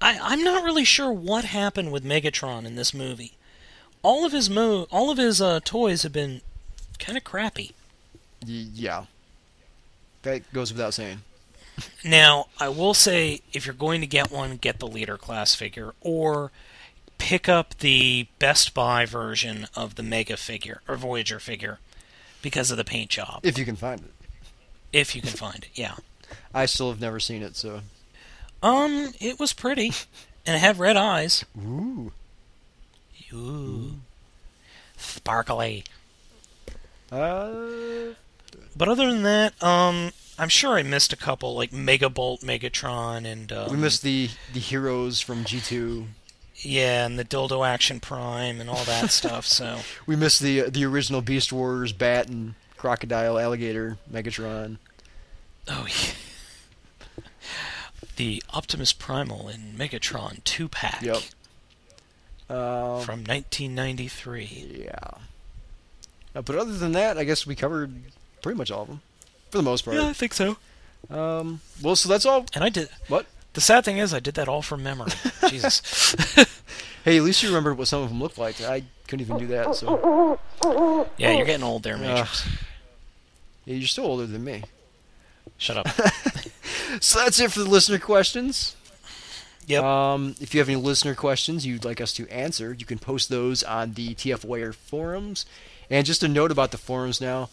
I, 0.00 0.18
I'm 0.20 0.42
not 0.42 0.64
really 0.64 0.84
sure 0.84 1.12
what 1.12 1.44
happened 1.44 1.92
with 1.92 2.04
Megatron 2.04 2.64
in 2.66 2.74
this 2.76 2.92
movie. 2.94 3.32
All 4.02 4.24
of 4.24 4.32
his 4.32 4.48
mo, 4.50 4.86
all 4.90 5.10
of 5.10 5.18
his 5.18 5.40
uh, 5.40 5.60
toys 5.64 6.02
have 6.02 6.12
been 6.12 6.40
kind 6.98 7.16
of 7.18 7.24
crappy. 7.24 7.72
Y- 8.46 8.66
yeah. 8.74 9.04
That 10.22 10.50
goes 10.52 10.72
without 10.72 10.94
saying. 10.94 11.18
Now, 12.02 12.46
I 12.58 12.70
will 12.70 12.94
say, 12.94 13.42
if 13.52 13.66
you're 13.66 13.74
going 13.74 14.00
to 14.00 14.06
get 14.06 14.30
one, 14.30 14.56
get 14.56 14.78
the 14.78 14.86
leader 14.86 15.18
class 15.18 15.54
figure, 15.54 15.92
or 16.00 16.50
pick 17.18 17.50
up 17.50 17.76
the 17.80 18.28
Best 18.38 18.72
Buy 18.72 19.04
version 19.04 19.66
of 19.76 19.96
the 19.96 20.02
Mega 20.02 20.38
figure 20.38 20.80
or 20.88 20.96
Voyager 20.96 21.38
figure 21.38 21.78
because 22.40 22.70
of 22.70 22.78
the 22.78 22.84
paint 22.84 23.10
job, 23.10 23.40
If 23.42 23.58
you 23.58 23.66
can 23.66 23.76
find 23.76 24.00
it. 24.00 24.10
if 24.90 25.14
you 25.14 25.20
can 25.20 25.30
find 25.32 25.56
it. 25.64 25.68
Yeah. 25.74 25.96
I 26.54 26.66
still 26.66 26.90
have 26.90 27.00
never 27.00 27.20
seen 27.20 27.42
it, 27.42 27.56
so. 27.56 27.80
Um, 28.62 29.12
it 29.20 29.38
was 29.38 29.52
pretty, 29.52 29.92
and 30.46 30.56
it 30.56 30.58
had 30.60 30.78
red 30.78 30.96
eyes. 30.96 31.44
Ooh. 31.58 32.12
Ooh, 33.32 33.92
sparkly. 34.96 35.84
Uh, 37.10 38.14
But 38.76 38.88
other 38.88 39.06
than 39.10 39.22
that, 39.24 39.60
um, 39.62 40.12
I'm 40.38 40.48
sure 40.48 40.76
I 40.76 40.82
missed 40.82 41.12
a 41.12 41.16
couple 41.16 41.54
like 41.54 41.70
Megabolt, 41.70 42.40
Megatron, 42.42 43.24
and 43.26 43.52
um, 43.52 43.70
we 43.70 43.76
missed 43.76 44.02
the 44.02 44.30
the 44.52 44.60
heroes 44.60 45.20
from 45.20 45.44
G2. 45.44 46.06
yeah, 46.56 47.06
and 47.06 47.18
the 47.18 47.24
Dildo 47.24 47.66
Action 47.66 48.00
Prime 48.00 48.60
and 48.60 48.68
all 48.70 48.84
that 48.84 49.10
stuff. 49.20 49.46
So 49.46 49.80
We 50.06 50.16
missed 50.16 50.40
the 50.40 50.68
the 50.70 50.84
original 50.84 51.20
Beast 51.22 51.52
Wars, 51.52 51.92
Bat 51.92 52.28
and 52.28 52.54
Crocodile, 52.76 53.38
Alligator, 53.38 53.98
Megatron. 54.12 54.76
Oh 55.68 55.86
yeah, 55.88 57.22
the 58.16 58.42
Optimus 58.52 58.92
Primal 58.92 59.48
and 59.48 59.78
Megatron 59.78 60.42
two 60.44 60.68
pack 60.68 61.02
Yep. 61.02 61.16
Um, 62.48 63.02
from 63.02 63.24
1993. 63.24 64.84
yeah. 64.84 64.94
Uh, 66.34 66.42
but 66.42 66.54
other 66.56 66.74
than 66.76 66.92
that, 66.92 67.18
I 67.18 67.24
guess 67.24 67.46
we 67.46 67.54
covered 67.56 67.92
pretty 68.42 68.56
much 68.56 68.70
all 68.70 68.82
of 68.82 68.88
them, 68.88 69.00
for 69.50 69.58
the 69.58 69.64
most 69.64 69.84
part. 69.84 69.96
Yeah, 69.96 70.06
I 70.08 70.12
think 70.12 70.32
so. 70.34 70.56
Um, 71.10 71.60
well, 71.82 71.96
so 71.96 72.08
that's 72.08 72.24
all. 72.26 72.46
And 72.54 72.62
I 72.62 72.68
did. 72.68 72.88
What? 73.08 73.26
The 73.54 73.60
sad 73.60 73.84
thing 73.84 73.98
is, 73.98 74.12
I 74.14 74.20
did 74.20 74.34
that 74.34 74.48
all 74.48 74.62
from 74.62 74.82
memory. 74.82 75.10
Jesus. 75.48 76.14
Hey, 77.04 77.18
at 77.18 77.22
least 77.22 77.40
you 77.40 77.50
remembered 77.50 77.78
what 77.78 77.86
some 77.86 78.02
of 78.02 78.08
them 78.08 78.20
looked 78.20 78.36
like. 78.36 78.60
I 78.60 78.82
couldn't 79.06 79.24
even 79.24 79.38
do 79.38 79.46
that. 79.46 79.76
So 79.76 80.40
Yeah, 81.16 81.36
you're 81.36 81.46
getting 81.46 81.62
old 81.62 81.84
there, 81.84 81.96
Matrix. 81.96 82.44
yeah, 83.64 83.74
you're 83.76 83.86
still 83.86 84.06
older 84.06 84.26
than 84.26 84.42
me. 84.42 84.64
Shut 85.58 85.76
up. 85.78 85.88
So 87.00 87.18
that's 87.18 87.40
it 87.40 87.52
for 87.52 87.60
the 87.60 87.68
listener 87.68 87.98
questions. 87.98 88.74
Yep. 89.66 89.82
Um, 89.82 90.34
if 90.40 90.54
you 90.54 90.60
have 90.60 90.68
any 90.68 90.80
listener 90.80 91.14
questions 91.14 91.66
you'd 91.66 91.84
like 91.84 92.00
us 92.00 92.12
to 92.14 92.28
answer, 92.28 92.72
you 92.72 92.86
can 92.86 92.98
post 92.98 93.28
those 93.28 93.62
on 93.62 93.94
the 93.94 94.14
TF 94.14 94.44
Wire 94.44 94.72
forums. 94.72 95.44
And 95.90 96.06
just 96.06 96.22
a 96.22 96.28
note 96.28 96.50
about 96.50 96.70
the 96.70 96.78
forums 96.78 97.20
now, 97.20 97.50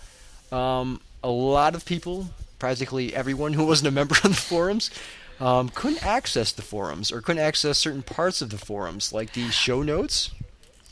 um, 0.51 1.01
a 1.23 1.29
lot 1.29 1.75
of 1.75 1.85
people, 1.85 2.29
practically 2.59 3.13
everyone 3.15 3.53
who 3.53 3.65
wasn't 3.67 3.87
a 3.87 3.91
member 3.91 4.15
of 4.15 4.21
the 4.23 4.33
forums, 4.33 4.91
um, 5.39 5.69
couldn't 5.69 6.05
access 6.05 6.51
the 6.51 6.61
forums 6.61 7.11
or 7.11 7.19
couldn't 7.21 7.43
access 7.43 7.77
certain 7.77 8.03
parts 8.03 8.41
of 8.41 8.49
the 8.49 8.57
forums, 8.57 9.11
like 9.11 9.33
the 9.33 9.49
show 9.49 9.81
notes, 9.81 10.29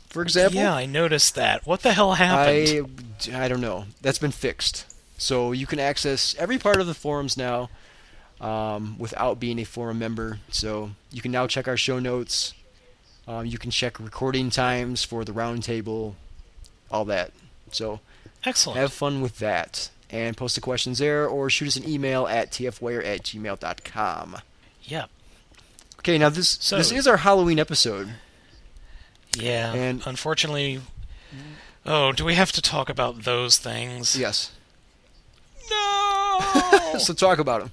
for 0.09 0.23
example. 0.23 0.59
yeah, 0.59 0.73
I 0.73 0.87
noticed 0.87 1.35
that. 1.35 1.65
What 1.65 1.83
the 1.83 1.93
hell 1.93 2.13
happened? 2.13 2.89
I 3.31 3.45
I 3.45 3.47
don't 3.47 3.61
know. 3.61 3.85
That's 4.01 4.17
been 4.19 4.31
fixed. 4.31 4.90
So 5.21 5.51
you 5.51 5.67
can 5.67 5.79
access 5.79 6.33
every 6.39 6.57
part 6.57 6.81
of 6.81 6.87
the 6.87 6.95
forums 6.95 7.37
now 7.37 7.69
um, 8.41 8.97
without 8.97 9.39
being 9.39 9.59
a 9.59 9.63
forum 9.63 9.99
member. 9.99 10.39
So 10.49 10.91
you 11.11 11.21
can 11.21 11.31
now 11.31 11.45
check 11.45 11.67
our 11.67 11.77
show 11.77 11.99
notes. 11.99 12.55
Um, 13.27 13.45
you 13.45 13.59
can 13.59 13.69
check 13.69 13.99
recording 13.99 14.49
times 14.49 15.03
for 15.03 15.23
the 15.23 15.31
roundtable, 15.31 16.15
all 16.89 17.05
that. 17.05 17.33
So 17.71 17.99
Excellent. 18.43 18.79
have 18.79 18.91
fun 18.91 19.21
with 19.21 19.37
that. 19.37 19.91
And 20.09 20.35
post 20.35 20.55
the 20.55 20.61
questions 20.61 20.97
there 20.97 21.27
or 21.27 21.51
shoot 21.51 21.67
us 21.67 21.75
an 21.77 21.87
email 21.87 22.25
at 22.25 22.49
tfwire 22.51 23.05
at 23.05 23.21
gmail.com. 23.21 24.37
Yep. 24.85 25.09
Okay, 25.99 26.17
now 26.17 26.29
this 26.29 26.57
So- 26.59 26.77
this 26.77 26.91
is 26.91 27.05
our 27.05 27.17
Halloween 27.17 27.59
episode. 27.59 28.15
Yeah. 29.37 29.71
And- 29.71 30.01
unfortunately, 30.07 30.81
oh, 31.85 32.11
do 32.11 32.25
we 32.25 32.33
have 32.33 32.51
to 32.53 32.61
talk 32.61 32.89
about 32.89 33.21
those 33.21 33.59
things? 33.59 34.15
Yes. 34.17 34.49
No. 36.41 36.77
So 36.99 37.13
talk 37.13 37.39
about 37.39 37.61
them. 37.61 37.71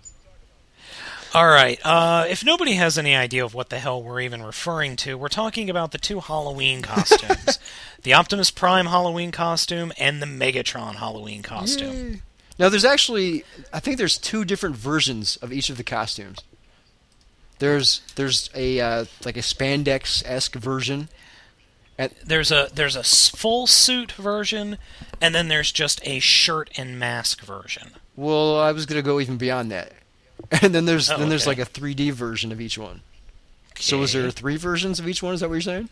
All 1.35 1.47
right. 1.47 1.79
Uh, 1.85 2.25
if 2.31 2.45
nobody 2.45 2.75
has 2.75 2.97
any 2.97 3.15
idea 3.15 3.45
of 3.45 3.53
what 3.53 3.69
the 3.69 3.79
hell 3.79 4.03
we're 4.03 4.21
even 4.21 4.43
referring 4.43 4.97
to, 4.97 5.19
we're 5.19 5.29
talking 5.29 5.69
about 5.69 5.93
the 5.93 5.99
two 5.99 6.21
Halloween 6.21 6.81
costumes: 6.81 7.59
the 8.03 8.15
Optimus 8.15 8.51
Prime 8.51 8.87
Halloween 8.87 9.31
costume 9.31 9.93
and 9.99 10.23
the 10.23 10.27
Megatron 10.27 10.95
Halloween 10.95 11.43
costume. 11.43 12.23
Now, 12.59 12.69
there's 12.69 12.85
actually, 12.85 13.45
I 13.73 13.81
think 13.81 13.99
there's 13.99 14.17
two 14.19 14.45
different 14.45 14.77
versions 14.77 15.37
of 15.37 15.53
each 15.53 15.69
of 15.69 15.77
the 15.77 15.85
costumes. 15.85 16.39
There's 17.59 18.01
there's 18.15 18.51
a 18.55 18.81
uh, 18.81 19.05
like 19.25 19.37
a 19.37 19.41
spandex 19.41 20.23
esque 20.25 20.55
version. 20.55 21.09
And 21.99 22.13
There's 22.25 22.53
a 22.53 22.69
there's 22.73 22.95
a 22.95 23.03
full 23.03 23.67
suit 23.67 24.13
version, 24.13 24.79
and 25.21 25.35
then 25.35 25.49
there's 25.49 25.73
just 25.73 26.01
a 26.05 26.21
shirt 26.21 26.71
and 26.77 26.99
mask 26.99 27.43
version. 27.43 27.95
Well, 28.19 28.59
I 28.59 28.73
was 28.73 28.85
gonna 28.85 29.03
go 29.03 29.21
even 29.21 29.37
beyond 29.37 29.71
that, 29.71 29.93
and 30.63 30.75
then 30.75 30.87
there's 30.87 31.09
Oh, 31.09 31.17
then 31.17 31.29
there's 31.29 31.47
like 31.47 31.61
a 31.61 31.65
3D 31.65 32.11
version 32.11 32.51
of 32.51 32.61
each 32.61 32.77
one. 32.77 33.03
So 33.77 34.03
is 34.03 34.13
there 34.13 34.29
three 34.33 34.57
versions 34.57 34.99
of 34.99 35.07
each 35.07 35.23
one? 35.23 35.35
Is 35.35 35.41
that 35.41 35.49
what 35.49 35.55
you're 35.55 35.61
saying? 35.61 35.89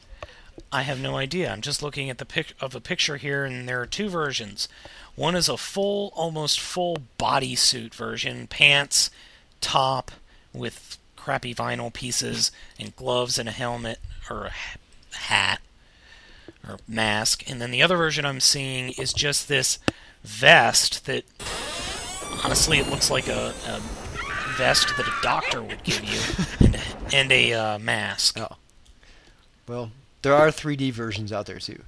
I 0.72 0.82
have 0.82 1.00
no 1.00 1.16
idea. 1.16 1.52
I'm 1.52 1.60
just 1.60 1.84
looking 1.84 2.10
at 2.10 2.18
the 2.18 2.24
pic 2.24 2.54
of 2.60 2.74
a 2.74 2.80
picture 2.80 3.16
here, 3.16 3.44
and 3.44 3.68
there 3.68 3.80
are 3.80 3.86
two 3.86 4.08
versions. 4.08 4.68
One 5.14 5.36
is 5.36 5.48
a 5.48 5.56
full, 5.56 6.12
almost 6.16 6.58
full 6.58 6.96
bodysuit 7.16 7.94
version, 7.94 8.48
pants, 8.48 9.08
top 9.60 10.10
with 10.52 10.98
crappy 11.14 11.54
vinyl 11.54 11.92
pieces, 11.92 12.50
and 12.76 12.96
gloves 12.96 13.38
and 13.38 13.48
a 13.48 13.52
helmet 13.52 14.00
or 14.28 14.46
a 14.46 15.16
hat 15.16 15.60
or 16.66 16.78
mask. 16.88 17.48
And 17.48 17.60
then 17.60 17.70
the 17.70 17.82
other 17.82 17.96
version 17.96 18.24
I'm 18.24 18.40
seeing 18.40 18.94
is 18.98 19.12
just 19.12 19.46
this 19.46 19.78
vest 20.24 21.06
that, 21.06 21.24
honestly, 22.44 22.78
it 22.78 22.88
looks 22.88 23.10
like 23.10 23.28
a, 23.28 23.52
a 23.66 23.80
vest 24.56 24.88
that 24.96 25.06
a 25.06 25.14
doctor 25.22 25.62
would 25.62 25.82
give 25.84 26.02
you, 26.04 26.66
and, 26.66 26.80
and 27.12 27.32
a 27.32 27.52
uh, 27.52 27.78
mask. 27.78 28.38
Oh. 28.38 28.56
Well, 29.68 29.90
there 30.22 30.34
are 30.34 30.48
3D 30.48 30.92
versions 30.92 31.32
out 31.32 31.46
there 31.46 31.58
too. 31.58 31.82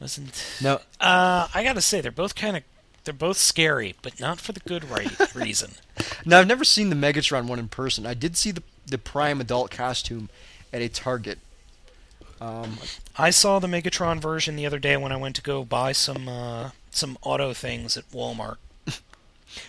Wasn't? 0.00 0.44
No, 0.62 0.80
Uh, 1.00 1.48
I 1.54 1.62
gotta 1.64 1.80
say 1.80 2.00
they're 2.00 2.10
both 2.12 2.34
kind 2.34 2.56
of 2.56 2.62
they're 3.04 3.14
both 3.14 3.36
scary, 3.38 3.94
but 4.02 4.18
not 4.18 4.40
for 4.40 4.52
the 4.52 4.60
good 4.60 4.84
right 4.90 5.34
reason. 5.34 5.72
now 6.24 6.40
I've 6.40 6.46
never 6.46 6.64
seen 6.64 6.90
the 6.90 6.96
Megatron 6.96 7.46
one 7.46 7.58
in 7.58 7.68
person. 7.68 8.04
I 8.06 8.14
did 8.14 8.36
see 8.36 8.50
the 8.50 8.62
the 8.86 8.98
Prime 8.98 9.40
adult 9.40 9.70
costume 9.70 10.28
at 10.72 10.82
a 10.82 10.88
Target. 10.88 11.38
Um, 12.40 12.78
I 13.16 13.30
saw 13.30 13.58
the 13.58 13.66
Megatron 13.68 14.20
version 14.20 14.56
the 14.56 14.66
other 14.66 14.78
day 14.78 14.96
when 14.98 15.12
I 15.12 15.16
went 15.16 15.36
to 15.36 15.42
go 15.42 15.64
buy 15.64 15.92
some 15.92 16.28
uh, 16.28 16.70
some 16.90 17.16
auto 17.22 17.52
things 17.54 17.96
at 17.96 18.10
Walmart. 18.10 18.56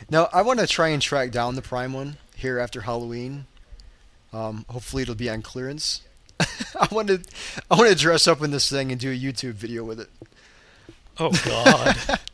Now 0.09 0.30
I 0.34 0.41
want 0.41 0.59
to 0.59 0.67
try 0.67 0.89
and 0.89 1.01
track 1.01 1.32
down 1.32 1.55
the 1.55 1.61
Prime 1.61 1.93
one 1.93 2.17
here 2.36 2.59
after 2.59 2.82
Halloween. 2.82 3.45
Um, 4.34 4.65
hopefully 4.69 5.03
it'll 5.03 5.15
be 5.15 5.30
on 5.30 5.41
clearance. 5.41 6.01
I 6.39 6.88
want 6.91 7.07
to 7.07 7.21
I 7.69 7.75
want 7.75 7.89
to 7.89 7.95
dress 7.95 8.28
up 8.28 8.41
in 8.41 8.51
this 8.51 8.69
thing 8.69 8.91
and 8.91 8.99
do 8.99 9.11
a 9.11 9.15
YouTube 9.15 9.53
video 9.53 9.84
with 9.84 9.99
it. 9.99 10.09
Oh 11.19 11.32
God! 11.45 12.19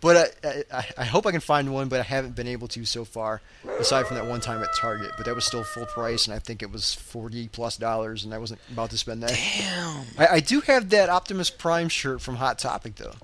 But 0.00 0.34
I, 0.44 0.64
I, 0.72 0.86
I 0.98 1.04
hope 1.04 1.26
I 1.26 1.30
can 1.30 1.40
find 1.40 1.72
one, 1.72 1.88
but 1.88 2.00
I 2.00 2.02
haven't 2.02 2.34
been 2.34 2.48
able 2.48 2.68
to 2.68 2.84
so 2.84 3.04
far, 3.04 3.40
aside 3.78 4.06
from 4.06 4.16
that 4.16 4.26
one 4.26 4.40
time 4.40 4.62
at 4.62 4.74
Target. 4.74 5.12
But 5.16 5.26
that 5.26 5.34
was 5.34 5.44
still 5.44 5.64
full 5.64 5.86
price, 5.86 6.26
and 6.26 6.34
I 6.34 6.38
think 6.38 6.62
it 6.62 6.70
was 6.70 6.94
forty 6.94 7.48
plus 7.48 7.76
dollars, 7.76 8.24
and 8.24 8.32
I 8.32 8.38
wasn't 8.38 8.60
about 8.72 8.90
to 8.90 8.98
spend 8.98 9.22
that. 9.22 9.30
Damn. 9.30 10.04
I, 10.18 10.36
I 10.36 10.40
do 10.40 10.60
have 10.62 10.90
that 10.90 11.08
Optimus 11.08 11.50
Prime 11.50 11.88
shirt 11.88 12.20
from 12.20 12.36
Hot 12.36 12.58
Topic 12.58 12.96
though. 12.96 13.14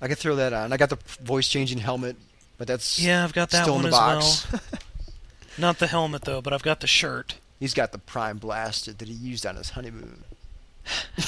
I 0.00 0.08
could 0.08 0.18
throw 0.18 0.36
that 0.36 0.52
on. 0.52 0.72
I 0.72 0.76
got 0.76 0.90
the 0.90 0.98
voice 1.22 1.48
changing 1.48 1.78
helmet, 1.78 2.16
but 2.58 2.66
that's 2.66 2.98
Yeah, 2.98 3.24
I've 3.24 3.32
got 3.32 3.50
that 3.50 3.62
still 3.62 3.76
one 3.76 3.84
in 3.84 3.90
the 3.90 3.96
as 3.96 4.46
box. 4.46 4.60
Not 5.58 5.78
the 5.78 5.86
helmet 5.86 6.22
though, 6.22 6.40
but 6.40 6.52
I've 6.52 6.62
got 6.62 6.80
the 6.80 6.86
shirt. 6.86 7.36
He's 7.58 7.74
got 7.74 7.92
the 7.92 7.98
Prime 7.98 8.38
Blaster 8.38 8.92
that 8.92 9.08
he 9.08 9.14
used 9.14 9.46
on 9.46 9.56
his 9.56 9.70
honeymoon. 9.70 10.24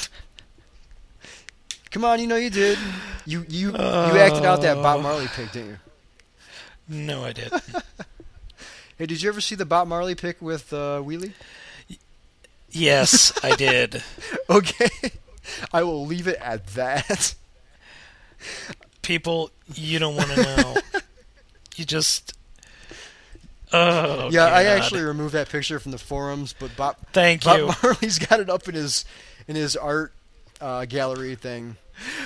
Come 1.91 2.05
on, 2.05 2.19
you 2.19 2.27
know 2.27 2.35
you 2.35 2.51
did. 2.51 2.77
You 3.25 3.45
you 3.49 3.71
you 3.71 3.75
acted 3.75 4.45
out 4.45 4.61
that 4.61 4.75
Bob 4.75 5.01
Marley 5.01 5.27
pick, 5.27 5.51
didn't 5.51 5.69
you? 5.69 5.77
No, 6.87 7.23
I 7.23 7.33
didn't. 7.33 7.63
Hey, 8.97 9.05
did 9.05 9.21
you 9.21 9.29
ever 9.29 9.39
see 9.39 9.55
the 9.55 9.63
Bob 9.65 9.87
Marley 9.87 10.13
pick 10.13 10.41
with 10.41 10.73
uh, 10.73 11.01
Wheelie? 11.01 11.31
yes, 12.69 13.31
I 13.41 13.55
did. 13.55 14.03
Okay, 14.49 14.89
I 15.71 15.83
will 15.83 16.05
leave 16.05 16.27
it 16.27 16.37
at 16.41 16.67
that. 16.73 17.33
People, 19.01 19.51
you 19.73 19.99
don't 19.99 20.17
want 20.17 20.31
to 20.31 20.43
know. 20.43 20.75
You 21.79 21.85
just. 21.85 22.33
Oh. 23.71 24.29
yeah, 24.31 24.45
I 24.45 24.65
actually 24.65 25.01
removed 25.01 25.33
that 25.33 25.47
picture 25.47 25.79
from 25.79 25.93
the 25.93 25.97
forums, 25.97 26.53
but 26.59 26.75
Bob 26.75 26.97
Thank 27.13 27.45
Bob 27.45 27.59
you. 27.59 27.65
Marley's 27.83 28.19
got 28.19 28.41
it 28.41 28.49
up 28.49 28.67
in 28.67 28.75
his 28.75 29.05
in 29.47 29.55
his 29.55 29.77
art 29.77 30.11
uh, 30.59 30.83
gallery 30.85 31.35
thing. 31.35 31.77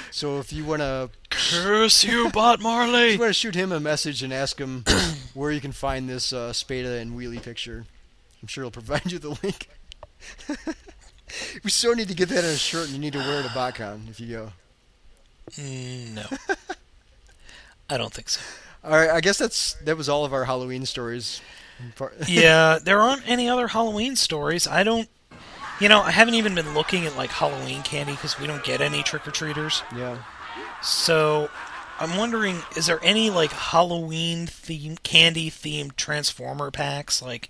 So 0.10 0.40
if 0.40 0.52
you 0.52 0.66
want 0.66 0.82
to 0.82 1.12
Curse 1.30 2.04
you, 2.04 2.32
Bot 2.32 2.56
if 2.60 2.64
Marley. 2.64 3.12
you 3.14 3.20
want 3.20 3.30
to 3.30 3.34
shoot 3.34 3.54
him 3.54 3.72
a 3.72 3.80
message 3.80 4.24
and 4.24 4.34
ask 4.34 4.58
him 4.58 4.86
where 5.36 5.52
you 5.52 5.62
can 5.62 5.72
find 5.72 6.10
this 6.10 6.34
uh, 6.34 6.52
Spada 6.52 6.98
and 6.98 7.12
Wheelie 7.12 7.42
picture, 7.42 7.86
I'm 8.42 8.48
sure 8.48 8.64
he'll 8.64 8.72
provide 8.72 9.12
you 9.12 9.20
the 9.20 9.38
link. 9.44 9.70
we 11.64 11.70
so 11.70 11.94
need 11.94 12.08
to 12.08 12.16
get 12.16 12.30
that 12.30 12.44
on 12.44 12.50
a 12.50 12.56
shirt, 12.56 12.86
and 12.86 12.94
you 12.94 13.00
need 13.00 13.14
to 13.14 13.20
wear 13.20 13.40
it 13.40 13.46
at 13.46 13.52
BotCon 13.52 14.10
if 14.10 14.20
you 14.20 14.28
go. 14.30 14.52
Mm, 15.52 16.14
no. 16.16 16.56
I 17.90 17.98
don't 17.98 18.14
think 18.14 18.30
so. 18.30 18.42
All 18.84 18.92
right, 18.92 19.10
I 19.10 19.22
guess 19.22 19.38
that's 19.38 19.74
that 19.86 19.96
was 19.98 20.10
all 20.10 20.26
of 20.26 20.34
our 20.34 20.46
Halloween 20.46 20.86
stories. 20.86 21.42
Yeah, 22.28 22.80
there 22.82 23.02
aren't 23.02 23.28
any 23.28 23.50
other 23.50 23.68
Halloween 23.68 24.16
stories. 24.16 24.68
I 24.68 24.84
don't. 24.84 25.10
You 25.80 25.90
know, 25.90 26.02
I 26.02 26.12
haven't 26.12 26.36
even 26.36 26.54
been 26.56 26.74
looking 26.74 27.06
at 27.06 27.18
like 27.18 27.30
Halloween 27.32 27.82
candy 27.82 28.14
because 28.14 28.40
we 28.40 28.48
don't 28.48 28.64
get 28.64 28.80
any 28.80 29.04
trick 29.04 29.28
or 29.28 29.32
treaters. 29.32 29.82
yeah. 29.96 30.20
So, 30.82 31.50
I'm 32.00 32.16
wondering, 32.18 32.58
is 32.78 32.86
there 32.86 33.00
any 33.04 33.30
like 33.30 33.52
Halloween 33.52 34.46
theme 34.48 34.98
candy 35.04 35.50
themed 35.50 35.96
Transformer 35.96 36.70
packs, 36.72 37.22
like 37.22 37.50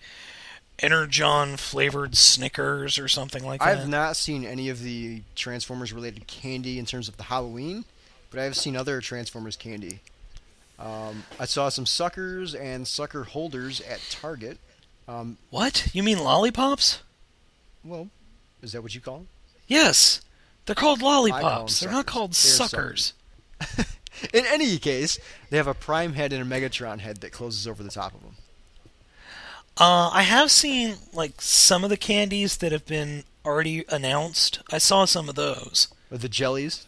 Energon 0.79 1.57
flavored 1.57 2.15
Snickers 2.15 2.97
or 2.97 3.07
something 3.07 3.43
like 3.43 3.59
that? 3.59 3.77
I've 3.79 3.89
not 3.89 4.15
seen 4.15 4.45
any 4.45 4.69
of 4.69 4.81
the 4.81 5.21
Transformers 5.35 5.93
related 5.93 6.27
candy 6.27 6.79
in 6.79 6.85
terms 6.85 7.07
of 7.07 7.17
the 7.17 7.23
Halloween, 7.23 7.85
but 8.31 8.39
I 8.39 8.43
have 8.43 8.55
seen 8.55 8.75
other 8.75 9.01
Transformers 9.01 9.55
candy. 9.55 9.99
Um, 10.79 11.23
I 11.39 11.45
saw 11.45 11.69
some 11.69 11.85
suckers 11.85 12.53
and 12.55 12.87
sucker 12.87 13.23
holders 13.23 13.79
at 13.81 13.99
Target. 14.09 14.57
Um, 15.07 15.37
What? 15.49 15.87
You 15.93 16.03
mean 16.03 16.19
lollipops? 16.19 17.01
well, 17.83 18.07
is 18.61 18.71
that 18.71 18.81
what 18.81 18.95
you 18.95 19.01
call 19.01 19.17
them? 19.17 19.27
Yes. 19.67 20.21
They're 20.65 20.75
called 20.75 21.01
lollipops. 21.01 21.79
They're 21.81 21.91
not 21.91 22.05
called 22.05 22.31
They're 22.31 22.35
suckers. 22.51 23.13
In 24.33 24.45
any 24.45 24.77
case, 24.77 25.19
they 25.49 25.57
have 25.57 25.67
a 25.67 25.73
Prime 25.73 26.13
head 26.13 26.31
and 26.31 26.41
a 26.41 26.45
Megatron 26.55 26.99
head 26.99 27.17
that 27.21 27.31
closes 27.33 27.67
over 27.67 27.83
the 27.83 27.89
top 27.89 28.13
of 28.13 28.21
them. 28.21 28.35
Uh, 29.77 30.09
I 30.13 30.21
have 30.21 30.51
seen 30.51 30.95
like 31.13 31.41
some 31.41 31.83
of 31.83 31.89
the 31.89 31.97
candies 31.97 32.57
that 32.57 32.71
have 32.71 32.85
been 32.85 33.23
already 33.43 33.83
announced. 33.89 34.61
I 34.71 34.77
saw 34.77 35.05
some 35.05 35.27
of 35.27 35.35
those. 35.35 35.87
Or 36.11 36.17
the 36.17 36.29
jellies, 36.29 36.85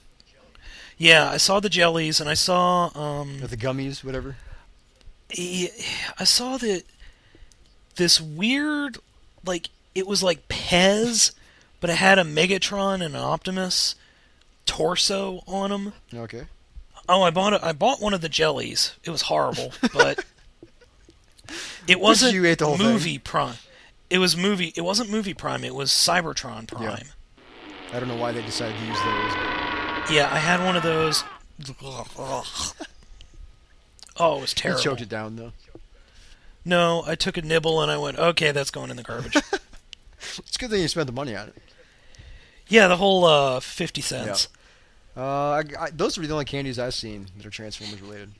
Yeah, 0.97 1.29
I 1.29 1.37
saw 1.37 1.59
the 1.59 1.69
jellies, 1.69 2.21
and 2.21 2.29
I 2.29 2.35
saw 2.35 2.89
um, 2.97 3.39
the 3.39 3.57
gummies, 3.57 4.03
whatever. 4.03 4.37
I 5.37 6.23
saw 6.23 6.57
that 6.57 6.83
this 7.95 8.21
weird, 8.21 8.97
like 9.45 9.69
it 9.93 10.07
was 10.07 10.23
like 10.23 10.47
Pez, 10.47 11.33
but 11.81 11.89
it 11.89 11.97
had 11.97 12.17
a 12.19 12.23
Megatron 12.23 12.95
and 12.95 13.15
an 13.15 13.15
Optimus 13.15 13.95
torso 14.65 15.43
on 15.47 15.69
them. 15.71 15.93
Okay. 16.13 16.43
Oh, 17.07 17.23
I 17.23 17.29
bought 17.29 17.53
a, 17.53 17.65
I 17.65 17.73
bought 17.73 18.01
one 18.01 18.13
of 18.13 18.21
the 18.21 18.29
jellies. 18.29 18.95
It 19.03 19.09
was 19.09 19.23
horrible, 19.23 19.71
but 19.93 20.23
it 21.87 21.99
wasn't 21.99 22.33
you 22.33 22.45
ate 22.45 22.59
the 22.59 22.65
whole 22.65 22.77
thing. 22.77 22.87
movie 22.87 23.17
prime. 23.19 23.55
It 24.09 24.19
was 24.19 24.37
movie. 24.37 24.73
It 24.75 24.81
wasn't 24.81 25.09
movie 25.09 25.33
prime. 25.33 25.63
It 25.63 25.75
was 25.75 25.89
Cybertron 25.91 26.67
prime. 26.67 26.83
Yeah. 26.83 26.99
I 27.93 27.99
don't 27.99 28.09
know 28.09 28.17
why 28.17 28.31
they 28.31 28.41
decided 28.41 28.77
to 28.77 28.85
use 28.85 28.99
those. 29.01 29.33
But 29.33 29.54
Yeah, 30.09 30.29
I 30.31 30.37
had 30.37 30.63
one 30.63 30.75
of 30.75 30.83
those. 30.83 31.23
Oh, 34.17 34.37
it 34.37 34.41
was 34.41 34.53
terrible. 34.53 34.81
terrible. 34.81 34.81
choked 34.81 35.01
it 35.01 35.09
down 35.09 35.35
though. 35.35 35.51
No, 36.63 37.03
I 37.05 37.15
took 37.15 37.37
a 37.37 37.41
nibble 37.41 37.81
and 37.81 37.91
I 37.91 37.97
went, 37.97 38.17
okay, 38.17 38.51
that's 38.51 38.71
going 38.71 38.89
in 38.89 38.97
the 38.97 39.03
garbage. 39.03 39.35
It's 40.39 40.57
good 40.57 40.71
that 40.71 40.79
you 40.79 40.87
spent 40.87 41.05
the 41.05 41.13
money 41.13 41.35
on 41.35 41.49
it. 41.49 41.55
yeah, 42.67 42.87
the 42.87 42.97
whole 42.97 43.25
uh, 43.25 43.59
fifty 43.59 44.01
cents. 44.01 44.47
Uh, 45.15 45.21
I, 45.21 45.63
I, 45.79 45.89
those 45.91 46.17
are 46.17 46.25
the 46.25 46.33
only 46.33 46.45
candies 46.45 46.79
I've 46.79 46.95
seen 46.95 47.27
that 47.37 47.45
are 47.45 47.51
Transformers 47.51 48.01
related. 48.01 48.31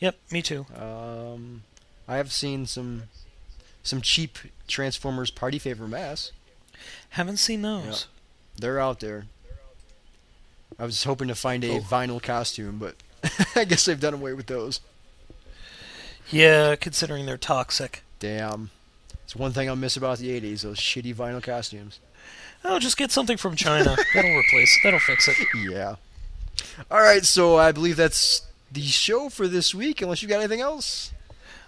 Yep, 0.00 0.16
me 0.30 0.42
too. 0.42 0.66
Um, 0.76 1.62
I 2.06 2.16
have 2.16 2.32
seen 2.32 2.66
some 2.66 3.04
some 3.82 4.02
cheap 4.02 4.38
Transformers 4.68 5.30
party 5.30 5.58
favor 5.58 5.88
masks. 5.88 6.32
Haven't 7.10 7.38
seen 7.38 7.62
those. 7.62 8.06
They're 8.56 8.78
out 8.78 9.00
there. 9.00 9.24
I 10.80 10.84
was 10.84 11.04
hoping 11.04 11.28
to 11.28 11.34
find 11.34 11.62
a 11.64 11.72
Oh. 11.76 11.80
vinyl 11.80 12.22
costume, 12.22 12.78
but 12.78 12.96
I 13.56 13.64
guess 13.64 13.84
they've 13.84 14.00
done 14.00 14.14
away 14.14 14.32
with 14.32 14.46
those. 14.46 14.80
Yeah, 16.30 16.76
considering 16.76 17.26
they're 17.26 17.36
toxic. 17.36 18.02
Damn. 18.18 18.70
It's 19.24 19.36
one 19.36 19.52
thing 19.52 19.68
I'll 19.68 19.76
miss 19.76 19.96
about 19.96 20.18
the 20.18 20.28
80s, 20.40 20.62
those 20.62 20.78
shitty 20.78 21.14
vinyl 21.14 21.42
costumes. 21.42 21.98
Oh, 22.64 22.78
just 22.78 22.96
get 22.96 23.10
something 23.10 23.36
from 23.36 23.56
China. 23.56 23.96
That'll 24.14 24.36
replace. 24.38 24.78
That'll 24.82 24.98
fix 25.00 25.28
it. 25.28 25.36
Yeah. 25.70 25.96
All 26.90 27.00
right, 27.00 27.24
so 27.24 27.56
I 27.56 27.72
believe 27.72 27.96
that's 27.96 28.42
the 28.70 28.82
show 28.82 29.28
for 29.28 29.48
this 29.48 29.74
week, 29.74 30.02
unless 30.02 30.22
you 30.22 30.28
got 30.28 30.40
anything 30.40 30.60
else. 30.60 31.12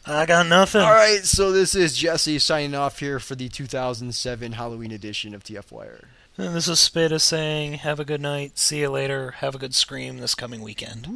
I 0.05 0.27
got 0.27 0.47
nothing. 0.49 0.81
All 0.83 0.93
right, 0.93 1.25
so 1.25 1.53
this 1.53 1.75
is 1.75 1.97
Jesse 1.97 2.39
signing 2.41 2.75
off 2.75 2.99
here 2.99 3.19
for 3.21 3.35
the 3.37 3.49
2007 3.49 4.53
Halloween 4.53 4.91
edition 4.91 5.35
of 5.35 5.45
TF 5.45 5.71
Wire. 5.71 6.09
And 6.39 6.55
this 6.55 6.67
is 6.67 6.81
Spada 6.81 7.19
saying, 7.19 7.75
have 7.75 8.01
a 8.01 8.07
good 8.07 8.21
night, 8.23 8.59
see 8.59 8.81
you 8.81 8.89
later, 8.91 9.33
have 9.33 9.55
a 9.55 9.59
good 9.59 9.75
scream 9.75 10.19
this 10.19 10.35
coming 10.35 10.63
weekend. 10.63 11.07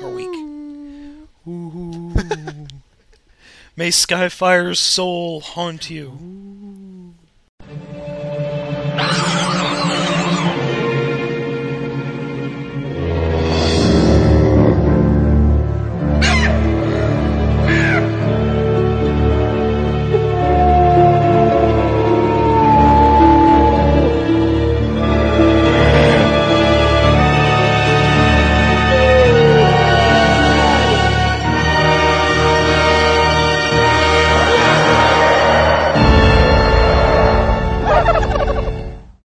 Or 0.00 0.10
week. 0.10 0.30
May 3.76 3.88
Skyfire's 3.90 4.78
soul 4.78 5.40
haunt 5.40 5.90
you. 5.90 7.14